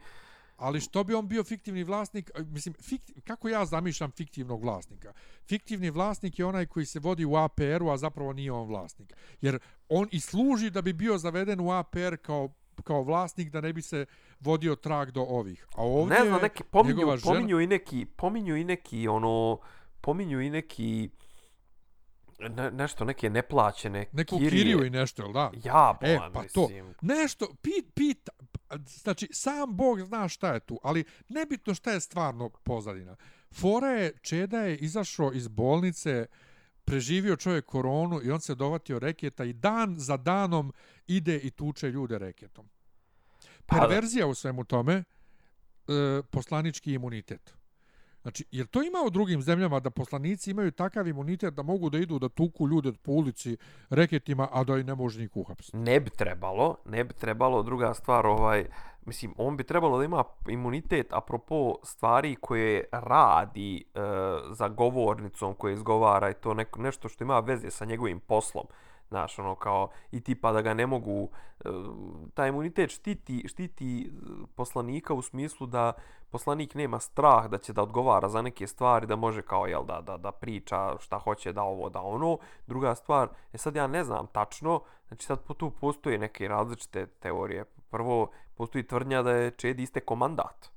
[0.56, 2.31] Ali što bi on bio fiktivni vlasnik?
[2.31, 5.12] E, Mislim, fikti, kako ja zamišljam fiktivnog vlasnika?
[5.43, 9.12] Fiktivni vlasnik je onaj koji se vodi u APR-u, a zapravo nije on vlasnik.
[9.40, 9.59] Jer
[9.89, 12.48] on i služi da bi bio zaveden u APR kao
[12.85, 14.06] kao vlasnik da ne bi se
[14.40, 15.66] vodio trag do ovih.
[15.70, 19.59] A ovdje ne znam, neki pominju, žena- pominju i neki, pominju i neki ono,
[20.01, 21.10] pominju i neki
[22.40, 24.51] ne, nešto, neke neplaćene neku kirije.
[24.52, 25.51] kiriju i nešto, jel da?
[25.64, 26.60] Ja, E, bolan, pa to.
[26.60, 26.94] mislim.
[27.02, 28.28] Nešto, pit, pit,
[28.86, 33.16] znači, sam Bog zna šta je tu, ali nebitno šta je stvarno pozadina.
[33.53, 36.27] Fora je, Čeda je izašao iz bolnice,
[36.85, 40.73] preživio čovjek koronu i on se dovatio reketa i dan za danom
[41.07, 42.69] ide i tuče ljude reketom.
[43.66, 43.77] Pa.
[43.78, 45.05] Perverzija u svemu tome, e,
[46.31, 47.55] poslanički imunitet.
[48.24, 51.98] Znači, jer to ima u drugim zemljama da poslanici imaju takav imunitet da mogu da
[51.98, 53.56] idu da tuku ljude po ulici
[53.90, 55.76] reketima, a da i ne može niko uhapsiti.
[55.76, 58.64] Ne bi trebalo, ne bi trebalo, druga stvar, ovaj,
[59.06, 64.01] mislim, on bi trebalo da ima imunitet apropo stvari koje radi e,
[64.51, 68.64] za govornicom koje izgovara i to neko, nešto što ima veze sa njegovim poslom.
[69.15, 71.28] Znaš, ono, kao, i tipa da ga ne mogu,
[71.65, 71.69] e,
[72.35, 74.11] taj imunitet štiti, štiti e,
[74.55, 75.93] poslanika u smislu da
[76.31, 80.01] poslanik nema strah da će da odgovara za neke stvari, da može kao, jel, da,
[80.01, 82.39] da, da priča šta hoće, da ovo, da ono.
[82.66, 87.07] Druga stvar, e sad ja ne znam tačno, znači sad po- tu postoje neke različite
[87.07, 87.65] teorije.
[87.91, 90.73] Prvo, postoji tvrdnja da je Čedi iste komandat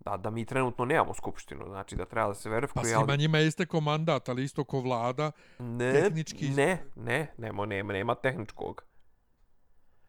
[0.00, 2.84] Da, da mi trenutno nemamo skupštinu, znači da treba da se Pa verifikuje.
[2.86, 5.30] svima ali- njima je istekao mandat, ali isto ko vlada.
[5.58, 8.82] ne, tehnički- Ne, ne, nema, nema, nema tehničkog.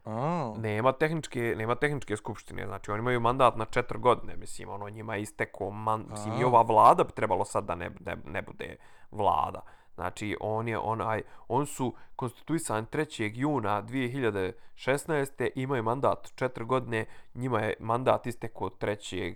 [0.05, 4.89] A, Nema tehničke, nema tehničke skupštine, znači oni imaju mandat na četiri godine, mislim, ono
[4.89, 8.41] njima je istekao man, mislim, i ova vlada bi trebalo sad da ne, ne, ne
[8.41, 8.75] bude
[9.11, 9.61] vlada.
[9.99, 13.31] Znači, on je onaj, on su konstituisani 3.
[13.35, 15.49] juna 2016.
[15.55, 19.35] imaju mandat 4 godine, njima je mandat istekao 3.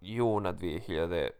[0.00, 1.32] juna 2020.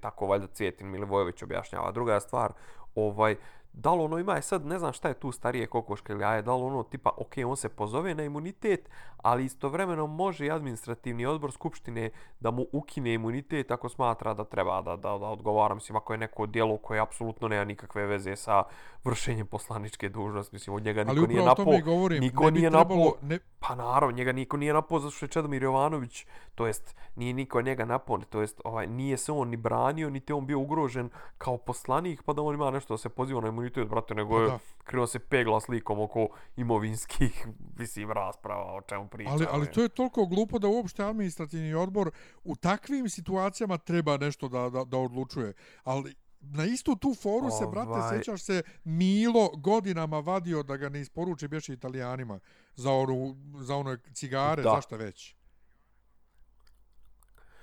[0.00, 1.92] Tako valjda Cvjetin Milivojević objašnjava.
[1.92, 2.52] Druga stvar,
[2.94, 3.36] ovaj,
[3.72, 6.42] da li ono ima je sad, ne znam šta je tu starije kokoška ili jaje,
[6.42, 11.26] da li ono tipa, ok, on se pozove na imunitet, ali istovremeno može i administrativni
[11.26, 12.10] odbor Skupštine
[12.40, 16.18] da mu ukine imunitet ako smatra da treba da, da, da odgovara, mislim, ako je
[16.18, 18.62] neko djelo koje apsolutno nema nikakve veze sa
[19.04, 22.20] vršenjem poslaničke dužnosti, mislim, od njega niko nije upravo o tome i napao, govorim.
[22.20, 25.62] niko nije trebalo, napao, ne, pa naravno, njega niko nije napao zato što je Čedomir
[25.62, 30.10] Jovanović, to jest nije niko njega napao, to jest ovaj, nije se on ni branio,
[30.10, 33.48] niti on bio ugrožen kao poslanik, pa da on ima nešto da se poziva na
[33.48, 37.46] imunitet, brate, nego Pa je krenuo se pegla slikom oko imovinskih,
[37.78, 39.30] mislim, rasprava, o čemu priča.
[39.30, 42.10] Ali, ali to je toliko glupo da uopšte administrativni odbor
[42.44, 45.52] u takvim situacijama treba nešto da, da, da odlučuje.
[45.84, 50.88] Ali na istu tu foru se, brate, Ovaj- sećaš se, Milo godinama vadio da ga
[50.88, 52.40] ne isporuči bješe italijanima
[52.74, 54.70] za, onu, za one cigare, Da.
[54.70, 55.34] zašto već.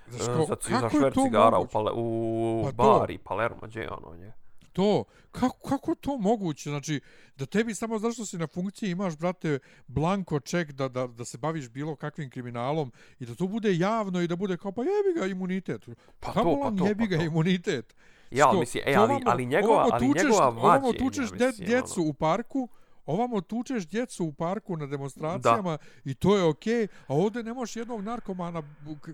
[0.08, 3.00] Znaš, E, kao, za, za kako je šver cigara u, pale, u Pa to.
[3.00, 4.34] bari, Palermo, gdje je ono nje?
[4.78, 6.70] To, kako, kako to moguće?
[6.70, 7.02] Znači,
[7.36, 11.26] da tebi samo zato što si na funkciji imaš, brate, blanko ček da, da, da
[11.26, 14.82] se baviš bilo kakvim kriminalom i da to bude javno i da bude kao, pa
[14.82, 15.90] jebi ga imunitet.
[16.20, 17.24] Pa Pa to, pa to, jebi pa ga to.
[17.24, 17.96] imunitet.
[18.32, 21.32] Ja, ali mislim, e, ali, ovamo- ali njegova, ovamo ali tučeš- njegova Ovamo vađenja, tučeš
[21.32, 22.10] dje, mislim, djecu ono.
[22.10, 22.70] u parku,
[23.06, 25.84] ovamo tučeš djecu u parku na demonstracijama da.
[26.06, 28.64] i to je okej, a ovdje ne možeš jednog narkomana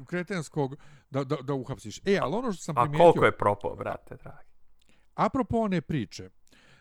[0.06, 0.76] kretenskog
[1.12, 2.02] da, da, da uhapsiš.
[2.06, 3.04] E, ali ono što sam A primijetio...
[3.04, 4.53] koliko je propao, brate, dragi?
[5.16, 6.30] Apropo one priče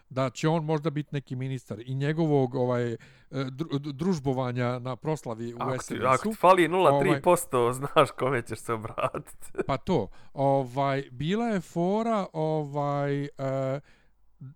[0.09, 2.96] da će on možda biti neki ministar i njegovog ovaj e,
[3.92, 9.46] družbovanja na proslavi u SNS-u, ako ti fali Ovaj- 0,3%, znaš kome ćeš se obratiti.
[9.66, 13.28] pa to, ovaj, bila je fora ovaj, e,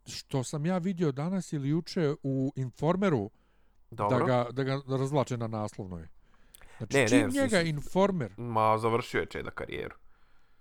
[0.07, 3.31] što sam ja vidio danas ili juče u Informeru
[3.91, 4.19] Dobro.
[4.19, 6.09] da ga, da ga razvlače na naslovnoj.
[6.79, 9.95] Znači, Ne, ne, čim mislim- njega Informer, Ma, završio je Čeda karijeru.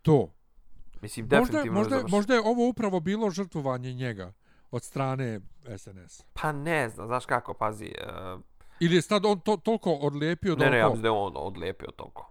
[0.01, 0.29] to,
[1.01, 4.33] Mislim, možda, definitivno možda, možda je ovo upravo bilo žrtvovanje njega
[4.71, 5.39] od strane
[5.77, 6.23] SNS.
[6.33, 7.91] Pa ne znam, znaš kako, pazi.
[8.35, 8.41] Uh,
[8.79, 11.33] Ili je sad on to, toliko odlijepio da ne, ne, ja mislim da je on
[11.35, 12.29] odlijepio toliko.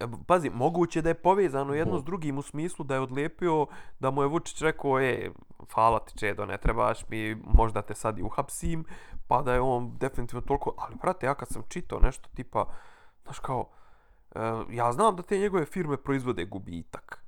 [0.00, 2.02] E, Pazi, moguće da je povezano jedno Bog.
[2.02, 3.66] s drugim u smislu da je odlijepio
[4.00, 5.30] da mu je Vučić rekao, e,
[5.74, 8.84] hvala ti Čedo, ne trebaš mi, možda te sad i uhapsim,
[9.28, 12.66] pa da je on definitivno toliko, ali brate, ja kad sam čitao nešto tipa,
[13.24, 13.70] znaš kao,
[14.34, 17.23] e, ja znam da te njegove firme proizvode gubitak,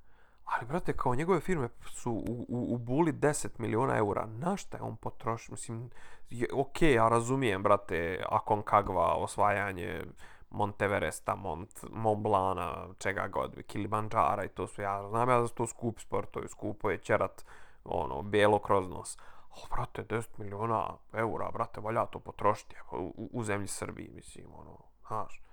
[0.46, 4.76] ali brate, kao njegove firme su u, u, u buli 10 miliona eura, na šta
[4.76, 5.90] je on potrošio, mislim,
[6.30, 10.04] je, ok, ja razumijem, brate, Aconcagua, osvajanje,
[10.50, 14.84] Monteveresta, Mont, Mont Blana, čega god, Kilimanjara i to sve.
[14.84, 17.44] Ja znam ja da su to skup sportovi, skupo je ćerat,
[17.84, 19.18] ono, bijelo kroz nos.
[19.50, 24.46] O, brate, 10 miliona eura, brate, valja to potrošiti evo, u, u zemlji Srbiji, mislim,
[24.58, 24.78] ono,
[25.08, 25.45] znaš.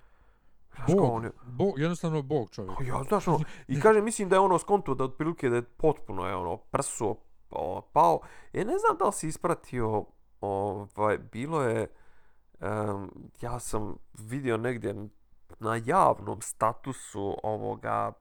[0.76, 2.80] Znaš Bog, on je, Bog, jednostavno Bog čovjek.
[2.88, 6.28] Ja, znaš, ono, i kaže, mislim da je ono skonto da otprilike da je potpuno
[6.28, 7.16] je ono prso
[7.52, 8.20] o, pao.
[8.54, 10.06] E, ne znam da li si ispratio,
[10.42, 11.88] ovaj, bilo je,
[12.62, 14.96] um, ja sam vidio negdje
[15.60, 18.14] na javnom statusu ovoga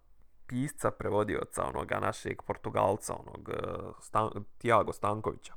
[0.46, 5.54] pisca, prevodioca, onoga našeg Portugalca, onog uh, Stan, Tiago Stankovića.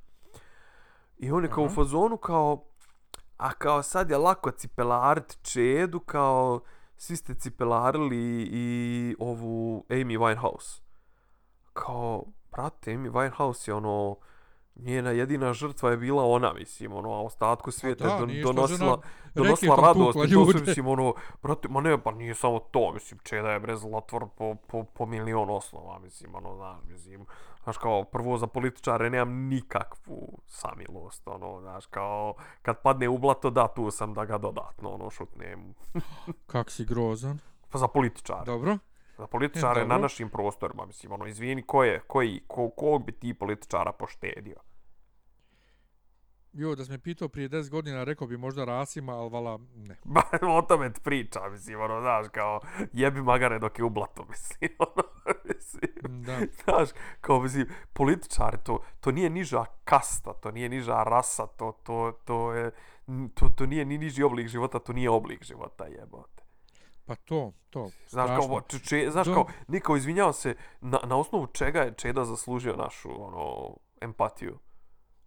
[1.17, 1.75] I on je kao u Aha.
[1.75, 2.65] fazonu kao,
[3.37, 6.59] a kao sad je lako cipelariti čedu, kao
[6.97, 10.81] svi ste cipelarili i ovu Amy Winehouse.
[11.73, 14.15] Kao, brate, Amy Winehouse je ono,
[14.75, 19.01] njena jedina žrtva je bila ona, mislim, ono, a ostatku svijeta da, je don, donosila,
[19.35, 20.17] donosila radost.
[20.27, 23.59] I to su, mislim, ono, brate, ma ne, pa nije samo to, mislim, Čeda je
[23.59, 27.25] bre zlotvor po, po, po milion osnova, mislim, ono, znaš, mislim,
[27.63, 33.49] znaš, kao, prvo za političare nemam nikakvu samilost, ono, znaš, kao, kad padne u blato,
[33.49, 35.73] da, tu sam da ga dodatno, ono, šutnem.
[36.51, 37.39] Kak si grozan.
[37.69, 38.45] Pa za političare.
[38.45, 38.77] Dobro.
[39.17, 43.11] Za političare E, na našim prostorima, mislim, ono, izvini, ko je, koji, ko, kog bi
[43.11, 44.55] ti političara poštedio?
[46.57, 49.95] Jo, da sam me pitao prije 10 godina, rekao bi možda Rasima, ali vala, ne.
[50.13, 52.59] Ba, o tome ti priča, mislim, ono, znaš, kao,
[52.93, 55.03] jebi magare dok je u blatu, mislim, ono,
[55.45, 56.39] mislim, Da.
[56.63, 56.89] znaš,
[57.21, 62.53] kao, mislim, političari, to, to nije niža kasta, to nije niža rasa, to, to, to
[62.53, 62.71] je,
[63.33, 66.44] to, to nije ni niži oblik života, to nije oblik života, jebote.
[67.05, 67.89] Pa to, to.
[68.07, 68.61] Znaš, kao, strašno.
[68.67, 73.09] če, če, znaš, kao, niko, izvinjava se, na, na osnovu čega je Čeda zaslužio našu,
[73.23, 74.59] ono, empatiju?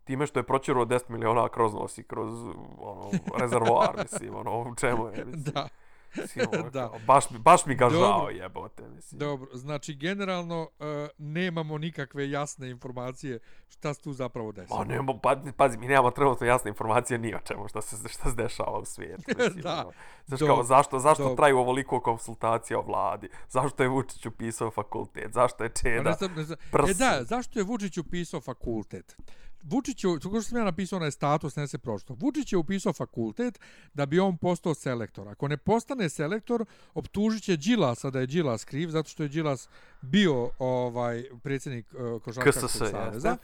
[0.05, 2.43] Time što je proćeruo 10 miliona kroz nos i kroz,
[2.79, 3.11] ono,
[3.41, 5.53] rezervoar, mislim, ono, u čemu je, mislim.
[5.55, 5.69] Da.
[6.73, 6.91] Da.
[7.07, 7.99] baš, mi- baš mi ga Dobro.
[8.01, 9.19] žao jebote, mislim.
[9.19, 10.87] Dobro, znači generalno uh,
[11.19, 14.79] nemamo nikakve jasne informacije šta se tu zapravo desilo.
[14.79, 18.31] Ma nemamo, pa, pazi, mi nemamo trenutno jasne informacije ni o čemu šta se, šta
[18.31, 19.23] se dešava u svijetu.
[19.39, 19.85] Mislim, Da.
[20.27, 20.55] Znaš Dobro.
[20.55, 21.37] kao, zašto, zašto Dobro.
[21.37, 23.29] traju ovoliko konsultacija o vladi?
[23.49, 25.33] Zašto je Vučić upisao fakultet?
[25.33, 26.03] Zašto je Pa Čeda?
[26.03, 26.59] ne znam, ne znam.
[26.91, 29.17] E da, zašto je Vučić upisao fakultet?
[29.63, 32.15] Vučić je, to što sam ja napisao onaj status, ne se pročito.
[32.15, 33.61] Vučić je upisao fakultet
[33.95, 35.29] da bi on postao selektor.
[35.29, 36.65] Ako ne postane selektor,
[36.95, 39.69] optužit će Đilasa da je Đilas kriv, zato što je Đilas
[40.01, 42.35] bio ovaj predsjednik uh,
[42.69, 43.29] saveza.
[43.29, 43.37] jeste.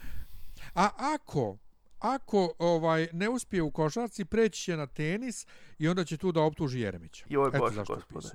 [0.74, 1.56] A ako
[2.00, 5.46] ako ovaj ne uspije u košarci, preći će na tenis
[5.78, 7.24] i onda će tu da optuži Jeremića.
[7.28, 8.28] Joj, Eto Bože, gospode.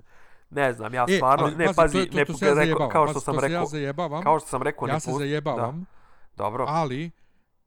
[0.49, 3.19] Ne znam, ja E, stvarno, ali, ne, pazi, to- ne, to rekao, zajebavam, kao što
[3.19, 4.23] sam rekao, ja zajebavam.
[4.23, 6.65] kao što sam rekao, ja se zajebavam, Da, dobro.
[6.67, 7.11] ali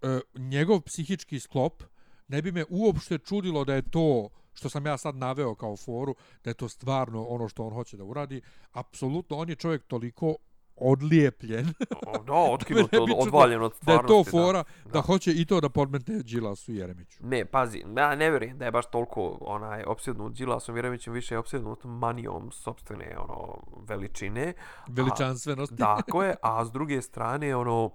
[0.02, 1.82] e, njegov psihički sklop
[2.28, 6.14] ne bi me uopšte čudilo da je to što sam ja sad naveo kao foru,
[6.44, 8.40] da je to stvarno ono što on hoće da uradi.
[8.72, 10.36] Apsolutno, on je čovjek toliko
[10.76, 11.66] odlijepljen
[12.06, 14.08] O, da, otkinut, od, odvaljen od da je stvarnosti.
[14.08, 15.00] to fora da, Da.
[15.00, 17.26] hoće i to da podmetne Đilasu Jeremiću.
[17.26, 21.38] Ne, pazi, ja ne vjerujem da je baš toliko onaj opsjednut Đilasom Vjerovićem, više je
[21.38, 24.52] opsjednut manijom sobstvene ono veličine.
[24.88, 25.76] Veličanstvenosti.
[25.76, 27.90] Tako je, a s druge strane ono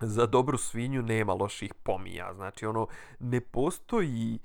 [0.00, 2.34] za dobru svinju nema loših pomija.
[2.34, 2.86] Znači ono
[3.20, 4.38] ne postoji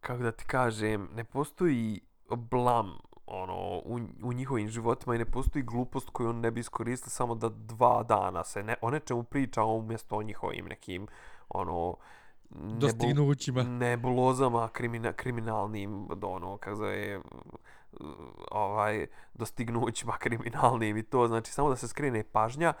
[0.00, 5.62] kako da ti kažem, ne postoji blam ono u, u njihovim životima i ne postoji
[5.62, 9.64] glupost koju on ne bi iskoristio samo da dva dana se ne, o nečemu priča
[9.64, 11.06] umjesto o njihovim nekim
[11.48, 11.96] ono
[12.52, 13.62] Dostignućima.
[13.62, 17.20] nebulozama krimina, kriminalnim ono kako zove
[18.50, 22.72] ovaj dostignućima kriminalnim i to znači samo da se skrine pažnja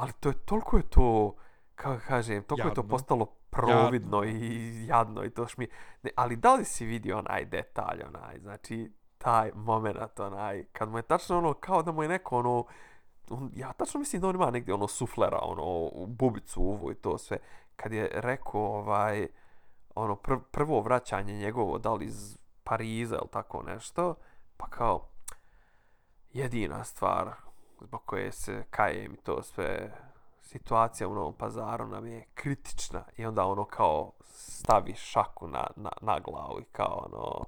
[0.00, 1.34] ali to je toliko je to
[1.74, 2.90] kako kažem toliko je to Jadno.
[2.90, 5.68] postalo providno i jadno i to šmi
[6.02, 10.98] ne, ali da li si vidio onaj detalj onaj znači taj moment onaj kad mu
[10.98, 12.64] je tačno ono kao da mu je neko ono
[13.30, 15.62] on, ja tačno mislim da on ima negdje ono suflera ono
[15.92, 17.38] u bubicu uvu i to sve
[17.76, 19.28] kad je rekao ovaj
[19.94, 24.14] ono pr prvo vraćanje njegovo da li iz Pariza ili tako nešto
[24.56, 25.08] pa kao
[26.32, 27.49] jedina stvar
[27.80, 29.92] zbog koje se kajem i to sve
[30.40, 35.90] situacija u Novom pazaru nam je kritična i onda ono kao stavi šaku na, na,
[36.00, 37.44] na glavu i kao ono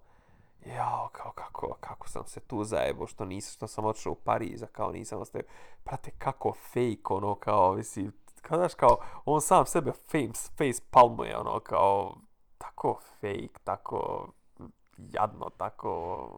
[0.67, 4.67] jao, kao kako, kako sam se tu zajebo, što nisam, što sam otišao u Pariza,
[4.67, 5.47] kao nisam ostavio,
[5.85, 11.39] prate, kako fake, ono, kao, mislim, kao, znaš, kao, on sam sebe face, face palmuje,
[11.39, 12.17] ono, kao,
[12.59, 14.29] tako fake, tako
[14.97, 16.29] jadno, tako...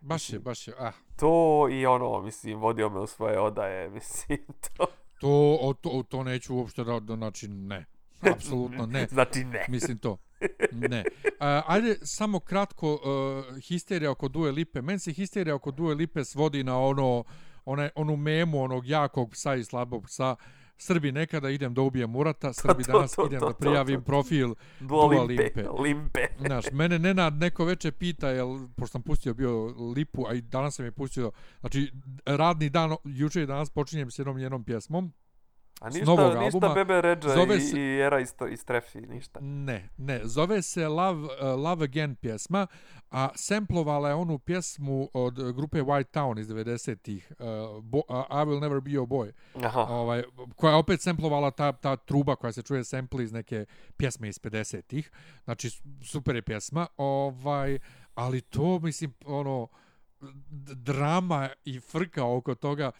[0.00, 0.92] Baš je, baš je, ah.
[1.16, 4.38] To i ono, mislim, vodio me u svoje odaje, mislim,
[4.76, 4.86] to...
[5.20, 7.86] To, o, to, to neću uopšte da, da znači, ne.
[8.34, 9.06] Apsolutno ne.
[9.10, 9.66] znači ne.
[9.68, 10.16] Mislim to.
[10.72, 11.04] Ne.
[11.40, 14.82] A, ajde, samo kratko, uh, histerija oko Due Lipe.
[14.82, 17.24] Meni se histerija oko Due Lipe svodi na ono,
[17.64, 20.36] one, onu memu onog jakog psa i slabog psa.
[20.82, 24.00] Srbi nekada idem da ubijem Murata, Srbi to, danas to, idem to, da prijavim to,
[24.00, 24.04] to.
[24.04, 25.42] profil Dua Limpe.
[25.42, 25.64] Limpe.
[25.82, 26.26] Limpe.
[26.46, 30.76] Znaš, mene Nenad neko veče pita, jel, pošto sam pustio bio Lipu, a i danas
[30.76, 31.92] sam je pustio, znači,
[32.26, 35.12] radni dan, juče i danas počinjem s jednom njenom pjesmom,
[35.80, 36.74] A s ništa, novog ništa albuma.
[36.74, 39.40] Bebe Ređa Zove i, se- i Era isto, iz Trefi, ništa.
[39.42, 41.30] Ne, ne, zove se Love, uh,
[41.64, 42.66] Love Again pjesma,
[43.10, 47.46] a semplovala je onu pjesmu od uh, grupe White Town iz 90-ih, uh,
[47.84, 49.32] bo, uh, I Will Never Be Your Boy,
[49.64, 49.80] Aha.
[49.80, 50.22] ovaj,
[50.56, 53.66] koja je opet semplovala ta, ta truba koja se čuje sempli iz neke
[53.96, 55.10] pjesme iz 50-ih,
[55.44, 55.70] znači
[56.04, 57.78] super je pjesma, ovaj,
[58.14, 59.68] ali to, mislim, ono,
[60.74, 62.90] drama i frka oko toga,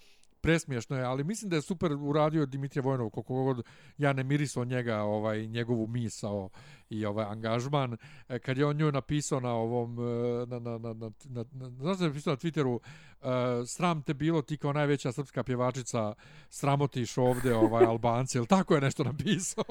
[0.41, 3.63] presmiješno je, ali mislim da je super uradio Dimitrije Vojnov, koliko god
[3.99, 6.49] ja ne mirisao njega, ovaj, njegovu misao
[6.91, 7.97] i ovaj angažman.
[8.29, 10.03] E, Kad je on nju napisao na ovom, e,
[10.47, 12.79] na, na, na, na, na, na, znaš da je napisao na Twitteru,
[13.21, 13.29] uh,
[13.67, 16.15] sram te bilo ti kao najveća srpska pjevačica,
[16.49, 19.65] sramotiš ovde ovaj, Albanci, ili tako je nešto napisao?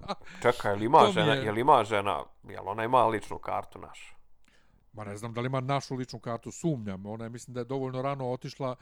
[0.42, 3.78] Čekaj, jel ima To mi žena, je- jel ima žena, jel ona ima ličnu kartu
[3.78, 4.16] našu?
[4.92, 7.06] Ma ne znam da li ima našu ličnu kartu, sumnjam.
[7.06, 8.76] Ona je, mislim da je dovoljno rano otišla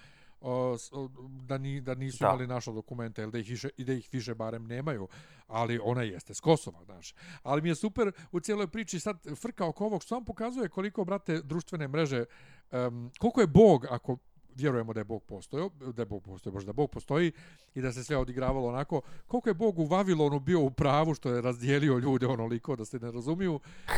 [1.29, 2.27] da, ni, da nisu Da.
[2.27, 5.09] imali naše dokumente, ili da ih, više, da ih više barem nemaju,
[5.47, 7.15] ali ona jeste s Kosova, znaš.
[7.43, 11.05] Ali mi je super u cijeloj priči sad frka oko ovog, što vam pokazuje koliko,
[11.05, 12.25] brate, društvene mreže,
[12.73, 14.19] um, koliko je Bog, ako
[14.57, 17.33] vjerujemo da je Bog postojao, da je Bog postoji, bože da Bog postoji
[17.75, 21.31] i da se sve odigravalo onako, koliko je Bog u Vavilonu bio u pravu što
[21.31, 23.91] je razdijelio ljude onoliko da se ne razumiju, e,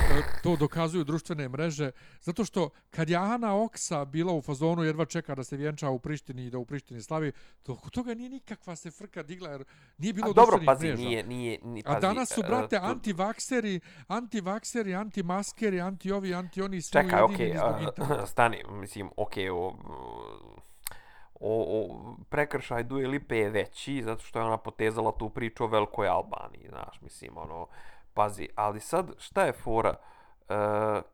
[0.43, 5.35] to dokazuju društvene mreže, zato što kad je Ana Oksa bila u fazonu jedva čeka
[5.35, 8.77] da se vjenča u Prištini i da u Prištini slavi, to, oko toga nije nikakva
[8.77, 9.65] se frka digla jer
[9.99, 11.03] nije bilo A dobro, pazi, mreža.
[11.03, 16.35] nije, nije, nije, A pazi, danas su, e, brate, tu- antivakseri, antivakseri, antimaskeri, anti ovi,
[16.35, 18.27] anti oni, svi Čekaj, okej, okay, interneta.
[18.33, 19.75] stani, mislim, okej, o,
[21.41, 25.67] o, o, prekršaj Duje Lipe je veći, zato što je ona potezala tu priču o
[25.67, 27.67] velikoj Albaniji, znaš, mislim, ono,
[28.15, 29.95] pazi, ali sad, šta je fora,
[30.49, 30.55] e,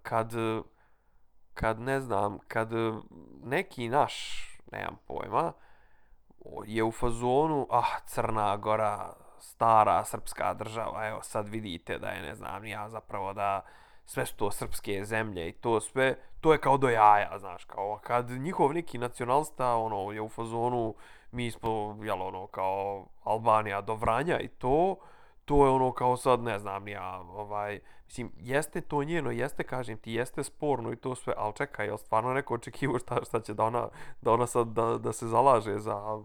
[0.02, 0.32] kad,
[1.54, 2.70] kad, ne znam, kad
[3.44, 5.52] neki naš, nemam pojma,
[6.66, 12.34] je u fazonu, ah, Crna Gora, stara srpska država, evo sad vidite da je, ne
[12.34, 13.64] znam, ni ja zapravo da
[14.06, 18.00] sve su to srpske zemlje i to sve, to je kao do jaja, znaš, kao
[18.02, 20.94] kad njihov neki nacionalista, ono, je u fazonu,
[21.30, 24.96] mi smo, jel, ono, kao Albanija do Vranja i to,
[25.44, 27.80] to je ono kao sad, ne znam, ni ja, ovaj,
[28.12, 31.98] mislim, jeste to njeno, jeste, kažem ti, jeste sporno i to sve, ali čekaj, jel
[31.98, 33.88] stvarno neko očekivo šta, šta će da ona,
[34.20, 36.20] da ona sad, da, da se zalaže za...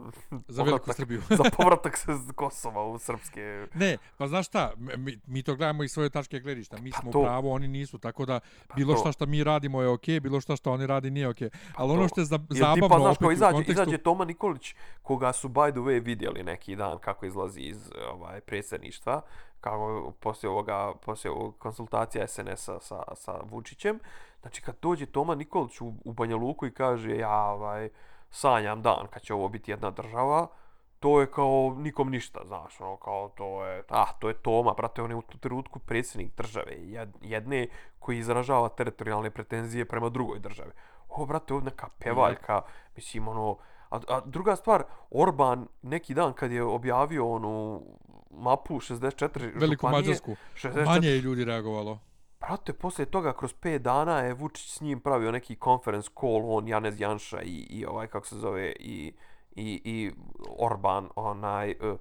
[0.47, 1.21] Za veliku povratak- Srbiju.
[1.43, 3.67] za povratak se z Kosova u srpske...
[3.73, 6.77] Ne, pa znaš šta, mi, mi to gledamo iz svoje tačke gledišta.
[6.77, 7.19] Mi Pa smo to.
[7.19, 8.39] u pravu, oni nisu, tako da
[8.75, 8.99] bilo to.
[8.99, 11.49] šta što mi radimo je okej, bilo šta što oni radi nije okej.
[11.75, 12.07] Ali ono to.
[12.07, 13.71] što je za, Jel zabavno tipa, znaš, opet kao u izađe, kontekstu...
[13.81, 18.41] izađe Toma Nikolić, koga su by the way vidjeli neki dan kako izlazi iz ovaj
[18.41, 19.21] predsjedništva,
[19.61, 23.99] kako poslije ovoga, poslije ovog konsultacija SNS-a sa, sa Vučićem.
[24.41, 27.89] Znači, kad dođe Toma Nikolić u, u Banja Luku i kaže, ja ovaj,
[28.29, 30.47] sanjam dan kad će ovo biti jedna država,
[30.99, 35.01] to je kao nikom ništa, znaš, ono, kao to je, ah, to je Toma, brate,
[35.01, 37.67] on je u tu trenutku predsjednik države, jed- jedne
[37.99, 40.71] koji izražava teritorijalne pretenzije prema drugoj državi.
[41.09, 42.61] O, brate, ovdje neka pevaljka,
[42.95, 43.57] mislim, ono,
[43.89, 47.81] a, a druga stvar, Orban neki dan kad je objavio onu
[48.31, 50.35] mapu 64 Veliku županije, Mađarsku.
[50.55, 51.99] 64 Manje je ljudi reagovalo.
[52.39, 56.67] Brate, poslije toga, kroz 5 dana je Vučić s njim pravio neki conference call, on,
[56.67, 59.13] Janez Janša i, i ovaj, kako se zove, i,
[59.55, 60.11] i, i
[60.59, 61.97] Orban, onaj, uh,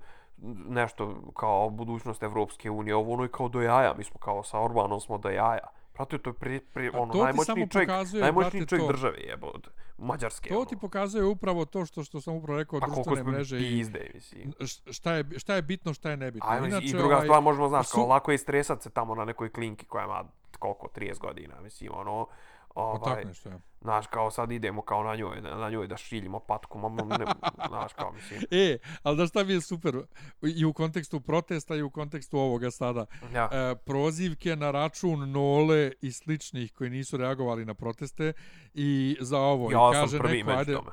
[0.68, 4.60] nešto kao budućnost Evropske unije, ovo ono je kao do jaja, mi smo kao sa
[4.60, 5.66] Orbanom smo do jaja.
[5.96, 8.86] Brate, to je pri, pri, A ono, to ti najmoćniji čovjek, pokazuje, najmoćniji brate, čovjek
[8.86, 8.92] to.
[8.92, 9.52] države, jebo,
[9.98, 10.48] Mađarske.
[10.48, 10.80] To ti ono.
[10.80, 14.52] pokazuje upravo to što što sam upravo rekao, Pa društvene mreže i pizde, mislim.
[14.90, 16.48] šta je, šta je bitno, šta je nebitno.
[16.50, 19.14] Ajmo, Inače, I druga ovaj, stvar, možemo, znaš, kao su- lako je istresat se tamo
[19.14, 20.24] na nekoj klinki koja ima
[20.58, 22.26] koliko, 30 godina, mislim, ono,
[22.74, 23.58] Pa Ovaj, tako nešto, ja.
[23.86, 26.88] Znaš, kao sad idemo kao na njoj, na njoj da šiljimo patku, ma,
[27.18, 27.24] ne,
[27.68, 28.40] znaš, kao mislim.
[28.66, 29.94] E, ali da šta mi je super,
[30.42, 33.48] i u kontekstu protesta i u kontekstu ovoga sada, Ja.
[33.52, 38.32] e, prozivke na račun Nole i sličnih koji nisu reagovali na proteste
[38.74, 39.70] i za ovo.
[39.70, 40.90] I Ja kaže sam prvi neko, među ajde, tome.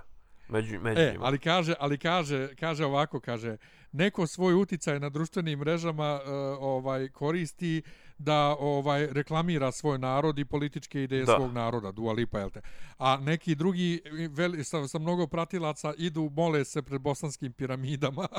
[0.47, 1.25] Među, među E, njima.
[1.25, 3.57] ali kaže, ali kaže, kaže ovako, kaže,
[3.91, 6.29] neko svoj uticaj na društvenim mrežama uh,
[6.59, 7.81] ovaj koristi
[8.17, 11.35] da ovaj reklamira svoj narod i političke ideje Da.
[11.35, 12.61] svog naroda, Dua Lipa, jel te?
[12.97, 18.27] A neki drugi veli, sa, sa mnogo pratilaca idu, mole se pred bosanskim piramidama.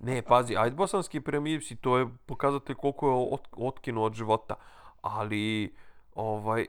[0.00, 4.54] Ne, pazi, ajde bosanski piramidci, to je pokazatelj koliko je ot, otkinuo od života.
[5.02, 5.74] Ali,
[6.14, 6.66] ovaj,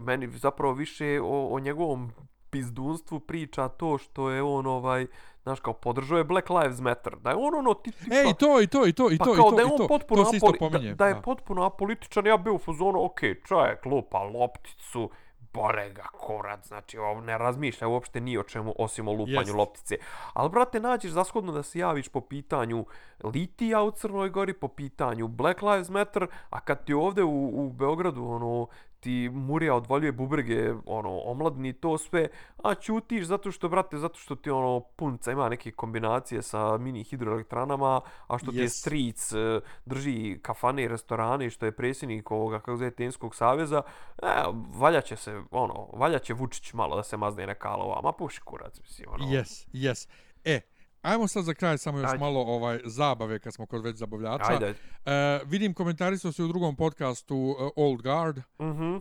[0.00, 2.12] meni zapravo više o, o njegovom
[2.56, 5.06] pizdunstvu priča to što je on, ovaj,
[5.42, 7.16] znaš, kao podržao je Black Lives Matter.
[7.16, 9.24] Da je on ono, ti, tipa, E, i to, i to, i to, i pa
[9.24, 10.88] to, i kao to, da je i on to, potpuno to isto apoli, pominje.
[10.88, 15.10] da, da je potpuno apolitičan, ja bio u fazonu, ok, čovjek lupa lopticu,
[15.52, 19.54] bole ga kurac, znači on ne razmišlja uopšte ni o čemu osim o lupanju Jest.
[19.54, 19.96] loptice.
[20.32, 22.86] Ali, brate, nađeš zashodno da se javiš po pitanju
[23.24, 27.72] litija u Crnoj Gori, po pitanju Black Lives Matter, a kad ti ovde u, u
[27.72, 28.66] Beogradu, ono,
[29.06, 32.28] ti Murija odvaljuje bubrege, ono, omladni to sve,
[32.64, 37.04] a ćutiš zato što, brate, zato što ti, ono, punca ima neke kombinacije sa mini
[37.04, 38.80] hidroelektranama, a što ti je Yes.
[38.80, 43.82] stric, e, drži kafane i restorane, što je predsjednik ovoga, kako zove, Tenskog saveza,
[44.22, 44.26] e,
[44.74, 48.40] valja će se, ono, valja će Vučić malo da se mazne neka alova, ma puši
[48.40, 49.24] kurac, mislim, ono.
[49.24, 50.08] Yes, yes.
[50.44, 50.60] E,
[51.06, 52.18] ajmo sad za kraj samo još Ajde.
[52.18, 54.52] malo ovaj zabave kad smo kod već zabavljača.
[54.52, 54.74] Ajde.
[55.04, 58.40] E, vidim komentari su se u drugom podcastu uh, Old Guard.
[58.60, 58.96] Mhm.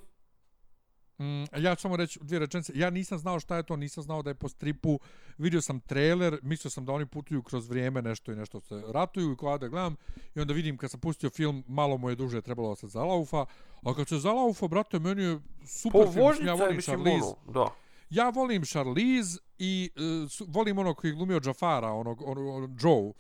[1.20, 2.74] Mm, ja ću samo reći dvije rečenice.
[2.76, 5.00] Ja nisam znao šta je to, nisam znao da je po stripu.
[5.38, 9.32] Vidio sam trailer, mislio sam da oni putuju kroz vrijeme nešto i nešto se ratuju
[9.32, 9.96] i kada gledam
[10.36, 13.46] i onda vidim kad sam pustio film, malo mu je duže trebalo da se zalaufa.
[13.84, 16.48] A kad se zalaufa, brate, meni je super Po film.
[16.48, 17.10] Ja volim Charlize.
[17.12, 17.85] ono, da.
[18.16, 22.70] Ja volim Charlize i uh, su- volim onog koji je glumio Jafara, onog, onog, onog
[22.82, 23.14] Joe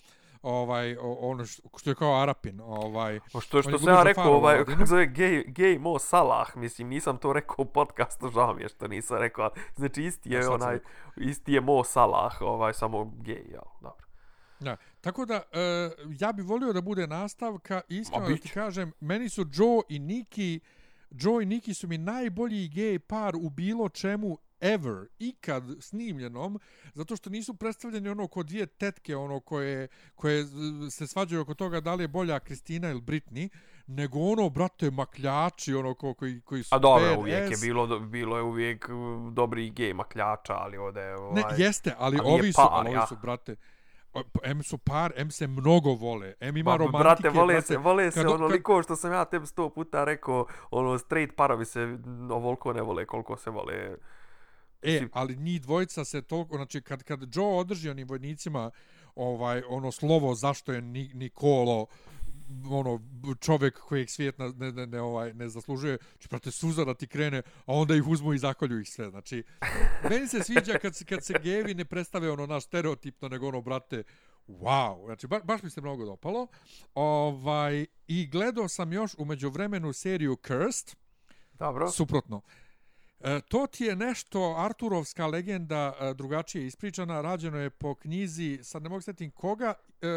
[0.46, 4.66] ovaj ono što, što je kao Arapin, ovaj O što, što sam ja rekao, ovaj,
[4.66, 8.70] kako zove, gay, gay Mo Salah, mislim, nisam to rekao u podcastu, žao mi je
[8.70, 10.80] što nisam rekao, znači isti Ja je sam onaj,
[11.18, 14.06] isti je Mo Salah, ovaj, samo gay, jel, dobro.
[14.60, 14.78] Da.
[15.02, 15.90] Tako da, e,
[16.20, 20.60] ja bi volio da bude nastavka, iskreno da ti kažem, meni su Joe i Nikki,
[21.12, 26.60] Joe i Nikki su mi najbolji gej par u bilo čemu ever, ikad snimljenom,
[26.94, 30.46] zato što nisu predstavljeni ono ko dvije tetke, ono koje, koje
[30.90, 33.50] se svađaju oko toga da li je bolja Kristina ili Britney,
[33.88, 38.00] nego ono, brate, makljači, ono ko, koji, koji su A dobro, bad uvijek je bilo,
[38.00, 38.90] bilo je uvijek
[39.32, 41.34] dobri gej makljača, ali ovdje je, ovaj...
[41.34, 43.56] Ne, jeste, ali ovi su, par, ali ovi su, brate,
[44.44, 48.12] M su par, M se mnogo vole, M ima Ma, romantike, brate, vole se, vole
[48.12, 51.98] se kad- onoliko što sam ja tebi sto puta rekao, ono, straight parovi se
[52.30, 53.98] ovoliko ne vole koliko se vole.
[54.86, 58.72] E, ali njih dvojica se toliko, znači kad, kad Joe održi onim vojnicima
[59.16, 61.86] ovaj, ono slovo zašto je Ni, Nikolo
[62.70, 63.02] ono
[63.40, 67.08] čovjek kojeg svijet ne, ne, ne, ne, ovaj, ne zaslužuje, znači, prate, suza da ti
[67.08, 69.10] krene, a onda ih uzmu i zakolju ih sve.
[69.10, 69.44] Znači,
[70.10, 74.04] meni se sviđa kad, kad se gevi ne predstave ono naš stereotipno, nego ono, brate,
[74.48, 76.48] wow, znači, ba, baš mi se mnogo dopalo.
[76.96, 80.96] Ovaj, I gledao sam još umeđu vremenu seriju Cursed,
[81.60, 81.92] Dobro.
[81.92, 82.42] Suprotno.
[83.20, 88.84] E, to ti je nešto, Arturovska legenda e, drugačije ispričana, rađeno je po knjizi, sad
[88.84, 90.08] ne mogu sjetim koga, e,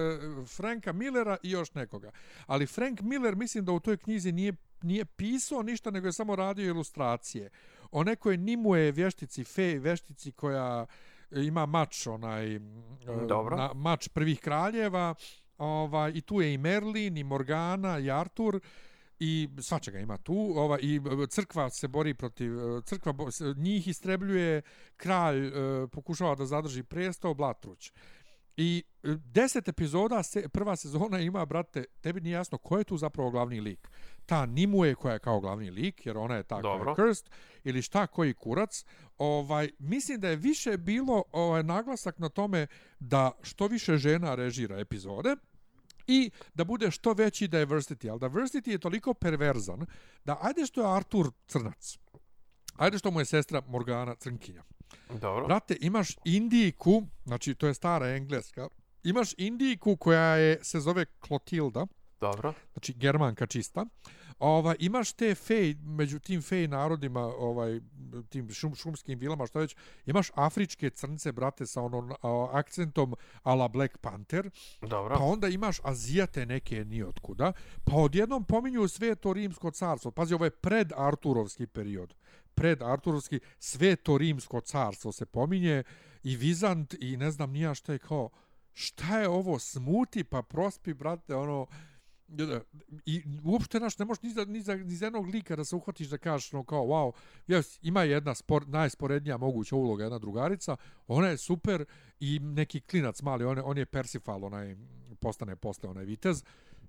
[0.47, 2.11] Franka Millera i još nekoga.
[2.47, 4.53] Ali Frank Miller mislim da u toj knjizi nije,
[4.83, 7.51] nije pisao ništa, nego je samo radio ilustracije.
[7.91, 10.87] O nekoj Nimue vještici, fej vještici koja
[11.31, 12.61] ima mač, onaj,
[13.29, 13.57] Dobro.
[13.57, 15.15] na, mač prvih kraljeva,
[15.59, 18.61] ovaj, i tu je i Merlin, i Morgana, i Artur,
[19.21, 23.89] i svačega ima tu ova i e, crkva se bori protiv e, crkva bo- njih
[23.89, 24.63] istrebljuje
[24.97, 25.51] kralj e,
[25.93, 27.93] pokušava da zadrži presto Blatruć
[28.57, 28.83] i
[29.25, 33.61] deset epizoda se, prva sezona ima brate tebi nije jasno ko je tu zapravo glavni
[33.61, 33.89] lik
[34.27, 36.95] ta Nimue koja je kao glavni lik jer ona je ta koja je Dobro.
[36.95, 37.31] cursed
[37.65, 38.85] ili šta koji kurac
[39.19, 42.67] ovaj mislim da je više bilo ovaj naglasak na tome
[43.01, 45.37] da što više žena režira epizode
[46.09, 49.87] i da bude što veći diversity, ali diversity je toliko perverzan
[50.25, 51.99] da ajde što je Artur crnac,
[52.77, 54.63] ajde što mu je sestra Morgana crnkinja.
[55.11, 55.47] Dobro.
[55.47, 58.69] Brate, imaš Indijku, znači to je stara engleska,
[59.03, 61.87] imaš Indijku koja je, se zove Clotilda,
[62.21, 62.55] Dobro.
[62.73, 63.87] znači germanka čista.
[64.39, 67.81] Ova, imaš te fej, među tim fej narodima, ovaj,
[68.29, 73.69] tim šum, šumskim vilama, što već, imaš afričke crnce, brate, sa onom a, akcentom ala
[73.69, 74.51] Black Panther,
[74.81, 75.17] Dobro.
[75.17, 77.53] pa onda imaš Azijate neke nijotkuda,
[77.85, 80.11] pa odjednom pominju sve to rimsko carstvo.
[80.11, 82.15] Pazi, ovo je pred Arturovski period.
[82.55, 85.83] pred Arturovski, sve to rimsko carstvo se pominje
[86.23, 88.31] i Vizant i ne znam nija šta je kao,
[88.73, 91.67] šta je ovo smuti pa prospi, brate, ono,
[93.07, 95.77] i uopšte naš ne možeš ni za, ni za, ni za jednog lika da se
[95.77, 97.13] uhvatiš da kažeš no kao wow
[97.47, 100.77] jes, ima jedna spor, najsporednija moguća uloga jedna drugarica
[101.07, 101.85] ona je super
[102.21, 104.77] i neki klinac mali on je, on je Persifal onaj
[105.21, 106.45] postane posle onaj vitez.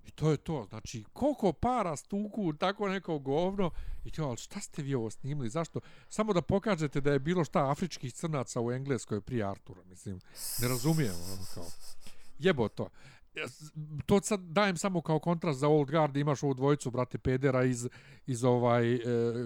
[0.08, 3.72] I to je to znači koliko para stuku tako neko govno.
[4.06, 5.80] I to ali šta ste vi ovo snimili zašto?
[6.10, 10.20] Samo da pokažete da je bilo šta afričkih crnaca u engleskoj prije Artura mislim.
[10.62, 11.66] Ne razumijem ono kao.
[12.40, 12.90] Jebo to
[14.06, 17.90] to sad dajem samo kao kontrast za Old Guard, imaš ovu dvojicu, brate, pedera iz,
[18.26, 19.00] iz ovaj e,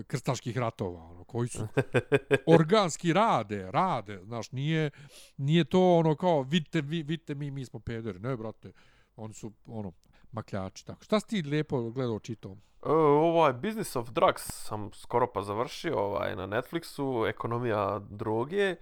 [0.07, 1.67] krstaških ratova, ono, koji su
[2.59, 4.89] organski rade, rade, znaš, nije,
[5.37, 8.71] nije to ono kao, vidite, vi, vidite mi, mi smo pederi, ne, brate,
[9.15, 9.91] oni su, ono,
[10.31, 11.03] makljači, tako.
[11.03, 12.51] Šta si ti lijepo gledao čitao?
[12.51, 18.75] Uh, ovaj Business of Drugs sam skoro pa završio ovaj, na Netflixu, ekonomija droge.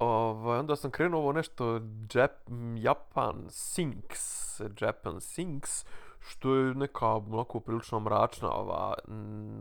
[0.00, 1.80] Ovaj, onda sam krenuo ovo nešto
[2.14, 2.30] Jap
[2.76, 5.84] Japan Sinks, Japan Sinks,
[6.20, 8.94] što je neka onako prilično mračna ova,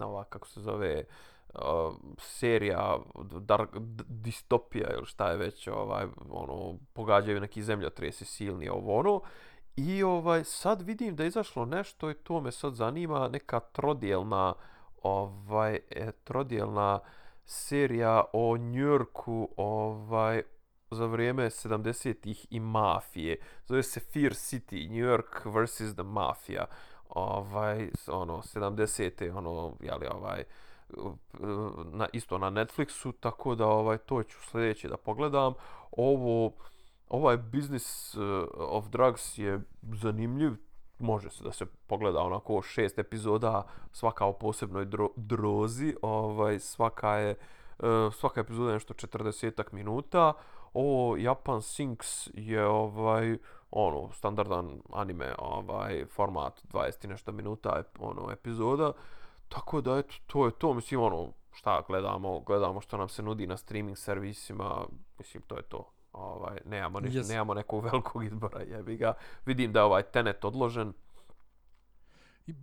[0.03, 1.03] ova kako se zove,
[1.53, 1.61] uh,
[2.18, 2.98] serija
[3.40, 3.70] dark,
[4.07, 9.22] distopija ili šta je već, ovaj, ono, pogađaju neki zemljotresi silni ovo ono.
[9.76, 14.53] I ovaj sad vidim da je izašlo nešto i to me sad zanima, neka trodijelna,
[15.03, 16.11] ovaj, e,
[16.95, 16.99] uh,
[17.50, 20.44] serija o Njurku ovaj
[20.92, 23.38] za vrijeme 70-ih i mafije.
[23.66, 25.94] Zove se Fear City, New York vs.
[25.94, 26.66] the Mafia.
[27.10, 30.44] Ovaj, ono, 70-te, ono, jeli, ovaj,
[31.92, 35.54] na, isto na Netflixu, tako da ovaj to ću sljedeće da pogledam.
[35.92, 36.54] Ovo,
[37.10, 38.20] ovaj Business eh,
[38.58, 40.52] of Drugs je zanimljiv,
[41.00, 47.12] može se da se pogleda onako šest epizoda svaka o posebnoj dro, drozi ovaj svaka
[47.16, 50.34] je e, svaka epizoda je nešto 40 minuta.
[50.74, 53.38] Ovo Japan Sinks je ovaj
[53.72, 58.92] ono standardan anime ovaj format 20 nešto minuta ono epizoda.
[59.50, 60.74] Tako da eto to je to.
[60.74, 64.86] Mislim ono šta gledamo gledamo što nam se nudi na streaming servisima.
[65.18, 67.30] Mislim to je to ovaj nemamo ništa, yes.
[67.30, 69.14] nemamo nekog velikog izbora jebi ga
[69.46, 70.94] vidim da je ovaj Tenet odložen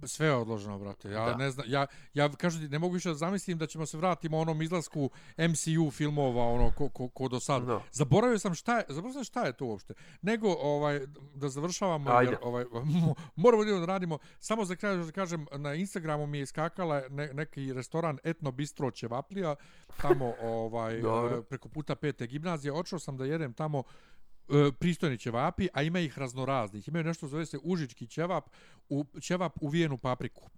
[0.04, 1.10] Sve je odloženo, brate.
[1.10, 1.36] Ja da.
[1.36, 4.34] ne znam, ja, ja kažu ti, ne mogu više da zamislim da ćemo se vratiti
[4.34, 7.66] u onom izlasku MCU filmova, ono, ko, ko, ko do sad.
[7.66, 7.82] No.
[7.92, 9.94] Zaboravio sam šta je, zaboravio sam šta je to uopšte.
[10.22, 11.00] Nego, ovaj,
[11.34, 12.30] da završavamo, Ajde.
[12.32, 12.64] jer, ovaj,
[13.36, 14.18] moramo da radimo.
[14.40, 18.90] Samo za kraj da kažem, na Instagramu mi je iskakala ne, neki restoran Etno Bistro
[18.90, 19.56] Čevaplija,
[20.02, 21.02] tamo, ovaj,
[21.48, 22.72] preko puta pete gimnazije.
[22.72, 23.82] Očeo sam da jedem tamo
[24.48, 26.88] e, pristojni ćevapi, a ima ih raznoraznih.
[26.88, 28.44] Imaju nešto zove se užički ćevap,
[28.88, 30.50] u, ćevap uvijenu papriku.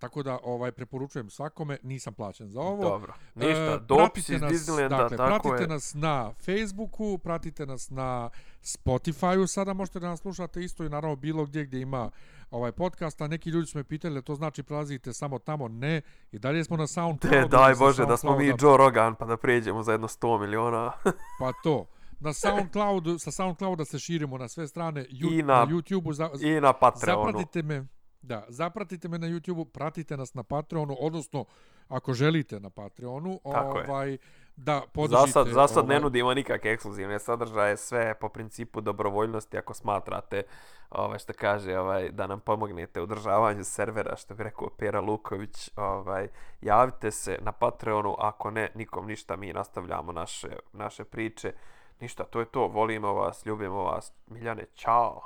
[0.00, 2.82] Tako da ovaj preporučujem svakome, nisam plaćen za ovo.
[2.82, 3.14] Dobro.
[3.34, 5.68] Ništa, e, dopis iz Disneylanda, dakle, tako pratite je.
[5.68, 8.30] nas na Facebooku, pratite nas na
[8.62, 12.10] Spotify-u, sada možete da nas slušate isto i naravno bilo gdje gdje ima
[12.50, 16.02] ovaj podcast, a neki ljudi su me pitali to znači prelazite samo tamo, ne,
[16.32, 17.48] i dalje smo na SoundCloudu.
[17.48, 20.92] daj Bože, da smo mi Joe Rogan pa da prijeđemo za jedno 100 miliona.
[21.40, 21.86] pa to
[22.20, 26.12] na SoundCloudu, sa SoundClouda se širimo na sve strane, ju, I na, na YouTubeu.
[26.12, 27.24] Za, I na Patreonu.
[27.24, 27.86] Zapratite me,
[28.22, 31.44] da, zapratite me na YouTubeu, pratite nas na Patreonu, odnosno,
[31.88, 34.18] ako želite na Patreonu, Tako ovaj, je.
[34.56, 35.26] da podržite...
[35.26, 35.96] Za sad, za sad ovaj...
[35.96, 40.42] ne nudimo nikakve ekskluzivne sadržaje, sve po principu dobrovoljnosti, ako smatrate,
[40.90, 45.70] ovaj, što kaže, ovaj, da nam pomognete u državanju servera, što bi rekao Pera Luković,
[45.76, 46.28] ovaj,
[46.60, 51.52] javite se na Patreonu, ako ne, nikom ništa, mi nastavljamo naše, naše priče.
[52.00, 52.66] Ništa, to je to.
[52.66, 54.12] Volimo vas, ljubimo vas.
[54.26, 55.20] Miljane, čao.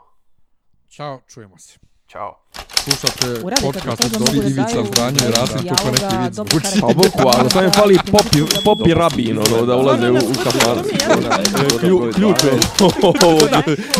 [0.88, 1.78] Ćao, čujemo se.
[2.08, 2.38] Ćao.
[2.74, 3.26] Slušate
[3.62, 6.80] podcast od Dobri Divica Zdanje i Rasim tu ko neki vid zvuči.
[6.80, 10.84] Pa bukvalno, to je fali popi, popi rabin, ono, da ulaze u, u kafan.
[12.14, 12.52] Ključ je.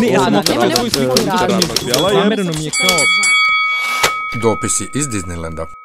[0.01, 1.17] Ne, ja sam okrenuo tvoj sliku.
[2.13, 2.99] Zamereno mi je kao...
[4.43, 5.84] Dopisi iz Disneylanda.